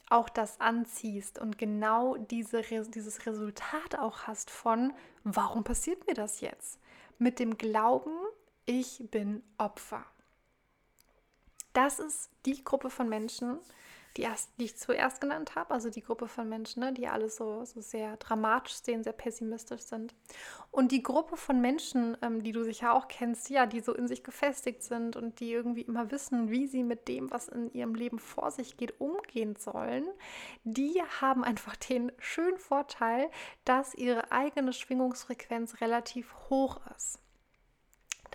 auch 0.08 0.30
das 0.30 0.58
anziehst 0.60 1.38
und 1.38 1.58
genau 1.58 2.16
diese, 2.16 2.62
dieses 2.62 3.26
Resultat 3.26 3.98
auch 3.98 4.22
hast 4.22 4.50
von, 4.50 4.94
warum 5.24 5.62
passiert 5.62 6.06
mir 6.06 6.14
das 6.14 6.40
jetzt? 6.40 6.78
Mit 7.18 7.38
dem 7.38 7.58
Glauben, 7.58 8.12
ich 8.64 9.02
bin 9.10 9.42
Opfer 9.58 10.04
das 11.76 11.98
ist 11.98 12.30
die 12.46 12.64
Gruppe 12.64 12.88
von 12.90 13.08
Menschen, 13.08 13.58
die, 14.16 14.22
erst, 14.22 14.50
die 14.58 14.64
ich 14.64 14.76
zuerst 14.78 15.20
genannt 15.20 15.56
habe, 15.56 15.74
also 15.74 15.90
die 15.90 16.00
Gruppe 16.00 16.26
von 16.26 16.48
Menschen, 16.48 16.80
ne, 16.80 16.92
die 16.92 17.06
alle 17.06 17.28
so, 17.28 17.64
so 17.66 17.82
sehr 17.82 18.16
dramatisch 18.16 18.76
sehen, 18.76 19.02
sehr 19.02 19.12
pessimistisch 19.12 19.82
sind. 19.82 20.14
Und 20.70 20.90
die 20.90 21.02
Gruppe 21.02 21.36
von 21.36 21.60
Menschen, 21.60 22.16
ähm, 22.22 22.42
die 22.42 22.52
du 22.52 22.64
sicher 22.64 22.94
auch 22.94 23.08
kennst, 23.08 23.50
ja, 23.50 23.66
die 23.66 23.80
so 23.80 23.92
in 23.94 24.08
sich 24.08 24.24
gefestigt 24.24 24.82
sind 24.82 25.16
und 25.16 25.40
die 25.40 25.52
irgendwie 25.52 25.82
immer 25.82 26.10
wissen, 26.10 26.50
wie 26.50 26.66
sie 26.66 26.82
mit 26.82 27.08
dem, 27.08 27.30
was 27.30 27.48
in 27.48 27.70
ihrem 27.72 27.94
Leben 27.94 28.18
vor 28.18 28.50
sich 28.50 28.78
geht, 28.78 28.98
umgehen 29.00 29.56
sollen, 29.56 30.06
die 30.64 31.02
haben 31.20 31.44
einfach 31.44 31.76
den 31.76 32.10
schönen 32.18 32.58
Vorteil, 32.58 33.30
dass 33.66 33.94
ihre 33.94 34.32
eigene 34.32 34.72
Schwingungsfrequenz 34.72 35.82
relativ 35.82 36.34
hoch 36.48 36.80
ist. 36.96 37.20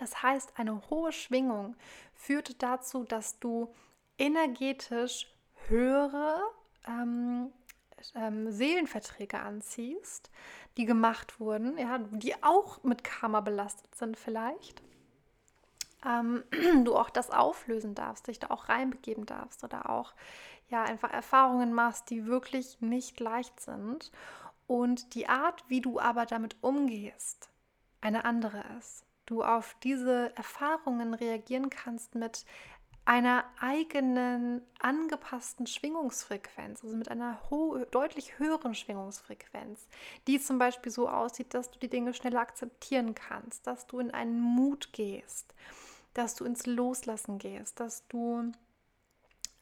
Das 0.02 0.20
heißt, 0.20 0.54
eine 0.58 0.90
hohe 0.90 1.12
Schwingung 1.12 1.76
führt 2.12 2.60
dazu, 2.60 3.04
dass 3.04 3.38
du 3.38 3.72
energetisch 4.18 5.32
höhere 5.68 6.42
ähm, 6.88 7.52
ähm, 8.16 8.50
Seelenverträge 8.50 9.38
anziehst, 9.38 10.32
die 10.76 10.86
gemacht 10.86 11.38
wurden, 11.38 11.78
ja, 11.78 11.98
die 11.98 12.34
auch 12.42 12.82
mit 12.82 13.04
Karma 13.04 13.42
belastet 13.42 13.94
sind 13.94 14.18
vielleicht. 14.18 14.82
Ähm, 16.04 16.42
du 16.84 16.96
auch 16.96 17.08
das 17.10 17.30
auflösen 17.30 17.94
darfst, 17.94 18.26
dich 18.26 18.40
da 18.40 18.48
auch 18.48 18.68
reinbegeben 18.68 19.24
darfst 19.24 19.62
oder 19.62 19.88
auch 19.88 20.14
ja 20.68 20.82
einfach 20.82 21.12
Erfahrungen 21.12 21.72
machst, 21.72 22.10
die 22.10 22.26
wirklich 22.26 22.80
nicht 22.80 23.20
leicht 23.20 23.60
sind 23.60 24.10
und 24.66 25.14
die 25.14 25.28
Art, 25.28 25.62
wie 25.68 25.80
du 25.80 26.00
aber 26.00 26.26
damit 26.26 26.56
umgehst, 26.60 27.50
eine 28.00 28.24
andere 28.24 28.64
ist 28.80 29.04
du 29.26 29.42
auf 29.42 29.76
diese 29.82 30.34
Erfahrungen 30.36 31.14
reagieren 31.14 31.70
kannst 31.70 32.14
mit 32.14 32.44
einer 33.04 33.44
eigenen 33.60 34.62
angepassten 34.78 35.66
Schwingungsfrequenz, 35.66 36.84
also 36.84 36.96
mit 36.96 37.08
einer 37.08 37.40
deutlich 37.90 38.38
höheren 38.38 38.74
Schwingungsfrequenz, 38.74 39.88
die 40.28 40.40
zum 40.40 40.58
Beispiel 40.58 40.92
so 40.92 41.08
aussieht, 41.08 41.52
dass 41.52 41.70
du 41.70 41.80
die 41.80 41.88
Dinge 41.88 42.14
schneller 42.14 42.40
akzeptieren 42.40 43.14
kannst, 43.14 43.66
dass 43.66 43.86
du 43.88 43.98
in 43.98 44.12
einen 44.12 44.40
Mut 44.40 44.92
gehst, 44.92 45.52
dass 46.14 46.36
du 46.36 46.44
ins 46.44 46.66
Loslassen 46.66 47.38
gehst, 47.38 47.80
dass 47.80 48.06
du 48.06 48.52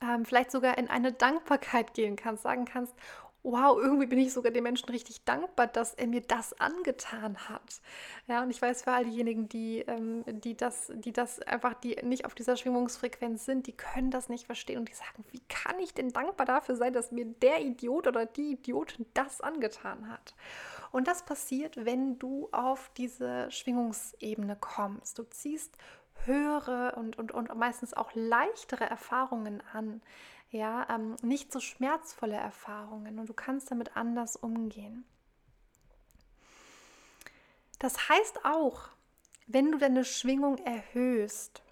ähm, 0.03 0.27
vielleicht 0.27 0.51
sogar 0.51 0.77
in 0.77 0.91
eine 0.91 1.13
Dankbarkeit 1.13 1.95
gehen 1.95 2.17
kannst, 2.17 2.43
sagen 2.43 2.67
kannst, 2.67 2.95
wow, 3.43 3.79
irgendwie 3.79 4.07
bin 4.07 4.19
ich 4.19 4.33
sogar 4.33 4.53
dem 4.53 4.65
Menschen 4.65 4.89
richtig 4.91 5.25
dankbar, 5.25 5.67
dass 5.67 5.95
er 5.95 6.07
mir 6.07 6.21
das 6.21 6.59
angetan 6.61 7.49
hat. 7.49 7.81
Ja, 8.27 8.43
und 8.43 8.51
ich 8.51 8.61
weiß 8.61 8.83
für 8.83 8.93
all 8.93 9.05
diejenigen, 9.05 9.49
die, 9.49 9.81
ähm, 9.81 10.25
die, 10.27 10.57
das, 10.57 10.93
die 10.95 11.13
das 11.13 11.41
einfach, 11.41 11.75
die 11.75 11.97
nicht 12.03 12.27
auf 12.27 12.35
dieser 12.35 12.57
Schwingungsfrequenz 12.57 13.45
sind, 13.45 13.67
die 13.67 13.73
können 13.73 14.11
das 14.11 14.29
nicht 14.29 14.47
verstehen 14.47 14.79
und 14.79 14.89
die 14.89 14.95
sagen, 14.95 15.25
wie 15.31 15.41
kann 15.49 15.79
ich 15.79 15.95
denn 15.95 16.11
dankbar 16.11 16.47
dafür 16.47 16.77
sein, 16.77 16.93
dass 16.93 17.13
mir 17.13 17.25
der 17.25 17.63
Idiot 17.63 18.07
oder 18.07 18.27
die 18.27 18.53
Idiotin 18.53 19.07
das 19.15 19.41
angetan 19.41 20.11
hat? 20.11 20.35
Und 20.93 21.09
das 21.09 21.25
passiert, 21.25 21.85
wenn 21.85 22.19
du 22.19 22.49
auf 22.53 22.91
diese 22.97 23.51
Schwingungsebene 23.51 24.57
kommst. 24.61 25.19
Du 25.19 25.23
ziehst 25.23 25.77
höhere 26.25 26.95
und, 26.97 27.19
und, 27.19 27.33
und 27.33 27.55
meistens 27.57 27.95
auch 27.95 28.11
leichtere 28.15 28.85
Erfahrungen 28.85 29.63
an. 29.73 30.03
Ja, 30.51 30.87
ähm, 30.91 31.17
nicht 31.23 31.53
so 31.53 31.61
schmerzvolle 31.61 32.37
Erfahrungen 32.37 33.19
und 33.19 33.29
du 33.29 33.35
kannst 33.35 33.71
damit 33.71 33.97
anders 33.97 34.37
umgehen. 34.37 35.05
Das 37.79 38.09
heißt 38.09 38.45
auch, 38.45 38.89
wenn 39.47 39.73
du 39.73 39.79
deine 39.79 40.05
Schwingung 40.05 40.59
erhöhst, 40.59 41.63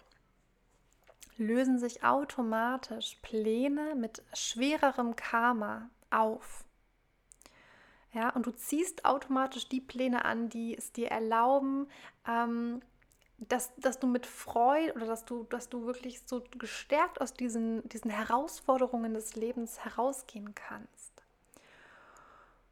lösen 1.37 1.77
sich 1.77 2.03
automatisch 2.03 3.17
Pläne 3.21 3.95
mit 3.95 4.23
schwererem 4.33 5.15
Karma 5.15 5.89
auf. 6.09 6.65
Ja, 8.11 8.29
und 8.29 8.45
du 8.45 8.51
ziehst 8.51 9.05
automatisch 9.05 9.69
die 9.69 9.81
Pläne 9.81 10.25
an, 10.25 10.49
die 10.49 10.75
es 10.75 10.91
dir 10.91 11.09
erlauben, 11.09 11.87
ähm, 12.27 12.81
dass, 13.47 13.73
dass 13.77 13.99
du 13.99 14.07
mit 14.07 14.25
Freude 14.25 14.93
oder 14.93 15.05
dass 15.05 15.25
du, 15.25 15.43
dass 15.43 15.69
du 15.69 15.85
wirklich 15.85 16.21
so 16.25 16.43
gestärkt 16.57 17.21
aus 17.21 17.33
diesen, 17.33 17.87
diesen 17.87 18.11
Herausforderungen 18.11 19.13
des 19.13 19.35
Lebens 19.35 19.83
herausgehen 19.83 20.53
kannst. 20.55 21.23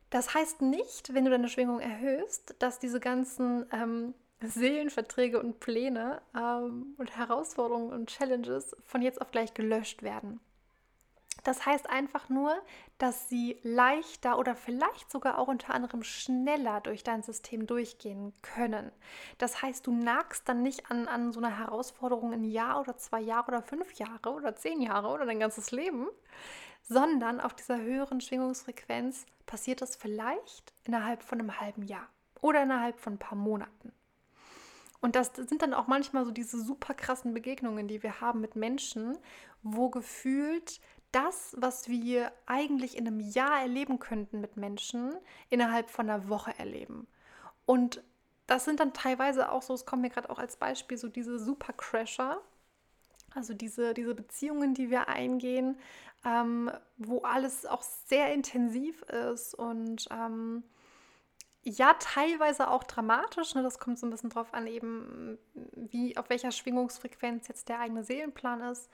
Das 0.09 0.33
heißt 0.33 0.61
nicht, 0.61 1.13
wenn 1.13 1.25
du 1.25 1.31
deine 1.31 1.49
Schwingung 1.49 1.79
erhöhst, 1.79 2.55
dass 2.59 2.79
diese 2.79 2.99
ganzen 2.99 3.65
ähm, 3.71 4.13
Seelenverträge 4.41 5.39
und 5.39 5.59
Pläne 5.59 6.21
ähm, 6.35 6.95
und 6.97 7.17
Herausforderungen 7.17 7.91
und 7.91 8.09
Challenges 8.09 8.75
von 8.85 9.01
jetzt 9.01 9.21
auf 9.21 9.31
gleich 9.31 9.53
gelöscht 9.53 10.03
werden. 10.03 10.39
Das 11.47 11.65
heißt 11.65 11.89
einfach 11.89 12.27
nur, 12.27 12.61
dass 12.97 13.29
sie 13.29 13.57
leichter 13.63 14.37
oder 14.37 14.53
vielleicht 14.53 15.09
sogar 15.09 15.37
auch 15.37 15.47
unter 15.47 15.73
anderem 15.73 16.03
schneller 16.03 16.81
durch 16.81 17.05
dein 17.05 17.23
System 17.23 17.67
durchgehen 17.67 18.33
können. 18.41 18.91
Das 19.37 19.61
heißt, 19.61 19.87
du 19.87 19.93
nagst 19.93 20.49
dann 20.49 20.61
nicht 20.61 20.91
an, 20.91 21.07
an 21.07 21.31
so 21.31 21.39
einer 21.39 21.57
Herausforderung 21.57 22.33
ein 22.33 22.43
Jahr 22.43 22.81
oder 22.81 22.97
zwei 22.97 23.21
Jahre 23.21 23.47
oder 23.47 23.61
fünf 23.61 23.93
Jahre 23.93 24.33
oder 24.33 24.57
zehn 24.57 24.81
Jahre 24.81 25.07
oder 25.07 25.25
dein 25.25 25.39
ganzes 25.39 25.71
Leben, 25.71 26.09
sondern 26.81 27.39
auf 27.39 27.53
dieser 27.53 27.79
höheren 27.79 28.19
Schwingungsfrequenz 28.19 29.25
passiert 29.45 29.81
das 29.81 29.95
vielleicht 29.95 30.73
innerhalb 30.83 31.23
von 31.23 31.39
einem 31.39 31.61
halben 31.61 31.83
Jahr 31.83 32.09
oder 32.41 32.63
innerhalb 32.63 32.99
von 32.99 33.13
ein 33.13 33.19
paar 33.19 33.37
Monaten. 33.37 33.93
Und 34.99 35.15
das 35.15 35.31
sind 35.35 35.61
dann 35.61 35.73
auch 35.73 35.87
manchmal 35.87 36.25
so 36.25 36.31
diese 36.31 36.59
super 36.61 36.93
krassen 36.93 37.33
Begegnungen, 37.33 37.87
die 37.87 38.03
wir 38.03 38.19
haben 38.19 38.41
mit 38.41 38.55
Menschen, 38.55 39.17
wo 39.61 39.89
gefühlt 39.89 40.79
das, 41.11 41.55
was 41.57 41.87
wir 41.87 42.31
eigentlich 42.45 42.97
in 42.97 43.07
einem 43.07 43.19
Jahr 43.19 43.61
erleben 43.61 43.99
könnten 43.99 44.41
mit 44.41 44.57
Menschen, 44.57 45.15
innerhalb 45.49 45.89
von 45.89 46.09
einer 46.09 46.29
Woche 46.29 46.53
erleben. 46.57 47.07
Und 47.65 48.03
das 48.45 48.65
sind 48.65 48.79
dann 48.79 48.93
teilweise 48.93 49.51
auch 49.51 49.61
so, 49.61 49.73
es 49.73 49.85
kommt 49.85 50.01
mir 50.01 50.09
gerade 50.09 50.29
auch 50.29 50.39
als 50.39 50.57
Beispiel, 50.57 50.97
so 50.97 51.07
diese 51.07 51.37
Supercrasher, 51.39 52.41
also 53.35 53.53
diese, 53.53 53.93
diese 53.93 54.15
Beziehungen, 54.15 54.73
die 54.73 54.89
wir 54.89 55.09
eingehen, 55.09 55.77
ähm, 56.25 56.71
wo 56.97 57.21
alles 57.21 57.65
auch 57.65 57.83
sehr 57.83 58.33
intensiv 58.33 59.01
ist 59.03 59.53
und 59.53 60.07
ähm, 60.11 60.63
ja, 61.63 61.93
teilweise 61.99 62.69
auch 62.69 62.85
dramatisch. 62.85 63.53
Ne? 63.53 63.63
Das 63.63 63.79
kommt 63.79 63.99
so 63.99 64.07
ein 64.07 64.09
bisschen 64.09 64.29
drauf 64.29 64.53
an, 64.53 64.67
eben 64.67 65.37
wie, 65.75 66.15
auf 66.15 66.29
welcher 66.29 66.51
Schwingungsfrequenz 66.51 67.49
jetzt 67.49 67.67
der 67.67 67.79
eigene 67.79 68.05
Seelenplan 68.05 68.61
ist 68.61 68.89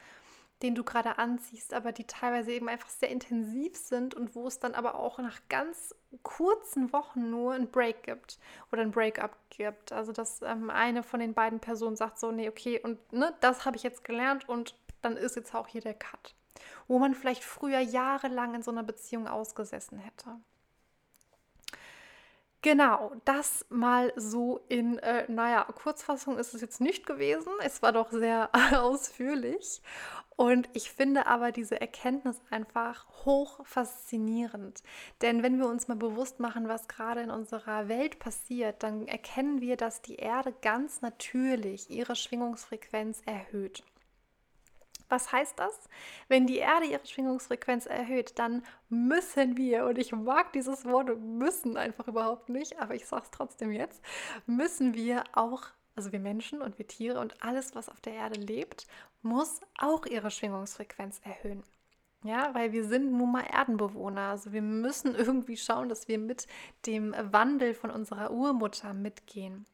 den 0.64 0.76
du 0.76 0.84
gerade 0.84 1.18
anziehst, 1.18 1.74
aber 1.74 1.92
die 1.92 2.06
teilweise 2.06 2.54
eben 2.54 2.70
einfach 2.70 2.90
sehr 2.90 3.10
intensiv 3.10 3.76
sind 3.76 4.16
und 4.16 4.34
wo 4.34 4.48
es 4.48 4.60
dann 4.60 4.74
aber 4.74 4.96
auch 4.96 5.20
nach 5.20 5.42
ganz 5.50 5.94
kurzen 6.24 6.94
Wochen 6.94 7.30
nur 7.30 7.54
ein 7.54 7.70
Break 7.70 8.04
gibt 8.04 8.40
oder 8.72 8.82
ein 8.82 8.92
Breakup 8.92 9.36
gibt. 9.50 9.92
Also 9.92 10.14
dass 10.14 10.42
ähm, 10.42 10.70
eine 10.70 11.04
von 11.04 11.20
den 11.20 11.34
beiden 11.34 11.60
Personen 11.60 11.98
sagt 11.98 12.18
so, 12.18 12.32
nee, 12.32 12.48
okay, 12.48 12.80
und 12.80 13.12
ne, 13.12 13.34
das 13.42 13.66
habe 13.66 13.76
ich 13.76 13.84
jetzt 13.84 14.06
gelernt 14.06 14.48
und 14.48 14.76
dann 15.02 15.18
ist 15.18 15.36
jetzt 15.36 15.54
auch 15.54 15.68
hier 15.68 15.82
der 15.82 15.96
Cut. 15.96 16.34
Wo 16.88 16.98
man 16.98 17.14
vielleicht 17.14 17.44
früher 17.44 17.80
jahrelang 17.80 18.56
in 18.56 18.64
so 18.64 18.72
einer 18.72 18.84
Beziehung 18.84 19.28
ausgesessen 19.28 19.98
hätte. 19.98 20.38
Genau, 22.64 23.12
das 23.26 23.66
mal 23.70 24.14
so 24.16 24.62
in, 24.70 24.98
äh, 25.00 25.30
naja, 25.30 25.66
Kurzfassung 25.66 26.38
ist 26.38 26.54
es 26.54 26.62
jetzt 26.62 26.80
nicht 26.80 27.06
gewesen. 27.06 27.52
Es 27.62 27.82
war 27.82 27.92
doch 27.92 28.10
sehr 28.10 28.50
ausführlich. 28.82 29.82
Und 30.38 30.70
ich 30.72 30.90
finde 30.90 31.28
aber 31.28 31.52
diese 31.52 31.82
Erkenntnis 31.82 32.42
einfach 32.50 33.06
hoch 33.26 33.66
faszinierend. 33.66 34.82
Denn 35.22 35.44
wenn 35.44 35.60
wir 35.60 35.68
uns 35.68 35.90
mal 35.90 35.98
bewusst 35.98 36.40
machen, 36.40 36.70
was 36.70 36.88
gerade 36.88 37.22
in 37.22 37.32
unserer 37.32 37.90
Welt 37.90 38.18
passiert, 38.20 38.82
dann 38.82 39.08
erkennen 39.10 39.60
wir, 39.60 39.76
dass 39.76 40.02
die 40.02 40.16
Erde 40.16 40.54
ganz 40.62 41.02
natürlich 41.02 41.90
ihre 41.90 42.16
Schwingungsfrequenz 42.16 43.22
erhöht. 43.26 43.84
Was 45.14 45.32
heißt 45.32 45.60
das? 45.60 45.80
Wenn 46.28 46.48
die 46.48 46.58
Erde 46.58 46.88
ihre 46.88 47.06
Schwingungsfrequenz 47.06 47.86
erhöht, 47.86 48.40
dann 48.40 48.64
müssen 48.90 49.58
wir, 49.58 49.86
und 49.86 50.00
ich 50.00 50.12
mag 50.12 50.52
dieses 50.54 50.86
Wort 50.86 51.16
müssen 51.20 51.78
einfach 51.78 52.08
überhaupt 52.08 52.50
nicht, 52.50 52.80
aber 52.80 52.96
ich 52.96 53.06
sage 53.06 53.22
es 53.22 53.30
trotzdem 53.30 53.72
jetzt, 53.72 54.02
müssen 54.48 54.96
wir 54.96 55.24
auch, 55.34 55.66
also 55.96 56.12
wir 56.12 56.20
Menschen 56.20 56.64
und 56.64 56.80
wir 56.80 56.88
Tiere 56.88 57.20
und 57.20 57.44
alles, 57.44 57.76
was 57.76 57.90
auf 57.90 58.02
der 58.02 58.14
Erde 58.14 58.40
lebt, 58.40 58.88
muss 59.22 59.62
auch 59.78 60.08
ihre 60.08 60.32
Schwingungsfrequenz 60.32 61.22
erhöhen. 61.24 61.62
Ja, 62.24 62.56
weil 62.56 62.72
wir 62.72 62.84
sind 62.84 63.12
nun 63.12 63.34
mal 63.34 63.46
Erdenbewohner. 63.46 64.30
Also 64.30 64.52
wir 64.52 64.64
müssen 64.64 65.14
irgendwie 65.14 65.58
schauen, 65.58 65.90
dass 65.90 66.08
wir 66.08 66.18
mit 66.18 66.48
dem 66.88 67.14
Wandel 67.20 67.76
von 67.76 67.92
unserer 67.92 68.32
Urmutter 68.32 68.96
mitgehen. 68.96 69.68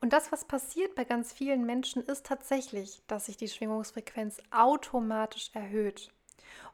Und 0.00 0.12
das, 0.12 0.30
was 0.30 0.44
passiert 0.44 0.94
bei 0.94 1.04
ganz 1.04 1.32
vielen 1.32 1.66
Menschen, 1.66 2.02
ist 2.02 2.24
tatsächlich, 2.24 3.02
dass 3.08 3.26
sich 3.26 3.36
die 3.36 3.48
Schwingungsfrequenz 3.48 4.38
automatisch 4.50 5.50
erhöht. 5.54 6.12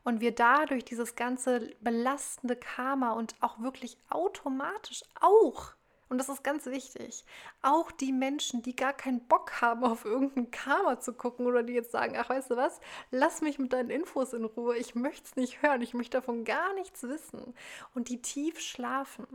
Und 0.02 0.20
wir 0.20 0.34
dadurch 0.34 0.84
dieses 0.84 1.16
ganze 1.16 1.74
belastende 1.80 2.56
Karma 2.56 3.12
und 3.12 3.34
auch 3.40 3.60
wirklich 3.60 3.96
automatisch 4.10 5.02
auch, 5.20 5.72
und 6.10 6.18
das 6.18 6.28
ist 6.28 6.44
ganz 6.44 6.66
wichtig, 6.66 7.24
auch 7.62 7.90
die 7.90 8.12
Menschen, 8.12 8.60
die 8.62 8.76
gar 8.76 8.92
keinen 8.92 9.26
Bock 9.26 9.62
haben, 9.62 9.84
auf 9.84 10.04
irgendein 10.04 10.50
Karma 10.50 11.00
zu 11.00 11.14
gucken 11.14 11.46
oder 11.46 11.62
die 11.62 11.72
jetzt 11.72 11.92
sagen, 11.92 12.16
ach 12.18 12.28
weißt 12.28 12.50
du 12.50 12.56
was, 12.56 12.78
lass 13.10 13.40
mich 13.40 13.58
mit 13.58 13.72
deinen 13.72 13.88
Infos 13.88 14.34
in 14.34 14.44
Ruhe, 14.44 14.76
ich 14.76 14.94
möchte 14.94 15.24
es 15.24 15.36
nicht 15.36 15.62
hören, 15.62 15.80
ich 15.80 15.94
möchte 15.94 16.18
davon 16.18 16.44
gar 16.44 16.74
nichts 16.74 17.02
wissen. 17.04 17.54
Und 17.94 18.10
die 18.10 18.20
tief 18.20 18.60
schlafen, 18.60 19.26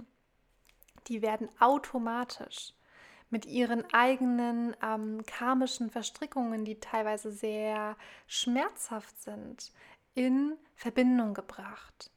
die 1.07 1.23
werden 1.23 1.49
automatisch 1.59 2.75
mit 3.29 3.45
ihren 3.45 3.83
eigenen 3.93 4.75
ähm, 4.81 5.23
karmischen 5.25 5.89
Verstrickungen, 5.89 6.65
die 6.65 6.79
teilweise 6.79 7.31
sehr 7.31 7.95
schmerzhaft 8.27 9.19
sind, 9.21 9.71
in 10.13 10.57
Verbindung 10.75 11.33
gebracht. 11.33 12.11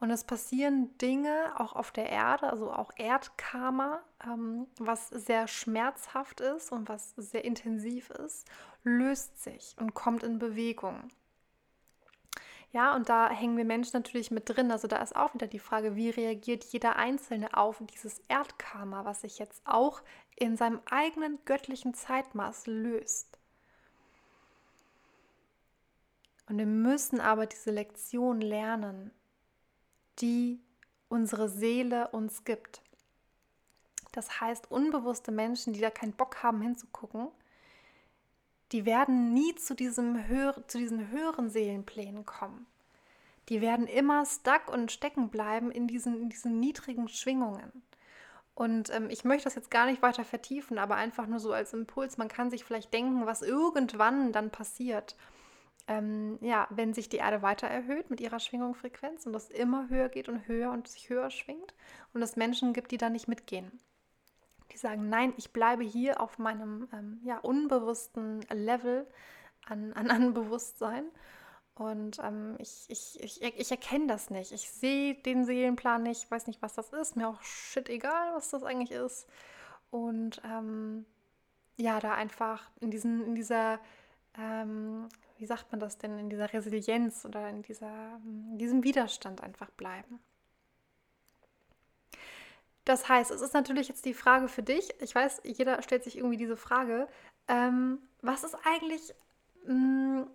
Und 0.00 0.10
es 0.10 0.24
passieren 0.24 0.96
Dinge 0.98 1.52
auch 1.56 1.72
auf 1.72 1.90
der 1.90 2.08
Erde, 2.08 2.50
also 2.50 2.70
auch 2.72 2.92
Erdkarma, 2.96 4.00
ähm, 4.24 4.68
was 4.78 5.08
sehr 5.08 5.48
schmerzhaft 5.48 6.40
ist 6.40 6.70
und 6.70 6.88
was 6.88 7.14
sehr 7.16 7.44
intensiv 7.44 8.10
ist, 8.10 8.46
löst 8.84 9.42
sich 9.42 9.74
und 9.78 9.94
kommt 9.94 10.22
in 10.22 10.38
Bewegung. 10.38 11.08
Ja, 12.72 12.94
und 12.94 13.08
da 13.08 13.30
hängen 13.30 13.56
wir 13.56 13.64
Menschen 13.64 13.92
natürlich 13.94 14.30
mit 14.30 14.48
drin. 14.48 14.70
Also 14.70 14.88
da 14.88 14.98
ist 14.98 15.16
auch 15.16 15.32
wieder 15.32 15.46
die 15.46 15.58
Frage, 15.58 15.96
wie 15.96 16.10
reagiert 16.10 16.64
jeder 16.64 16.96
Einzelne 16.96 17.56
auf 17.56 17.82
dieses 17.94 18.20
Erdkarma, 18.28 19.04
was 19.04 19.22
sich 19.22 19.38
jetzt 19.38 19.62
auch 19.64 20.02
in 20.36 20.56
seinem 20.56 20.80
eigenen 20.90 21.38
göttlichen 21.46 21.94
Zeitmaß 21.94 22.66
löst. 22.66 23.38
Und 26.48 26.58
wir 26.58 26.66
müssen 26.66 27.20
aber 27.20 27.46
diese 27.46 27.70
Lektion 27.70 28.40
lernen, 28.40 29.10
die 30.18 30.60
unsere 31.08 31.48
Seele 31.48 32.08
uns 32.08 32.44
gibt. 32.44 32.82
Das 34.12 34.40
heißt, 34.40 34.70
unbewusste 34.70 35.30
Menschen, 35.30 35.72
die 35.72 35.80
da 35.80 35.90
keinen 35.90 36.12
Bock 36.12 36.42
haben 36.42 36.60
hinzugucken, 36.60 37.28
die 38.72 38.84
werden 38.84 39.32
nie 39.32 39.54
zu, 39.54 39.74
diesem 39.74 40.26
höher, 40.28 40.66
zu 40.66 40.78
diesen 40.78 41.10
höheren 41.10 41.50
Seelenplänen 41.50 42.26
kommen. 42.26 42.66
Die 43.48 43.60
werden 43.62 43.86
immer 43.86 44.26
stuck 44.26 44.68
und 44.70 44.92
stecken 44.92 45.30
bleiben 45.30 45.70
in 45.70 45.88
diesen, 45.88 46.20
in 46.20 46.28
diesen 46.28 46.60
niedrigen 46.60 47.08
Schwingungen. 47.08 47.82
Und 48.54 48.90
ähm, 48.94 49.08
ich 49.08 49.24
möchte 49.24 49.44
das 49.44 49.54
jetzt 49.54 49.70
gar 49.70 49.86
nicht 49.86 50.02
weiter 50.02 50.24
vertiefen, 50.24 50.78
aber 50.78 50.96
einfach 50.96 51.26
nur 51.26 51.38
so 51.38 51.52
als 51.52 51.72
Impuls. 51.72 52.18
Man 52.18 52.28
kann 52.28 52.50
sich 52.50 52.64
vielleicht 52.64 52.92
denken, 52.92 53.24
was 53.24 53.40
irgendwann 53.40 54.32
dann 54.32 54.50
passiert. 54.50 55.16
Ähm, 55.86 56.38
ja, 56.42 56.66
wenn 56.70 56.92
sich 56.92 57.08
die 57.08 57.18
Erde 57.18 57.40
weiter 57.40 57.68
erhöht 57.68 58.10
mit 58.10 58.20
ihrer 58.20 58.40
Schwingungsfrequenz 58.40 59.24
und 59.24 59.32
das 59.32 59.48
immer 59.48 59.88
höher 59.88 60.10
geht 60.10 60.28
und 60.28 60.46
höher 60.46 60.70
und 60.70 60.88
sich 60.88 61.08
höher 61.08 61.30
schwingt 61.30 61.72
und 62.12 62.20
es 62.20 62.36
Menschen 62.36 62.74
gibt, 62.74 62.90
die 62.90 62.98
da 62.98 63.08
nicht 63.08 63.28
mitgehen 63.28 63.80
die 64.72 64.76
sagen, 64.76 65.08
nein, 65.08 65.32
ich 65.36 65.52
bleibe 65.52 65.84
hier 65.84 66.20
auf 66.20 66.38
meinem 66.38 66.88
ähm, 66.92 67.20
ja, 67.24 67.38
unbewussten 67.38 68.42
Level 68.52 69.06
an, 69.66 69.92
an, 69.92 70.34
Bewusstsein 70.34 71.04
Und 71.74 72.18
ähm, 72.22 72.56
ich, 72.58 72.86
ich, 72.88 73.22
ich, 73.22 73.42
ich 73.42 73.70
erkenne 73.70 74.06
das 74.06 74.30
nicht. 74.30 74.52
Ich 74.52 74.70
sehe 74.70 75.14
den 75.14 75.44
Seelenplan 75.44 76.02
nicht, 76.02 76.30
weiß 76.30 76.46
nicht, 76.46 76.62
was 76.62 76.74
das 76.74 76.92
ist. 76.92 77.16
Mir 77.16 77.28
auch 77.28 77.42
shit 77.42 77.88
egal, 77.88 78.34
was 78.34 78.50
das 78.50 78.62
eigentlich 78.62 78.92
ist. 78.92 79.26
Und 79.90 80.40
ähm, 80.44 81.06
ja, 81.76 82.00
da 82.00 82.14
einfach 82.14 82.70
in, 82.80 82.90
diesen, 82.90 83.24
in 83.24 83.34
dieser, 83.34 83.78
ähm, 84.36 85.08
wie 85.38 85.46
sagt 85.46 85.70
man 85.70 85.80
das 85.80 85.98
denn, 85.98 86.18
in 86.18 86.28
dieser 86.28 86.52
Resilienz 86.52 87.24
oder 87.24 87.48
in, 87.48 87.62
dieser, 87.62 88.20
in 88.24 88.58
diesem 88.58 88.82
Widerstand 88.82 89.42
einfach 89.42 89.70
bleiben. 89.70 90.20
Das 92.88 93.06
heißt, 93.06 93.30
es 93.30 93.42
ist 93.42 93.52
natürlich 93.52 93.86
jetzt 93.88 94.06
die 94.06 94.14
Frage 94.14 94.48
für 94.48 94.62
dich. 94.62 94.88
Ich 95.02 95.14
weiß, 95.14 95.42
jeder 95.44 95.82
stellt 95.82 96.04
sich 96.04 96.16
irgendwie 96.16 96.38
diese 96.38 96.56
Frage. 96.56 97.06
Ähm, 97.46 97.98
was 98.22 98.44
ist 98.44 98.56
eigentlich, 98.64 99.14
mh, 99.66 99.74
mm, 99.74 100.30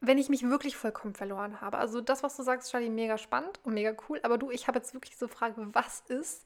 wenn 0.00 0.18
ich 0.18 0.28
mich 0.28 0.42
wirklich 0.42 0.76
vollkommen 0.76 1.14
verloren 1.14 1.60
habe? 1.60 1.78
Also 1.78 2.00
das, 2.00 2.24
was 2.24 2.36
du 2.36 2.42
sagst, 2.42 2.72
Charlie, 2.72 2.90
mega 2.90 3.18
spannend 3.18 3.60
und 3.62 3.74
mega 3.74 3.94
cool. 4.08 4.18
Aber 4.24 4.36
du, 4.36 4.50
ich 4.50 4.66
habe 4.66 4.78
jetzt 4.78 4.94
wirklich 4.94 5.16
so 5.16 5.28
Frage, 5.28 5.54
was 5.74 6.00
ist, 6.08 6.44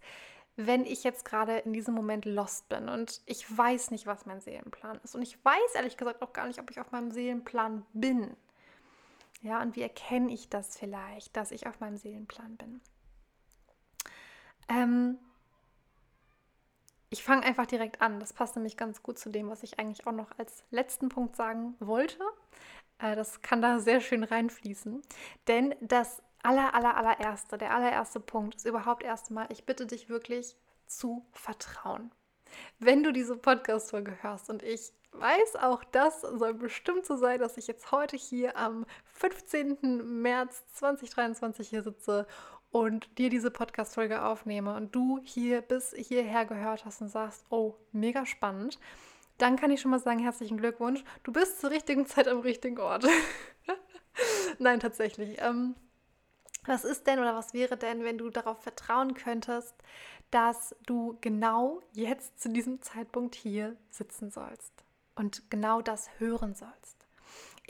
wenn 0.56 0.84
ich 0.84 1.04
jetzt 1.04 1.24
gerade 1.24 1.56
in 1.60 1.72
diesem 1.72 1.94
Moment 1.94 2.26
lost 2.26 2.68
bin 2.68 2.90
und 2.90 3.22
ich 3.24 3.46
weiß 3.56 3.92
nicht, 3.92 4.06
was 4.06 4.26
mein 4.26 4.42
Seelenplan 4.42 5.00
ist. 5.04 5.14
Und 5.14 5.22
ich 5.22 5.42
weiß 5.42 5.74
ehrlich 5.74 5.96
gesagt 5.96 6.20
auch 6.20 6.34
gar 6.34 6.48
nicht, 6.48 6.60
ob 6.60 6.70
ich 6.70 6.80
auf 6.80 6.92
meinem 6.92 7.12
Seelenplan 7.12 7.86
bin. 7.94 8.36
Ja, 9.40 9.62
und 9.62 9.74
wie 9.74 9.80
erkenne 9.80 10.30
ich 10.34 10.50
das 10.50 10.76
vielleicht, 10.76 11.34
dass 11.34 11.50
ich 11.50 11.66
auf 11.66 11.80
meinem 11.80 11.96
Seelenplan 11.96 12.58
bin? 12.58 12.82
Ähm, 14.68 15.18
ich 17.10 17.24
fange 17.24 17.44
einfach 17.44 17.66
direkt 17.66 18.00
an. 18.00 18.20
Das 18.20 18.32
passt 18.32 18.56
nämlich 18.56 18.76
ganz 18.76 19.02
gut 19.02 19.18
zu 19.18 19.30
dem, 19.30 19.50
was 19.50 19.62
ich 19.62 19.78
eigentlich 19.78 20.06
auch 20.06 20.12
noch 20.12 20.30
als 20.38 20.64
letzten 20.70 21.08
Punkt 21.08 21.36
sagen 21.36 21.74
wollte. 21.80 22.22
Äh, 22.98 23.16
das 23.16 23.42
kann 23.42 23.60
da 23.60 23.80
sehr 23.80 24.00
schön 24.00 24.24
reinfließen. 24.24 25.02
Denn 25.48 25.74
das 25.80 26.22
aller, 26.42 26.74
aller, 26.74 26.96
allererste, 26.96 27.58
der 27.58 27.74
allererste 27.74 28.20
Punkt 28.20 28.54
ist 28.54 28.66
überhaupt 28.66 29.02
erstmal, 29.02 29.46
ich 29.50 29.66
bitte 29.66 29.86
dich 29.86 30.08
wirklich 30.08 30.56
zu 30.86 31.26
vertrauen. 31.32 32.12
Wenn 32.78 33.02
du 33.02 33.12
diese 33.12 33.36
Podcast-Folge 33.36 34.22
hörst 34.22 34.50
und 34.50 34.62
ich 34.62 34.92
weiß 35.12 35.56
auch, 35.56 35.84
das 35.84 36.20
soll 36.20 36.54
bestimmt 36.54 37.04
so 37.04 37.16
sein, 37.16 37.40
dass 37.40 37.56
ich 37.56 37.66
jetzt 37.66 37.90
heute 37.92 38.16
hier 38.16 38.56
am 38.56 38.86
15. 39.14 40.20
März 40.22 40.64
2023 40.74 41.68
hier 41.68 41.82
sitze 41.82 42.26
und 42.70 43.18
dir 43.18 43.30
diese 43.30 43.50
Podcast-Folge 43.50 44.22
aufnehme 44.22 44.74
und 44.76 44.94
du 44.94 45.20
hier 45.24 45.60
bis 45.60 45.92
hierher 45.96 46.46
gehört 46.46 46.84
hast 46.84 47.00
und 47.00 47.08
sagst, 47.08 47.44
oh, 47.50 47.74
mega 47.92 48.26
spannend, 48.26 48.78
dann 49.38 49.56
kann 49.56 49.70
ich 49.70 49.80
schon 49.80 49.90
mal 49.90 49.98
sagen, 49.98 50.20
herzlichen 50.20 50.58
Glückwunsch. 50.58 51.02
Du 51.22 51.32
bist 51.32 51.60
zur 51.60 51.70
richtigen 51.70 52.06
Zeit 52.06 52.28
am 52.28 52.40
richtigen 52.40 52.78
Ort. 52.78 53.06
Nein, 54.58 54.80
tatsächlich. 54.80 55.40
Ähm, 55.40 55.74
was 56.66 56.84
ist 56.84 57.06
denn 57.06 57.18
oder 57.18 57.34
was 57.34 57.54
wäre 57.54 57.76
denn, 57.76 58.04
wenn 58.04 58.18
du 58.18 58.28
darauf 58.28 58.62
vertrauen 58.62 59.14
könntest, 59.14 59.74
dass 60.30 60.76
du 60.86 61.16
genau 61.20 61.80
jetzt 61.92 62.40
zu 62.40 62.50
diesem 62.50 62.82
Zeitpunkt 62.82 63.34
hier 63.34 63.76
sitzen 63.88 64.30
sollst 64.30 64.72
und 65.14 65.50
genau 65.50 65.80
das 65.80 66.10
hören 66.18 66.54
sollst? 66.54 66.99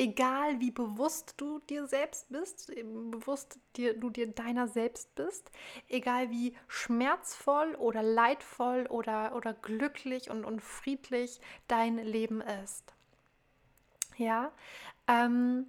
Egal 0.00 0.60
wie 0.60 0.70
bewusst 0.70 1.34
du 1.36 1.58
dir 1.58 1.86
selbst 1.86 2.30
bist, 2.30 2.72
bewusst 3.10 3.58
dir, 3.76 3.92
du 3.92 4.08
dir 4.08 4.28
deiner 4.28 4.66
selbst 4.66 5.14
bist, 5.14 5.50
egal 5.88 6.30
wie 6.30 6.56
schmerzvoll 6.68 7.74
oder 7.74 8.02
leidvoll 8.02 8.86
oder, 8.86 9.36
oder 9.36 9.52
glücklich 9.52 10.30
und, 10.30 10.46
und 10.46 10.62
friedlich 10.62 11.38
dein 11.68 11.98
Leben 11.98 12.40
ist. 12.40 12.94
Ja, 14.16 14.52
ähm, 15.06 15.66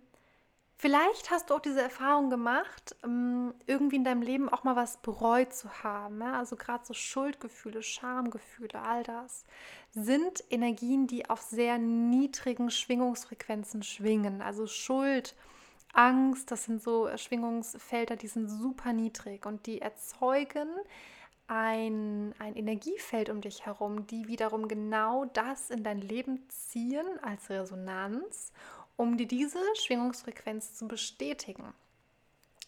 Vielleicht 0.81 1.29
hast 1.29 1.51
du 1.51 1.53
auch 1.53 1.59
diese 1.59 1.79
Erfahrung 1.79 2.31
gemacht, 2.31 2.95
ähm, 3.03 3.53
irgendwie 3.67 3.97
in 3.97 4.03
deinem 4.03 4.23
Leben 4.23 4.49
auch 4.49 4.63
mal 4.63 4.75
was 4.75 4.97
bereut 4.97 5.53
zu 5.53 5.83
haben. 5.83 6.23
Also 6.23 6.55
gerade 6.55 6.83
so 6.83 6.95
Schuldgefühle, 6.95 7.83
Schamgefühle, 7.83 8.81
all 8.81 9.03
das 9.03 9.45
sind 9.91 10.43
Energien, 10.49 11.05
die 11.05 11.29
auf 11.29 11.39
sehr 11.41 11.77
niedrigen 11.77 12.71
Schwingungsfrequenzen 12.71 13.83
schwingen. 13.83 14.41
Also 14.41 14.65
Schuld, 14.65 15.35
Angst, 15.93 16.49
das 16.49 16.63
sind 16.63 16.81
so 16.81 17.15
Schwingungsfelder, 17.15 18.15
die 18.15 18.27
sind 18.27 18.49
super 18.49 18.91
niedrig 18.91 19.45
und 19.45 19.67
die 19.67 19.81
erzeugen 19.81 20.67
ein, 21.45 22.33
ein 22.39 22.55
Energiefeld 22.55 23.29
um 23.29 23.41
dich 23.41 23.67
herum, 23.67 24.07
die 24.07 24.27
wiederum 24.27 24.67
genau 24.67 25.25
das 25.25 25.69
in 25.69 25.83
dein 25.83 25.99
Leben 25.99 26.49
ziehen 26.49 27.05
als 27.21 27.51
Resonanz 27.51 28.51
um 29.01 29.17
dir 29.17 29.27
diese 29.27 29.59
Schwingungsfrequenz 29.75 30.75
zu 30.75 30.87
bestätigen. 30.87 31.73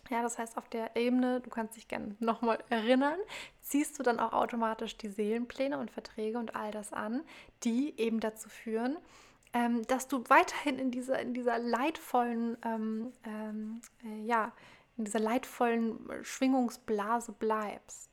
Ja, 0.10 0.24
das 0.24 0.40
heißt, 0.40 0.58
auf 0.58 0.68
der 0.68 0.96
Ebene, 0.96 1.42
du 1.42 1.50
kannst 1.52 1.78
dich 1.78 1.88
gerne 1.88 2.16
nochmal 2.20 2.58
erinnern, 2.70 3.20
ziehst 3.62 4.00
du 4.00 4.04
dann 4.04 4.20
auch 4.20 4.34
automatisch 4.34 4.98
die 4.98 5.10
Seelenpläne 5.10 5.78
und 5.78 5.92
Verträge 5.92 6.40
und 6.40 6.56
all 6.56 6.72
das 6.72 6.92
an, 6.92 7.24
die 7.64 7.98
eben 8.00 8.20
dazu 8.20 8.50
führen, 8.50 8.98
ähm, 9.54 9.86
dass 9.86 10.08
du 10.08 10.24
weiterhin 10.28 10.80
in 10.80 10.90
dieser, 10.90 11.20
in 11.20 11.36
dieser 11.36 11.60
leidvollen, 11.60 12.58
ähm, 12.66 13.14
ähm, 13.26 13.82
äh, 14.04 14.26
ja, 14.26 14.52
in 14.98 15.06
dieser 15.06 15.20
leidvollen 15.20 16.00
Schwingungsblase 16.24 17.32
bleibst. 17.32 18.10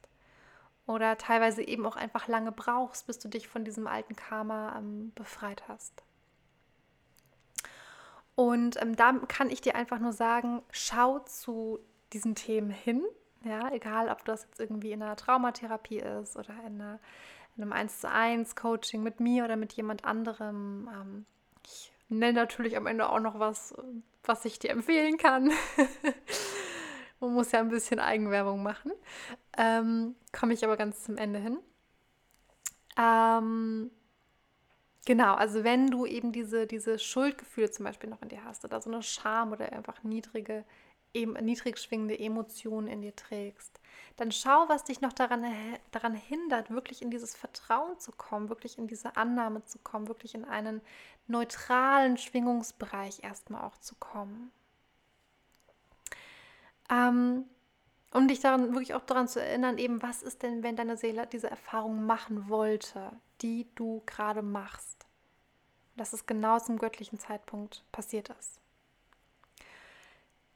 Oder 0.86 1.16
teilweise 1.16 1.62
eben 1.62 1.86
auch 1.86 1.96
einfach 1.96 2.28
lange 2.28 2.52
brauchst, 2.52 3.06
bis 3.06 3.18
du 3.18 3.28
dich 3.28 3.48
von 3.48 3.64
diesem 3.64 3.86
alten 3.86 4.14
Karma 4.14 4.76
ähm, 4.76 5.12
befreit 5.14 5.66
hast. 5.68 6.02
Und 8.40 8.80
ähm, 8.80 8.96
da 8.96 9.12
kann 9.28 9.50
ich 9.50 9.60
dir 9.60 9.74
einfach 9.74 9.98
nur 9.98 10.14
sagen, 10.14 10.62
schau 10.70 11.18
zu 11.18 11.78
diesen 12.14 12.34
Themen 12.34 12.70
hin. 12.70 13.04
Ja, 13.44 13.70
egal, 13.70 14.08
ob 14.08 14.24
das 14.24 14.44
jetzt 14.44 14.58
irgendwie 14.58 14.92
in 14.92 15.02
einer 15.02 15.16
Traumatherapie 15.16 15.98
ist 15.98 16.36
oder 16.36 16.54
in, 16.66 16.80
einer, 16.80 17.00
in 17.58 17.64
einem 17.64 17.74
1 17.74 18.00
zu 18.00 18.10
1 18.10 18.56
Coaching 18.56 19.02
mit 19.02 19.20
mir 19.20 19.44
oder 19.44 19.56
mit 19.56 19.74
jemand 19.74 20.06
anderem. 20.06 20.88
Ähm, 20.90 21.26
ich 21.66 21.92
nenne 22.08 22.32
natürlich 22.32 22.78
am 22.78 22.86
Ende 22.86 23.10
auch 23.10 23.20
noch 23.20 23.38
was, 23.38 23.74
was 24.24 24.46
ich 24.46 24.58
dir 24.58 24.70
empfehlen 24.70 25.18
kann. 25.18 25.52
Man 27.20 27.34
muss 27.34 27.52
ja 27.52 27.58
ein 27.58 27.68
bisschen 27.68 28.00
Eigenwerbung 28.00 28.62
machen. 28.62 28.92
Ähm, 29.58 30.16
Komme 30.32 30.54
ich 30.54 30.64
aber 30.64 30.78
ganz 30.78 31.04
zum 31.04 31.18
Ende 31.18 31.40
hin. 31.40 31.58
Ähm, 32.96 33.90
Genau, 35.06 35.34
also 35.34 35.64
wenn 35.64 35.90
du 35.90 36.04
eben 36.06 36.32
diese, 36.32 36.66
diese 36.66 36.98
Schuldgefühle 36.98 37.70
zum 37.70 37.84
Beispiel 37.84 38.10
noch 38.10 38.22
in 38.22 38.28
dir 38.28 38.44
hast 38.44 38.64
oder 38.64 38.80
so 38.80 38.90
eine 38.90 39.02
Scham 39.02 39.52
oder 39.52 39.72
einfach 39.72 40.02
niedrige, 40.02 40.64
eben 41.14 41.32
niedrig 41.32 41.78
schwingende 41.78 42.18
Emotionen 42.18 42.86
in 42.86 43.02
dir 43.02 43.16
trägst, 43.16 43.80
dann 44.16 44.30
schau, 44.30 44.68
was 44.68 44.84
dich 44.84 45.00
noch 45.00 45.12
daran, 45.12 45.44
daran 45.90 46.14
hindert, 46.14 46.70
wirklich 46.70 47.02
in 47.02 47.10
dieses 47.10 47.34
Vertrauen 47.34 47.98
zu 47.98 48.12
kommen, 48.12 48.48
wirklich 48.50 48.78
in 48.78 48.86
diese 48.86 49.16
Annahme 49.16 49.64
zu 49.64 49.78
kommen, 49.78 50.06
wirklich 50.08 50.34
in 50.34 50.44
einen 50.44 50.82
neutralen 51.26 52.16
Schwingungsbereich 52.18 53.24
erstmal 53.24 53.62
auch 53.64 53.78
zu 53.78 53.94
kommen. 53.96 54.52
Ähm, 56.90 57.44
um 58.12 58.28
dich 58.28 58.40
daran 58.40 58.72
wirklich 58.72 58.94
auch 58.94 59.04
daran 59.04 59.28
zu 59.28 59.40
erinnern, 59.40 59.78
eben 59.78 60.02
was 60.02 60.22
ist 60.22 60.42
denn, 60.42 60.62
wenn 60.62 60.76
deine 60.76 60.96
Seele 60.96 61.26
diese 61.26 61.50
Erfahrung 61.50 62.04
machen 62.04 62.48
wollte, 62.48 63.12
die 63.40 63.68
du 63.74 64.02
gerade 64.06 64.42
machst. 64.42 65.06
Dass 65.96 66.12
es 66.12 66.26
genau 66.26 66.58
zum 66.58 66.78
göttlichen 66.78 67.18
Zeitpunkt 67.18 67.84
passiert 67.92 68.30
ist. 68.30 68.60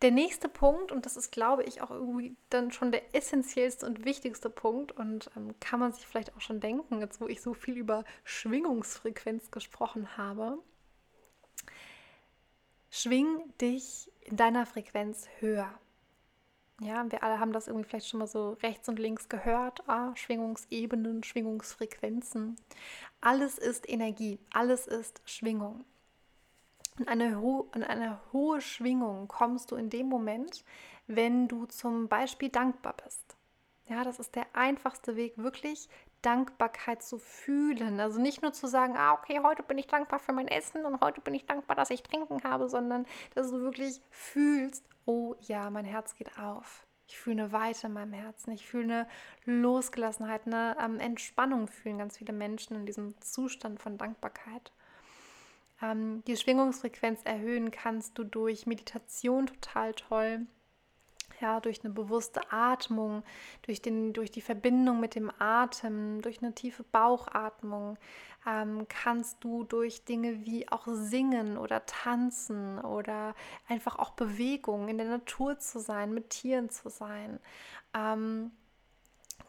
Der 0.02 0.11
nächste 0.11 0.48
Punkt, 0.48 0.92
und 0.92 1.07
das 1.07 1.16
ist, 1.16 1.30
glaube 1.30 1.62
ich, 1.62 1.80
auch 1.80 1.90
irgendwie 1.90 2.36
dann 2.50 2.72
schon 2.72 2.92
der 2.92 3.14
essentiellste 3.14 3.86
und 3.86 4.05
wichtigste 4.05 4.50
Punkt, 4.50 4.92
und 4.92 5.30
ähm, 5.36 5.55
kann 5.61 5.80
man 5.80 5.92
sich 5.92 6.07
vielleicht 6.07 6.36
auch 6.36 6.40
schon 6.40 6.61
denken, 6.61 7.00
jetzt 7.00 7.20
wo 7.20 7.26
ich 7.26 7.40
so 7.40 7.55
viel 7.55 7.76
über 7.76 8.05
Schwingungsfrequenz 8.24 9.50
gesprochen 9.50 10.16
habe, 10.16 10.59
schwing 12.90 13.52
dich 13.61 14.12
in 14.20 14.36
deiner 14.36 14.66
Frequenz 14.66 15.26
höher. 15.38 15.72
Ja, 16.80 17.10
wir 17.10 17.22
alle 17.22 17.38
haben 17.38 17.52
das 17.52 17.68
irgendwie 17.68 17.88
vielleicht 17.88 18.08
schon 18.08 18.18
mal 18.18 18.26
so 18.26 18.54
rechts 18.62 18.88
und 18.88 18.98
links 18.98 19.28
gehört. 19.28 19.88
Ah, 19.88 20.14
Schwingungsebenen, 20.16 21.22
Schwingungsfrequenzen. 21.22 22.56
Alles 23.20 23.58
ist 23.58 23.88
Energie, 23.88 24.40
alles 24.52 24.86
ist 24.86 25.22
Schwingung. 25.24 25.84
In 26.98 27.08
eine, 27.08 27.40
in 27.74 27.84
eine 27.84 28.20
hohe 28.32 28.60
Schwingung 28.60 29.28
kommst 29.28 29.70
du 29.70 29.76
in 29.76 29.90
dem 29.90 30.08
Moment, 30.08 30.64
wenn 31.06 31.48
du 31.48 31.66
zum 31.66 32.08
Beispiel 32.08 32.48
dankbar 32.48 32.94
bist. 33.04 33.36
Ja, 33.86 34.02
das 34.02 34.18
ist 34.18 34.34
der 34.34 34.46
einfachste 34.54 35.14
Weg, 35.16 35.36
wirklich 35.36 35.88
Dankbarkeit 36.22 37.02
zu 37.02 37.18
fühlen. 37.18 38.00
Also 38.00 38.20
nicht 38.20 38.42
nur 38.42 38.52
zu 38.52 38.66
sagen, 38.66 38.96
ah, 38.96 39.12
okay, 39.12 39.40
heute 39.42 39.62
bin 39.62 39.78
ich 39.78 39.86
dankbar 39.86 40.18
für 40.18 40.32
mein 40.32 40.48
Essen 40.48 40.84
und 40.86 41.00
heute 41.00 41.20
bin 41.20 41.34
ich 41.34 41.46
dankbar, 41.46 41.76
dass 41.76 41.90
ich 41.90 42.02
trinken 42.02 42.42
habe, 42.44 42.68
sondern 42.68 43.06
dass 43.34 43.50
du 43.50 43.60
wirklich 43.60 44.00
fühlst, 44.10 44.84
oh 45.07 45.34
ja, 45.40 45.70
mein 45.70 45.84
Herz 45.84 46.14
geht 46.16 46.38
auf. 46.38 46.86
Ich 47.07 47.18
fühle 47.18 47.42
eine 47.42 47.52
Weite 47.52 47.88
in 47.88 47.92
meinem 47.92 48.12
Herzen. 48.12 48.52
Ich 48.52 48.66
fühle 48.66 49.07
eine 49.46 49.57
Losgelassenheit, 49.57 50.46
eine 50.46 50.76
ähm, 50.82 51.00
Entspannung 51.00 51.68
fühlen 51.68 51.98
ganz 51.98 52.16
viele 52.16 52.32
Menschen 52.32 52.76
in 52.76 52.86
diesem 52.86 53.20
Zustand 53.20 53.80
von 53.80 53.98
Dankbarkeit. 53.98 54.72
Ähm, 55.82 56.22
die 56.26 56.36
Schwingungsfrequenz 56.36 57.20
erhöhen 57.24 57.70
kannst 57.70 58.16
du 58.18 58.24
durch 58.24 58.66
Meditation 58.66 59.46
total 59.46 59.92
toll 59.94 60.46
ja, 61.45 61.61
durch 61.61 61.84
eine 61.84 61.92
bewusste 61.92 62.40
Atmung, 62.51 63.22
durch, 63.62 63.82
den, 63.82 64.14
durch 64.14 64.30
die 64.30 64.40
Verbindung 64.40 64.99
mit 64.99 65.14
dem 65.14 65.30
Atem, 65.38 66.22
durch 66.22 66.42
eine 66.42 66.55
tiefe 66.55 66.84
Bauchatmung, 66.84 67.99
ähm, 68.47 68.86
kannst 68.88 69.45
du 69.45 69.64
durch 69.64 70.07
Dinge 70.07 70.47
wie 70.47 70.66
auch 70.70 70.86
Singen 70.86 71.59
oder 71.59 71.84
Tanzen 71.84 72.78
oder 72.78 73.34
einfach 73.68 73.99
auch 73.99 74.12
Bewegung 74.12 74.88
in 74.88 74.97
der 74.97 75.09
Natur 75.09 75.59
zu 75.59 75.80
sein, 75.80 76.14
mit 76.14 76.30
Tieren 76.30 76.70
zu 76.70 76.88
sein, 76.88 77.38
ähm, 77.95 78.51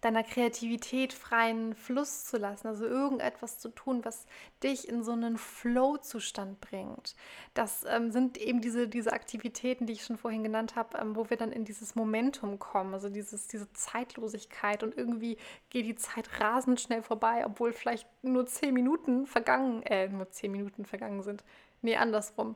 deiner 0.06 0.24
Kreativität 0.24 1.14
freien 1.14 1.74
Fluss 1.74 2.26
zu 2.26 2.38
lassen, 2.38 2.68
also 2.68 2.86
irgendetwas 2.86 3.58
zu 3.58 3.70
tun, 3.70 4.06
was 4.06 4.28
dich 4.62 4.88
in 4.88 5.04
so 5.04 5.14
einen 5.14 5.36
Flow-Zustand 5.38 6.62
bringt. 6.62 7.16
Das 7.56 7.84
ähm, 7.90 8.12
sind 8.12 8.38
eben 8.38 8.62
diese, 8.62 8.88
diese 8.88 9.14
Aktivitäten, 9.14 9.88
die 9.88 9.94
ich 9.94 10.04
schon 10.04 10.18
vorhin 10.18 10.44
genannt 10.44 10.76
habe, 10.76 11.00
ähm, 11.00 11.16
wo 11.16 11.32
wir 11.32 11.38
dann 11.38 11.52
in 11.52 11.66
dieses 11.66 11.96
Momentum 11.96 12.60
kommen, 12.60 12.94
also 12.94 13.10
dieses, 13.10 13.48
diese 13.48 13.74
Zeitlosigkeit 13.74 14.84
und 14.84 14.96
irgendwie 14.96 15.38
geht 15.72 15.88
die 15.88 15.96
Zeit 15.96 16.40
rasend 16.40 16.80
schnell 16.80 17.02
vorbei, 17.02 17.44
obwohl 17.44 17.74
vielleicht 17.74 18.08
nur 18.22 18.46
zehn 18.46 18.76
Minuten 18.76 19.26
vergangen, 19.26 19.82
äh, 19.84 20.08
nur 20.08 20.30
zehn 20.30 20.52
Minuten 20.52 20.86
vergangen 20.86 21.24
sind. 21.24 21.44
Nee, 21.82 21.96
andersrum. 21.96 22.56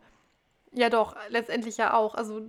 Ja, 0.71 0.89
doch, 0.89 1.15
letztendlich 1.29 1.77
ja 1.77 1.95
auch. 1.95 2.13
Also 2.13 2.43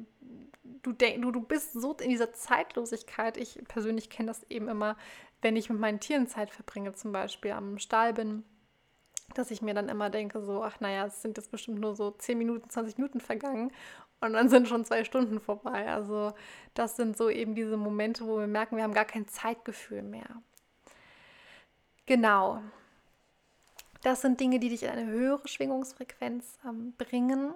du, 0.62 0.92
denk, 0.92 1.22
du, 1.22 1.30
du 1.30 1.40
bist 1.40 1.72
so 1.72 1.92
in 1.94 2.10
dieser 2.10 2.32
Zeitlosigkeit. 2.32 3.36
Ich 3.36 3.60
persönlich 3.68 4.10
kenne 4.10 4.28
das 4.28 4.42
eben 4.50 4.68
immer, 4.68 4.96
wenn 5.42 5.56
ich 5.56 5.70
mit 5.70 5.80
meinen 5.80 6.00
Tieren 6.00 6.26
Zeit 6.26 6.50
verbringe, 6.50 6.94
zum 6.94 7.12
Beispiel 7.12 7.52
am 7.52 7.78
Stall 7.78 8.12
bin, 8.12 8.44
dass 9.34 9.50
ich 9.50 9.62
mir 9.62 9.74
dann 9.74 9.88
immer 9.88 10.10
denke, 10.10 10.42
so, 10.42 10.62
ach 10.62 10.80
naja, 10.80 11.06
es 11.06 11.22
sind 11.22 11.36
jetzt 11.36 11.50
bestimmt 11.50 11.80
nur 11.80 11.94
so 11.94 12.10
10 12.10 12.36
Minuten, 12.36 12.68
20 12.68 12.98
Minuten 12.98 13.20
vergangen 13.20 13.72
und 14.20 14.32
dann 14.34 14.48
sind 14.48 14.68
schon 14.68 14.84
zwei 14.84 15.04
Stunden 15.04 15.40
vorbei. 15.40 15.90
Also 15.90 16.32
das 16.74 16.96
sind 16.96 17.16
so 17.16 17.30
eben 17.30 17.54
diese 17.54 17.76
Momente, 17.76 18.26
wo 18.26 18.38
wir 18.38 18.46
merken, 18.46 18.76
wir 18.76 18.82
haben 18.82 18.94
gar 18.94 19.04
kein 19.04 19.28
Zeitgefühl 19.28 20.02
mehr. 20.02 20.42
Genau. 22.06 22.62
Das 24.02 24.22
sind 24.22 24.40
Dinge, 24.40 24.58
die 24.58 24.70
dich 24.70 24.82
in 24.82 24.90
eine 24.90 25.06
höhere 25.06 25.46
Schwingungsfrequenz 25.46 26.58
ähm, 26.66 26.94
bringen. 26.96 27.54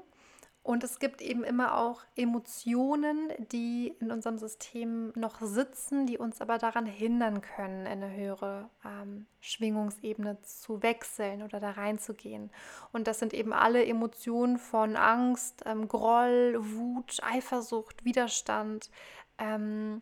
Und 0.64 0.82
es 0.82 0.98
gibt 0.98 1.20
eben 1.20 1.44
immer 1.44 1.76
auch 1.76 2.00
Emotionen, 2.16 3.30
die 3.52 3.94
in 4.00 4.10
unserem 4.10 4.38
System 4.38 5.12
noch 5.14 5.42
sitzen, 5.42 6.06
die 6.06 6.16
uns 6.16 6.40
aber 6.40 6.56
daran 6.56 6.86
hindern 6.86 7.42
können, 7.42 7.80
in 7.80 8.02
eine 8.02 8.10
höhere 8.10 8.70
ähm, 8.82 9.26
Schwingungsebene 9.40 10.40
zu 10.40 10.82
wechseln 10.82 11.42
oder 11.42 11.60
da 11.60 11.72
reinzugehen. 11.72 12.50
Und 12.92 13.06
das 13.06 13.18
sind 13.18 13.34
eben 13.34 13.52
alle 13.52 13.84
Emotionen 13.84 14.56
von 14.56 14.96
Angst, 14.96 15.62
ähm, 15.66 15.86
Groll, 15.86 16.56
Wut, 16.58 17.20
Eifersucht, 17.22 18.06
Widerstand. 18.06 18.88
Ähm, 19.36 20.00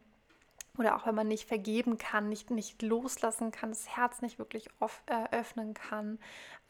oder 0.79 0.97
auch 0.97 1.07
wenn 1.07 1.15
man 1.15 1.29
nicht 1.29 1.47
vergeben 1.47 1.99
kann, 1.99 2.29
nicht, 2.29 2.51
nicht 2.51 2.81
loslassen 2.81 3.51
kann, 3.51 3.71
das 3.71 3.89
Herz 3.95 4.23
nicht 4.23 4.39
wirklich 4.39 4.69
off, 4.81 5.03
äh, 5.07 5.37
öffnen 5.37 5.75
kann, 5.75 6.19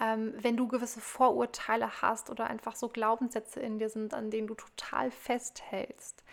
ähm, 0.01 0.35
wenn 0.39 0.57
du 0.57 0.67
gewisse 0.67 1.01
Vorurteile 1.01 2.03
hast 2.03 2.29
oder 2.29 2.49
einfach 2.49 2.75
so 2.75 2.89
Glaubenssätze 2.89 3.61
in 3.61 3.79
dir 3.79 3.89
sind, 3.89 4.13
an 4.13 4.31
denen 4.31 4.49
du 4.49 4.55
total 4.55 5.11
festhältst. 5.11 6.25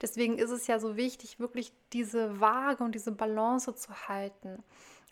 Deswegen 0.00 0.36
ist 0.36 0.50
es 0.50 0.66
ja 0.66 0.80
so 0.80 0.96
wichtig, 0.96 1.38
wirklich 1.38 1.72
diese 1.92 2.40
Waage 2.40 2.82
und 2.82 2.94
diese 2.94 3.12
Balance 3.12 3.72
zu 3.76 4.08
halten 4.08 4.64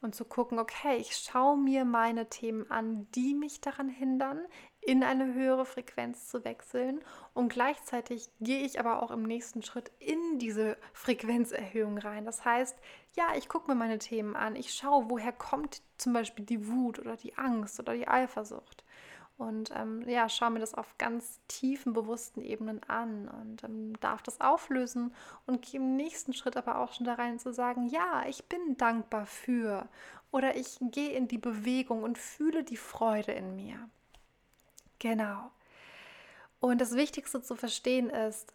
und 0.02 0.14
zu 0.14 0.24
gucken, 0.24 0.58
okay, 0.58 0.96
ich 0.96 1.14
schaue 1.16 1.56
mir 1.56 1.84
meine 1.84 2.28
Themen 2.28 2.68
an, 2.70 3.06
die 3.14 3.34
mich 3.34 3.60
daran 3.60 3.88
hindern, 3.88 4.40
in 4.80 5.02
eine 5.02 5.34
höhere 5.34 5.66
Frequenz 5.66 6.28
zu 6.28 6.44
wechseln 6.44 7.00
und 7.34 7.52
gleichzeitig 7.52 8.30
gehe 8.40 8.64
ich 8.64 8.80
aber 8.80 9.02
auch 9.02 9.10
im 9.10 9.22
nächsten 9.22 9.62
Schritt 9.62 9.90
in 9.98 10.38
diese 10.38 10.76
Frequenzerhöhung 10.92 11.98
rein. 11.98 12.24
Das 12.24 12.44
heißt, 12.44 12.78
ja, 13.14 13.28
ich 13.36 13.48
gucke 13.48 13.70
mir 13.70 13.74
meine 13.74 13.98
Themen 13.98 14.36
an, 14.36 14.56
ich 14.56 14.72
schaue, 14.72 15.10
woher 15.10 15.32
kommt 15.32 15.82
zum 15.98 16.12
Beispiel 16.12 16.44
die 16.44 16.68
Wut 16.68 16.98
oder 16.98 17.16
die 17.16 17.36
Angst 17.36 17.78
oder 17.78 17.94
die 17.94 18.08
Eifersucht 18.08 18.84
und 19.40 19.72
ähm, 19.74 20.02
ja, 20.06 20.28
schaue 20.28 20.50
mir 20.50 20.60
das 20.60 20.74
auf 20.74 20.98
ganz 20.98 21.40
tiefen, 21.48 21.94
bewussten 21.94 22.42
Ebenen 22.42 22.82
an 22.84 23.26
und 23.28 23.64
ähm, 23.64 23.98
darf 24.00 24.22
das 24.22 24.40
auflösen 24.40 25.14
und 25.46 25.62
gehe 25.62 25.80
im 25.80 25.96
nächsten 25.96 26.34
Schritt 26.34 26.58
aber 26.58 26.78
auch 26.78 26.92
schon 26.92 27.06
da 27.06 27.14
rein 27.14 27.38
zu 27.38 27.52
sagen, 27.52 27.86
ja, 27.88 28.24
ich 28.28 28.44
bin 28.44 28.76
dankbar 28.76 29.24
für 29.24 29.88
oder 30.30 30.56
ich 30.56 30.76
gehe 30.80 31.12
in 31.12 31.26
die 31.26 31.38
Bewegung 31.38 32.02
und 32.02 32.18
fühle 32.18 32.64
die 32.64 32.76
Freude 32.76 33.32
in 33.32 33.56
mir. 33.56 33.88
Genau. 35.00 35.50
Und 36.60 36.80
das 36.80 36.94
Wichtigste 36.94 37.42
zu 37.42 37.56
verstehen 37.56 38.10
ist, 38.10 38.52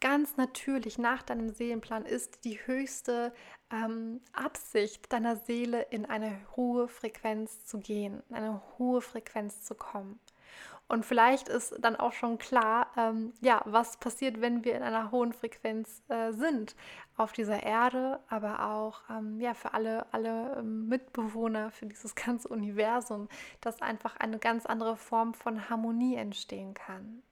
ganz 0.00 0.36
natürlich 0.36 0.98
nach 0.98 1.22
deinem 1.22 1.48
Seelenplan 1.48 2.04
ist 2.04 2.44
die 2.44 2.58
höchste 2.66 3.32
ähm, 3.70 4.20
Absicht 4.32 5.12
deiner 5.12 5.36
Seele 5.36 5.82
in 5.90 6.06
eine 6.06 6.38
hohe 6.54 6.86
Frequenz 6.88 7.64
zu 7.64 7.78
gehen, 7.78 8.22
in 8.28 8.36
eine 8.36 8.62
hohe 8.78 9.00
Frequenz 9.00 9.62
zu 9.62 9.74
kommen. 9.74 10.20
Und 10.88 11.04
vielleicht 11.04 11.48
ist 11.48 11.74
dann 11.80 11.96
auch 11.96 12.12
schon 12.12 12.38
klar, 12.38 12.92
ähm, 12.96 13.32
ja, 13.40 13.60
was 13.64 13.96
passiert, 13.96 14.40
wenn 14.40 14.64
wir 14.64 14.76
in 14.76 14.82
einer 14.82 15.10
hohen 15.10 15.32
Frequenz 15.32 16.02
äh, 16.08 16.32
sind 16.32 16.76
auf 17.16 17.32
dieser 17.32 17.62
Erde, 17.62 18.20
aber 18.28 18.68
auch 18.70 19.00
ähm, 19.10 19.40
ja, 19.40 19.54
für 19.54 19.74
alle, 19.74 20.06
alle 20.12 20.56
ähm, 20.58 20.88
Mitbewohner, 20.88 21.72
für 21.72 21.86
dieses 21.86 22.14
ganze 22.14 22.48
Universum, 22.48 23.28
dass 23.60 23.82
einfach 23.82 24.16
eine 24.18 24.38
ganz 24.38 24.64
andere 24.64 24.96
Form 24.96 25.34
von 25.34 25.68
Harmonie 25.68 26.14
entstehen 26.16 26.74
kann. 26.74 27.22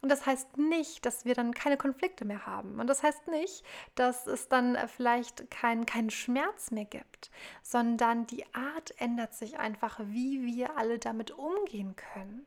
Und 0.00 0.08
das 0.08 0.26
heißt 0.26 0.58
nicht, 0.58 1.06
dass 1.06 1.24
wir 1.24 1.34
dann 1.34 1.54
keine 1.54 1.76
Konflikte 1.76 2.24
mehr 2.24 2.44
haben. 2.44 2.80
Und 2.80 2.88
das 2.88 3.02
heißt 3.02 3.28
nicht, 3.28 3.64
dass 3.94 4.26
es 4.26 4.48
dann 4.48 4.74
äh, 4.74 4.86
vielleicht 4.86 5.50
keinen 5.50 5.86
kein 5.86 6.10
Schmerz 6.10 6.70
mehr 6.70 6.84
gibt, 6.84 7.30
sondern 7.62 8.26
die 8.26 8.44
Art 8.54 8.94
ändert 8.98 9.34
sich 9.34 9.58
einfach, 9.58 9.98
wie 10.04 10.44
wir 10.44 10.76
alle 10.76 10.98
damit 10.98 11.32
umgehen 11.32 11.96
können. 11.96 12.46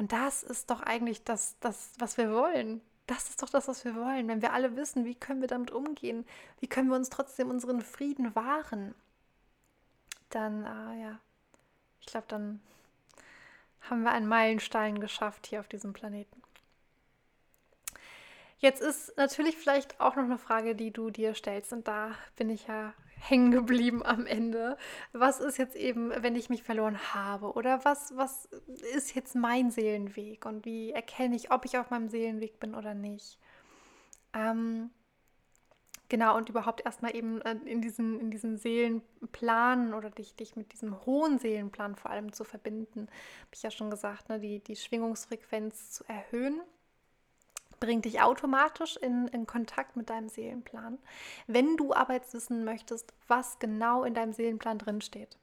Und 0.00 0.12
das 0.12 0.42
ist 0.42 0.70
doch 0.70 0.80
eigentlich 0.80 1.24
das, 1.24 1.58
das, 1.60 1.92
was 1.98 2.16
wir 2.16 2.32
wollen. 2.32 2.80
Das 3.06 3.28
ist 3.28 3.42
doch 3.42 3.50
das, 3.50 3.68
was 3.68 3.84
wir 3.84 3.94
wollen. 3.94 4.28
Wenn 4.28 4.40
wir 4.40 4.54
alle 4.54 4.74
wissen, 4.74 5.04
wie 5.04 5.14
können 5.14 5.42
wir 5.42 5.46
damit 5.46 5.72
umgehen, 5.72 6.24
wie 6.58 6.68
können 6.68 6.88
wir 6.88 6.96
uns 6.96 7.10
trotzdem 7.10 7.50
unseren 7.50 7.82
Frieden 7.82 8.34
wahren, 8.34 8.94
dann, 10.30 10.64
äh, 10.64 11.02
ja, 11.02 11.18
ich 12.00 12.06
glaube, 12.06 12.24
dann 12.28 12.62
haben 13.82 14.02
wir 14.02 14.12
einen 14.12 14.26
Meilenstein 14.26 15.00
geschafft 15.00 15.46
hier 15.46 15.60
auf 15.60 15.68
diesem 15.68 15.92
Planeten. 15.92 16.40
Jetzt 18.56 18.80
ist 18.80 19.14
natürlich 19.18 19.58
vielleicht 19.58 20.00
auch 20.00 20.16
noch 20.16 20.24
eine 20.24 20.38
Frage, 20.38 20.74
die 20.74 20.92
du 20.92 21.10
dir 21.10 21.34
stellst, 21.34 21.74
und 21.74 21.86
da 21.86 22.14
bin 22.36 22.48
ich 22.48 22.66
ja 22.68 22.94
hängen 23.20 23.50
geblieben 23.50 24.02
am 24.04 24.26
Ende. 24.26 24.76
Was 25.12 25.40
ist 25.40 25.58
jetzt 25.58 25.76
eben, 25.76 26.10
wenn 26.22 26.36
ich 26.36 26.48
mich 26.48 26.62
verloren 26.62 26.98
habe? 27.14 27.52
Oder 27.52 27.84
was, 27.84 28.16
was 28.16 28.46
ist 28.94 29.14
jetzt 29.14 29.34
mein 29.34 29.70
Seelenweg? 29.70 30.46
Und 30.46 30.64
wie 30.64 30.90
erkenne 30.90 31.36
ich, 31.36 31.52
ob 31.52 31.64
ich 31.64 31.78
auf 31.78 31.90
meinem 31.90 32.08
Seelenweg 32.08 32.58
bin 32.58 32.74
oder 32.74 32.94
nicht? 32.94 33.38
Ähm, 34.32 34.90
genau, 36.08 36.36
und 36.36 36.48
überhaupt 36.48 36.84
erstmal 36.84 37.14
eben 37.14 37.40
äh, 37.42 37.56
in 37.64 37.80
diesen, 37.80 38.20
in 38.20 38.30
diesen 38.30 38.56
Seelenplan 38.56 39.94
oder 39.94 40.10
dich, 40.10 40.34
dich 40.34 40.56
mit 40.56 40.72
diesem 40.72 41.04
hohen 41.04 41.38
Seelenplan 41.38 41.96
vor 41.96 42.10
allem 42.10 42.32
zu 42.32 42.44
verbinden, 42.44 43.02
habe 43.02 43.54
ich 43.54 43.62
ja 43.62 43.70
schon 43.70 43.90
gesagt, 43.90 44.28
ne, 44.28 44.40
die, 44.40 44.60
die 44.60 44.76
Schwingungsfrequenz 44.76 45.90
zu 45.90 46.04
erhöhen 46.04 46.60
bringt 47.80 48.04
dich 48.04 48.20
automatisch 48.20 48.96
in, 48.96 49.26
in 49.28 49.46
Kontakt 49.46 49.96
mit 49.96 50.10
deinem 50.10 50.28
Seelenplan. 50.28 50.98
Wenn 51.46 51.76
du 51.76 51.92
aber 51.94 52.14
jetzt 52.14 52.34
wissen 52.34 52.64
möchtest, 52.64 53.12
was 53.26 53.58
genau 53.58 54.04
in 54.04 54.14
deinem 54.14 54.32
Seelenplan 54.32 54.78
drinsteht, 54.78 55.38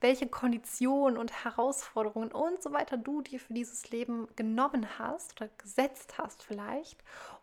welche 0.00 0.26
Konditionen 0.26 1.18
und 1.18 1.44
Herausforderungen 1.44 2.32
und 2.32 2.62
so 2.62 2.72
weiter 2.72 2.96
du 2.96 3.22
dir 3.22 3.38
für 3.38 3.54
dieses 3.54 3.90
Leben 3.90 4.28
genommen 4.36 4.86
hast 4.98 5.40
oder 5.40 5.50
gesetzt 5.58 6.18
hast 6.18 6.42
vielleicht. 6.42 7.02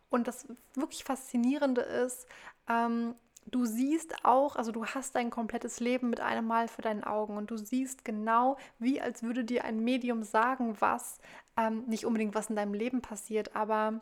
Und 0.10 0.28
das 0.28 0.48
wirklich 0.76 1.04
Faszinierende 1.04 1.82
ist, 1.82 2.28
ähm, 2.70 3.16
du 3.46 3.66
siehst 3.66 4.26
auch, 4.26 4.56
also 4.56 4.72
du 4.72 4.86
hast 4.86 5.16
dein 5.16 5.30
komplettes 5.30 5.80
Leben 5.80 6.10
mit 6.10 6.20
einem 6.20 6.48
Mal 6.48 6.68
vor 6.68 6.82
deinen 6.82 7.04
Augen 7.04 7.38
und 7.38 7.52
du 7.52 7.58
siehst 7.58 8.06
genau, 8.06 8.58
wie 8.80 9.02
als 9.02 9.24
würde 9.24 9.44
dir 9.44 9.64
ein 9.64 9.80
Medium 9.80 10.24
sagen, 10.24 10.76
was, 10.80 11.20
ähm, 11.58 11.84
nicht 11.86 12.06
unbedingt 12.06 12.36
was 12.36 12.50
in 12.50 12.56
deinem 12.56 12.74
Leben 12.74 13.02
passiert, 13.02 13.56
aber 13.56 14.02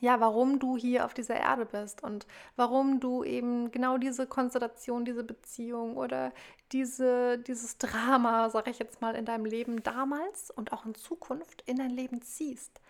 ja, 0.00 0.20
warum 0.20 0.58
du 0.58 0.76
hier 0.76 1.04
auf 1.04 1.14
dieser 1.14 1.36
Erde 1.36 1.66
bist 1.66 2.02
und 2.02 2.26
warum 2.56 3.00
du 3.00 3.24
eben 3.24 3.70
genau 3.70 3.98
diese 3.98 4.26
Konstellation, 4.26 5.04
diese 5.04 5.24
Beziehung 5.24 5.96
oder 5.96 6.32
diese, 6.72 7.38
dieses 7.38 7.78
Drama, 7.78 8.50
sage 8.50 8.70
ich 8.70 8.78
jetzt 8.78 9.00
mal, 9.00 9.14
in 9.14 9.24
deinem 9.24 9.44
Leben 9.44 9.82
damals 9.82 10.50
und 10.50 10.72
auch 10.72 10.84
in 10.84 10.94
Zukunft 10.94 11.62
in 11.66 11.76
dein 11.76 11.90
Leben 11.90 12.22
ziehst. 12.22 12.80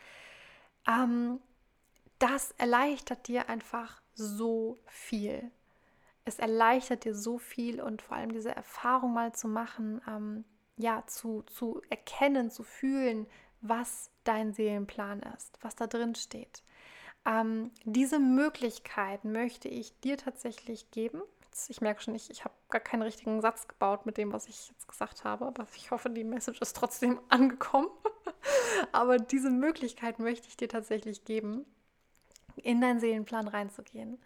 Ähm, 0.89 1.41
das 2.19 2.53
erleichtert 2.53 3.29
dir 3.29 3.49
einfach 3.49 4.01
so 4.15 4.79
viel. 4.87 5.51
Es 6.25 6.39
erleichtert 6.39 7.05
dir 7.05 7.15
so 7.15 7.39
viel 7.39 7.81
und 7.81 8.03
vor 8.03 8.17
allem 8.17 8.33
diese 8.33 8.55
Erfahrung 8.55 9.13
mal 9.13 9.33
zu 9.33 9.49
machen, 9.49 10.01
ähm, 10.09 10.45
ja, 10.77 11.05
zu, 11.07 11.43
zu 11.43 11.83
erkennen, 11.89 12.51
zu 12.51 12.63
fühlen, 12.63 13.27
was 13.61 14.11
dein 14.25 14.53
Seelenplan 14.53 15.23
ist, 15.37 15.59
was 15.63 15.77
da 15.77 15.87
drin 15.87 16.15
steht. 16.15 16.63
Ähm, 17.27 17.73
diese 17.85 18.19
Möglichkeit 18.19 19.25
möchte 19.25 19.69
ich 19.69 19.99
dir 20.01 20.17
tatsächlich 20.17 20.91
geben. 20.91 21.23
Ich 21.69 21.81
merke 21.81 22.03
schon, 22.03 22.15
ich, 22.15 22.31
ich 22.31 22.45
habe 22.45 22.55
gar 22.69 22.81
keinen 22.81 23.03
richtigen 23.03 23.41
Satz 23.41 23.67
gebaut 23.67 24.07
mit 24.07 24.19
dem, 24.19 24.33
was 24.33 24.47
ich 24.47 24.69
jetzt 24.69 24.87
gesagt 24.87 25.25
habe, 25.25 25.47
aber 25.47 25.67
ich 25.75 25.91
hoffe, 25.91 26.11
die 26.11 26.23
Message 26.23 26.61
ist 26.61 26.77
trotzdem 26.77 27.19
angekommen. 27.29 27.89
aber 28.93 29.19
diese 29.19 29.51
Möglichkeit 29.51 30.19
möchte 30.19 30.49
ich 30.49 30.57
dir 30.57 30.69
tatsächlich 30.69 31.25
geben, 31.25 31.65
in 32.57 32.81
deinen 32.81 33.01
Seelenplan 33.01 33.49
reinzugehen, 33.49 34.19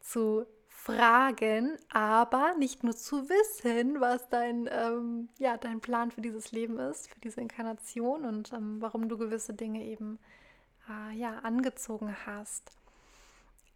zu 0.00 0.46
fragen, 0.68 1.76
aber 1.92 2.54
nicht 2.54 2.84
nur 2.84 2.96
zu 2.96 3.28
wissen, 3.28 4.00
was 4.00 4.28
dein, 4.28 4.68
ähm, 4.72 5.28
ja, 5.38 5.56
dein 5.58 5.80
Plan 5.80 6.10
für 6.10 6.22
dieses 6.22 6.52
Leben 6.52 6.78
ist, 6.78 7.10
für 7.10 7.20
diese 7.20 7.40
Inkarnation 7.40 8.24
und 8.24 8.52
ähm, 8.52 8.80
warum 8.80 9.08
du 9.08 9.18
gewisse 9.18 9.52
Dinge 9.52 9.84
eben 9.84 10.18
äh, 10.90 11.16
ja, 11.16 11.38
angezogen 11.40 12.14
hast, 12.26 12.72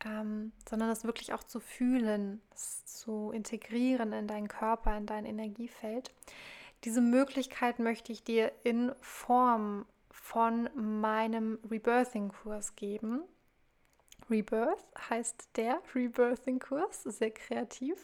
ähm, 0.04 0.52
sondern 0.68 0.88
das 0.88 1.04
wirklich 1.04 1.32
auch 1.32 1.44
zu 1.44 1.60
fühlen, 1.60 2.40
zu 2.54 3.30
integrieren 3.32 4.12
in 4.12 4.26
deinen 4.26 4.48
Körper, 4.48 4.96
in 4.96 5.06
dein 5.06 5.24
Energiefeld. 5.24 6.12
Diese 6.84 7.00
Möglichkeit 7.00 7.78
möchte 7.78 8.12
ich 8.12 8.24
dir 8.24 8.52
in 8.62 8.92
Form 9.00 9.86
von 10.10 10.68
meinem 10.74 11.58
Rebirthing-Kurs 11.70 12.76
geben. 12.76 13.22
Rebirth 14.30 14.84
heißt 15.08 15.48
der 15.56 15.80
Rebirthing-Kurs, 15.94 17.04
sehr 17.04 17.30
kreativ. 17.30 17.98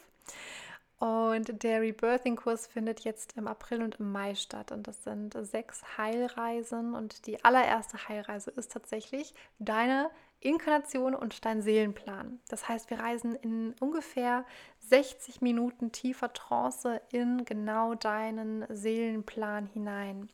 Und 1.00 1.62
der 1.62 1.80
Rebirthing-Kurs 1.80 2.66
findet 2.66 3.00
jetzt 3.00 3.34
im 3.38 3.48
April 3.48 3.82
und 3.82 3.98
im 4.00 4.12
Mai 4.12 4.34
statt. 4.34 4.70
Und 4.70 4.86
das 4.86 5.02
sind 5.02 5.34
sechs 5.46 5.82
Heilreisen. 5.96 6.94
Und 6.94 7.26
die 7.26 7.42
allererste 7.42 8.06
Heilreise 8.06 8.50
ist 8.50 8.70
tatsächlich 8.70 9.32
deine 9.58 10.10
Inkarnation 10.40 11.14
und 11.14 11.46
dein 11.46 11.62
Seelenplan. 11.62 12.38
Das 12.48 12.68
heißt, 12.68 12.90
wir 12.90 13.00
reisen 13.00 13.34
in 13.34 13.74
ungefähr 13.80 14.44
60 14.90 15.40
Minuten 15.40 15.90
tiefer 15.90 16.34
Trance 16.34 17.00
in 17.10 17.46
genau 17.46 17.94
deinen 17.94 18.66
Seelenplan 18.68 19.68
hinein. 19.68 20.30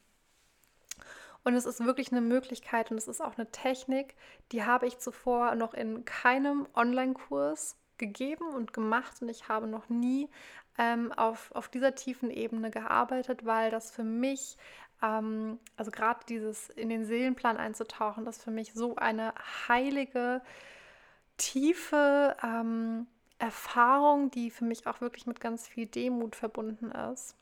Und 1.44 1.54
es 1.54 1.64
ist 1.64 1.84
wirklich 1.84 2.10
eine 2.10 2.22
Möglichkeit 2.22 2.90
und 2.90 2.98
es 2.98 3.06
ist 3.06 3.20
auch 3.20 3.38
eine 3.38 3.52
Technik, 3.52 4.16
die 4.50 4.64
habe 4.64 4.88
ich 4.88 4.98
zuvor 4.98 5.54
noch 5.54 5.74
in 5.74 6.04
keinem 6.04 6.66
Online-Kurs 6.74 7.76
gegeben 7.98 8.48
und 8.54 8.72
gemacht 8.72 9.20
und 9.20 9.28
ich 9.28 9.48
habe 9.48 9.66
noch 9.66 9.88
nie 9.88 10.28
ähm, 10.78 11.12
auf, 11.12 11.50
auf 11.52 11.68
dieser 11.68 11.94
tiefen 11.94 12.30
Ebene 12.30 12.70
gearbeitet, 12.70 13.44
weil 13.44 13.70
das 13.70 13.90
für 13.90 14.04
mich, 14.04 14.56
ähm, 15.02 15.58
also 15.76 15.90
gerade 15.90 16.20
dieses 16.28 16.68
in 16.70 16.88
den 16.88 17.04
Seelenplan 17.04 17.56
einzutauchen, 17.56 18.24
das 18.24 18.42
für 18.42 18.50
mich 18.50 18.72
so 18.74 18.96
eine 18.96 19.34
heilige, 19.68 20.42
tiefe 21.36 22.36
ähm, 22.42 23.06
Erfahrung, 23.38 24.30
die 24.30 24.50
für 24.50 24.64
mich 24.64 24.86
auch 24.86 25.00
wirklich 25.00 25.26
mit 25.26 25.40
ganz 25.40 25.68
viel 25.68 25.86
Demut 25.86 26.36
verbunden 26.36 26.90
ist. 26.90 27.36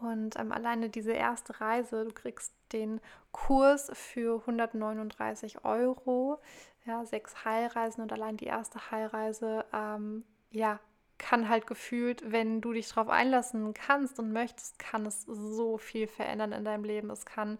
Und 0.00 0.38
ähm, 0.38 0.52
alleine 0.52 0.90
diese 0.90 1.12
erste 1.12 1.60
Reise, 1.60 2.04
du 2.04 2.12
kriegst 2.12 2.52
den 2.72 3.00
Kurs 3.36 3.90
für 3.92 4.40
139 4.40 5.62
Euro, 5.66 6.38
ja, 6.86 7.04
sechs 7.04 7.44
Heilreisen 7.44 8.02
und 8.02 8.10
allein 8.10 8.38
die 8.38 8.46
erste 8.46 8.90
Heilreise, 8.90 9.66
ähm, 9.74 10.24
ja, 10.50 10.80
kann 11.18 11.50
halt 11.50 11.66
gefühlt, 11.66 12.32
wenn 12.32 12.62
du 12.62 12.72
dich 12.72 12.88
darauf 12.88 13.10
einlassen 13.10 13.74
kannst 13.74 14.18
und 14.18 14.32
möchtest, 14.32 14.78
kann 14.78 15.04
es 15.04 15.24
so 15.24 15.76
viel 15.76 16.06
verändern 16.06 16.52
in 16.52 16.64
deinem 16.64 16.84
Leben. 16.84 17.10
Es 17.10 17.26
kann, 17.26 17.58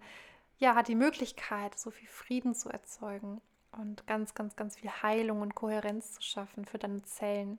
ja, 0.57 0.75
hat 0.75 0.89
die 0.89 0.95
Möglichkeit, 0.95 1.79
so 1.79 1.91
viel 1.91 2.09
Frieden 2.09 2.55
zu 2.55 2.71
erzeugen 2.71 3.43
und 3.73 4.07
ganz, 4.07 4.35
ganz, 4.35 4.57
ganz 4.57 4.79
viel 4.79 4.91
Heilung 4.91 5.43
und 5.43 5.55
Kohärenz 5.55 6.15
zu 6.15 6.23
schaffen 6.23 6.65
für 6.65 6.79
deine 6.79 7.03
Zellen 7.03 7.59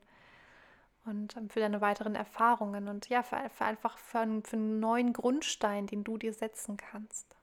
und 1.04 1.36
ähm, 1.36 1.48
für 1.50 1.60
deine 1.60 1.80
weiteren 1.80 2.16
Erfahrungen 2.16 2.88
und 2.88 3.08
ja, 3.08 3.22
für, 3.22 3.48
für 3.48 3.64
einfach 3.64 3.96
für 3.96 4.18
einen, 4.18 4.42
für 4.42 4.56
einen 4.56 4.80
neuen 4.80 5.12
Grundstein, 5.12 5.86
den 5.86 6.02
du 6.02 6.18
dir 6.18 6.32
setzen 6.32 6.76
kannst. 6.76 7.37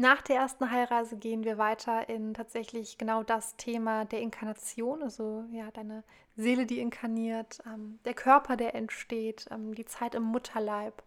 Nach 0.00 0.22
der 0.22 0.36
ersten 0.36 0.70
Heilreise 0.70 1.18
gehen 1.18 1.44
wir 1.44 1.58
weiter 1.58 2.08
in 2.08 2.32
tatsächlich 2.32 2.96
genau 2.96 3.22
das 3.22 3.56
Thema 3.56 4.06
der 4.06 4.22
Inkarnation, 4.22 5.02
also 5.02 5.44
ja, 5.52 5.70
deine 5.72 6.04
Seele, 6.36 6.64
die 6.64 6.80
inkarniert, 6.80 7.60
ähm, 7.66 7.98
der 8.06 8.14
Körper, 8.14 8.56
der 8.56 8.74
entsteht, 8.74 9.46
ähm, 9.50 9.74
die 9.74 9.84
Zeit 9.84 10.14
im 10.14 10.22
Mutterleib, 10.22 11.02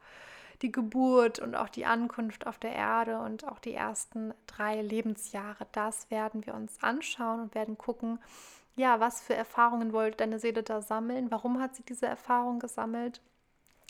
die 0.61 0.71
Geburt 0.71 1.39
und 1.39 1.55
auch 1.55 1.69
die 1.69 1.87
Ankunft 1.87 2.45
auf 2.45 2.59
der 2.59 2.73
Erde 2.73 3.17
und 3.17 3.47
auch 3.47 3.57
die 3.57 3.73
ersten 3.73 4.31
drei 4.45 4.83
Lebensjahre. 4.83 5.65
Das 5.71 6.11
werden 6.11 6.45
wir 6.45 6.53
uns 6.53 6.77
anschauen 6.83 7.39
und 7.39 7.55
werden 7.55 7.79
gucken, 7.79 8.19
ja, 8.75 8.99
was 8.99 9.21
für 9.23 9.33
Erfahrungen 9.33 9.91
wollte 9.91 10.17
deine 10.17 10.37
Seele 10.37 10.61
da 10.61 10.83
sammeln? 10.83 11.31
Warum 11.31 11.59
hat 11.59 11.75
sie 11.75 11.83
diese 11.83 12.05
Erfahrung 12.05 12.59
gesammelt? 12.59 13.21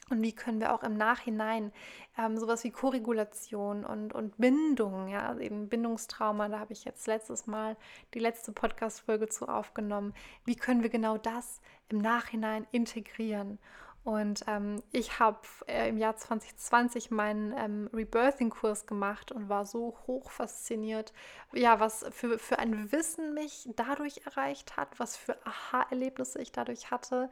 Und 0.10 0.22
wie 0.22 0.34
können 0.34 0.60
wir 0.60 0.74
auch 0.74 0.84
im 0.84 0.98
Nachhinein 0.98 1.72
ähm, 2.18 2.38
sowas 2.38 2.64
wie 2.64 2.72
Korregulation 2.72 3.86
und, 3.86 4.14
und 4.14 4.38
Bindung, 4.38 5.08
ja, 5.08 5.28
also 5.28 5.40
eben 5.40 5.70
Bindungstrauma, 5.70 6.50
da 6.50 6.60
habe 6.60 6.74
ich 6.74 6.84
jetzt 6.84 7.08
letztes 7.08 7.48
Mal 7.48 7.78
die 8.14 8.20
letzte 8.20 8.52
Podcast-Folge 8.52 9.30
zu 9.30 9.48
aufgenommen. 9.48 10.14
Wie 10.46 10.56
können 10.56 10.84
wir 10.84 10.90
genau 10.90 11.18
das 11.18 11.62
im 11.90 12.00
Nachhinein 12.00 12.68
integrieren? 12.72 13.60
Und 14.04 14.44
ähm, 14.48 14.84
ich 14.92 15.20
habe 15.20 15.40
äh, 15.68 15.88
im 15.88 15.98
Jahr 15.98 16.18
2020 16.18 17.10
meinen 17.10 17.54
ähm, 17.58 17.90
Rebirthing-Kurs 17.94 18.86
gemacht 18.86 19.32
und 19.32 19.48
war 19.48 19.66
so 19.66 19.98
hoch 20.08 20.30
fasziniert, 20.30 21.14
ja, 21.54 21.80
was 21.80 22.06
für, 22.12 22.38
für 22.38 22.60
ein 22.60 22.92
Wissen 22.92 23.34
mich 23.34 23.70
dadurch 23.78 24.22
erreicht 24.26 24.76
hat, 24.76 25.00
was 25.00 25.16
für 25.16 25.38
Aha-Erlebnisse 25.46 26.42
ich 26.42 26.52
dadurch 26.52 26.92
hatte, 26.92 27.30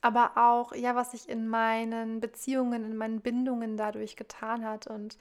aber 0.00 0.32
auch, 0.36 0.74
ja, 0.74 0.96
was 0.96 1.12
sich 1.12 1.28
in 1.28 1.48
meinen 1.48 2.20
Beziehungen, 2.20 2.84
in 2.84 2.96
meinen 2.96 3.20
Bindungen 3.20 3.76
dadurch 3.76 4.16
getan 4.16 4.64
hat 4.64 4.88
und 4.88 5.18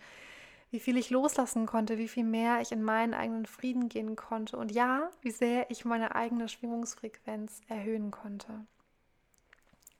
wie 0.71 0.79
viel 0.79 0.97
ich 0.97 1.11
loslassen 1.11 1.67
konnte, 1.67 1.99
wie 1.99 2.07
viel 2.07 2.25
mehr 2.25 2.59
ich 2.61 2.71
in 2.71 2.83
meinen 2.83 3.13
eigenen 3.13 3.45
Frieden 3.45 3.87
gehen 3.87 4.15
konnte 4.15 4.57
und 4.57 4.71
ja, 4.71 5.11
wie 5.21 5.31
sehr 5.31 5.69
ich 5.69 5.85
meine 5.85 6.15
eigene 6.15 6.49
Schwingungsfrequenz 6.49 7.61
erhöhen 7.67 8.09
konnte. 8.11 8.65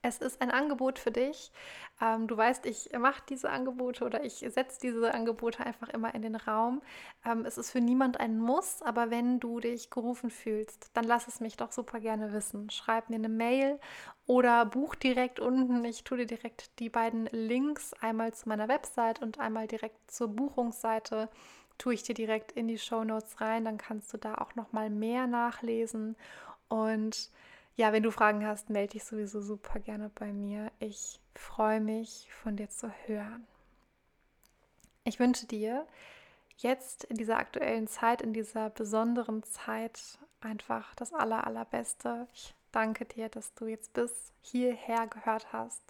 Es 0.01 0.19
ist 0.19 0.41
ein 0.41 0.51
Angebot 0.51 0.99
für 0.99 1.11
dich. 1.11 1.51
Ähm, 1.99 2.27
du 2.27 2.37
weißt, 2.37 2.65
ich 2.65 2.89
mache 2.97 3.23
diese 3.27 3.49
Angebote 3.49 4.05
oder 4.05 4.23
ich 4.23 4.45
setze 4.47 4.79
diese 4.79 5.13
Angebote 5.13 5.65
einfach 5.65 5.89
immer 5.89 6.13
in 6.13 6.21
den 6.21 6.35
Raum. 6.35 6.81
Ähm, 7.25 7.45
es 7.45 7.57
ist 7.57 7.71
für 7.71 7.81
niemand 7.81 8.19
ein 8.19 8.39
Muss, 8.39 8.81
aber 8.83 9.09
wenn 9.09 9.39
du 9.39 9.59
dich 9.59 9.89
gerufen 9.89 10.29
fühlst, 10.29 10.91
dann 10.93 11.03
lass 11.03 11.27
es 11.27 11.39
mich 11.39 11.57
doch 11.57 11.71
super 11.71 11.99
gerne 11.99 12.31
wissen. 12.31 12.69
Schreib 12.69 13.09
mir 13.09 13.15
eine 13.15 13.29
Mail 13.29 13.79
oder 14.27 14.65
buch 14.65 14.95
direkt 14.95 15.39
unten. 15.39 15.83
Ich 15.83 16.03
tue 16.03 16.19
dir 16.19 16.27
direkt 16.27 16.79
die 16.79 16.89
beiden 16.89 17.25
Links, 17.31 17.93
einmal 17.99 18.33
zu 18.33 18.47
meiner 18.47 18.67
Website 18.67 19.21
und 19.21 19.39
einmal 19.39 19.67
direkt 19.67 20.11
zur 20.11 20.27
Buchungsseite 20.27 21.29
tue 21.77 21.93
ich 21.93 22.03
dir 22.03 22.15
direkt 22.15 22.51
in 22.51 22.67
die 22.67 22.79
Show 22.79 23.03
Notes 23.03 23.39
rein, 23.39 23.65
dann 23.65 23.77
kannst 23.77 24.11
du 24.13 24.17
da 24.17 24.35
auch 24.35 24.55
noch 24.55 24.71
mal 24.73 24.89
mehr 24.89 25.27
nachlesen 25.27 26.15
und 26.69 27.29
ja, 27.77 27.93
wenn 27.93 28.01
du 28.01 28.11
Fragen 28.11 28.45
hast, 28.45 28.71
melde 28.71 28.93
dich 28.93 29.03
sowieso 29.03 29.39
super 29.39 29.79
gerne 29.79 30.09
bei 30.09 30.33
mir. 30.33 30.71
Ich 30.79 31.21
freue 31.35 31.79
mich, 31.79 32.27
von 32.41 32.57
dir 32.57 32.69
zu 32.69 32.91
hören. 33.05 33.45
Ich 35.03 35.19
wünsche 35.19 35.45
dir 35.45 35.85
jetzt 36.57 37.03
in 37.03 37.17
dieser 37.17 37.37
aktuellen 37.37 37.87
Zeit, 37.87 38.23
in 38.23 38.33
dieser 38.33 38.71
besonderen 38.71 39.43
Zeit 39.43 40.17
einfach 40.41 40.95
das 40.95 41.13
Aller, 41.13 41.45
Allerbeste. 41.45 42.27
Ich 42.33 42.55
danke 42.71 43.05
dir, 43.05 43.29
dass 43.29 43.53
du 43.53 43.67
jetzt 43.67 43.93
bis 43.93 44.33
hierher 44.41 45.05
gehört 45.05 45.53
hast. 45.53 45.83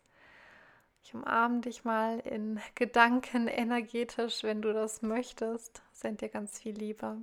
Ich 1.03 1.13
umarme 1.13 1.61
dich 1.61 1.85
mal 1.85 2.19
in 2.19 2.59
Gedanken 2.75 3.47
energetisch, 3.47 4.43
wenn 4.43 4.61
du 4.61 4.73
das 4.73 5.01
möchtest. 5.03 5.81
Send 5.93 6.19
dir 6.19 6.27
ganz 6.27 6.59
viel 6.59 6.75
Liebe 6.75 7.21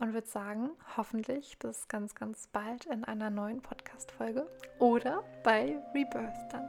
und 0.00 0.14
würde 0.14 0.26
sagen, 0.26 0.70
hoffentlich 0.96 1.58
bis 1.58 1.86
ganz, 1.86 2.14
ganz 2.14 2.48
bald 2.48 2.86
in 2.86 3.04
einer 3.04 3.30
neuen 3.30 3.60
Podcast-Folge 3.60 4.46
oder 4.78 5.22
bei 5.44 5.78
Rebirth 5.94 6.52
dann. 6.52 6.68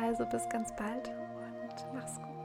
Also 0.00 0.24
bis 0.26 0.48
ganz 0.48 0.74
bald 0.76 1.08
und 1.08 1.94
mach's 1.94 2.16
gut. 2.20 2.35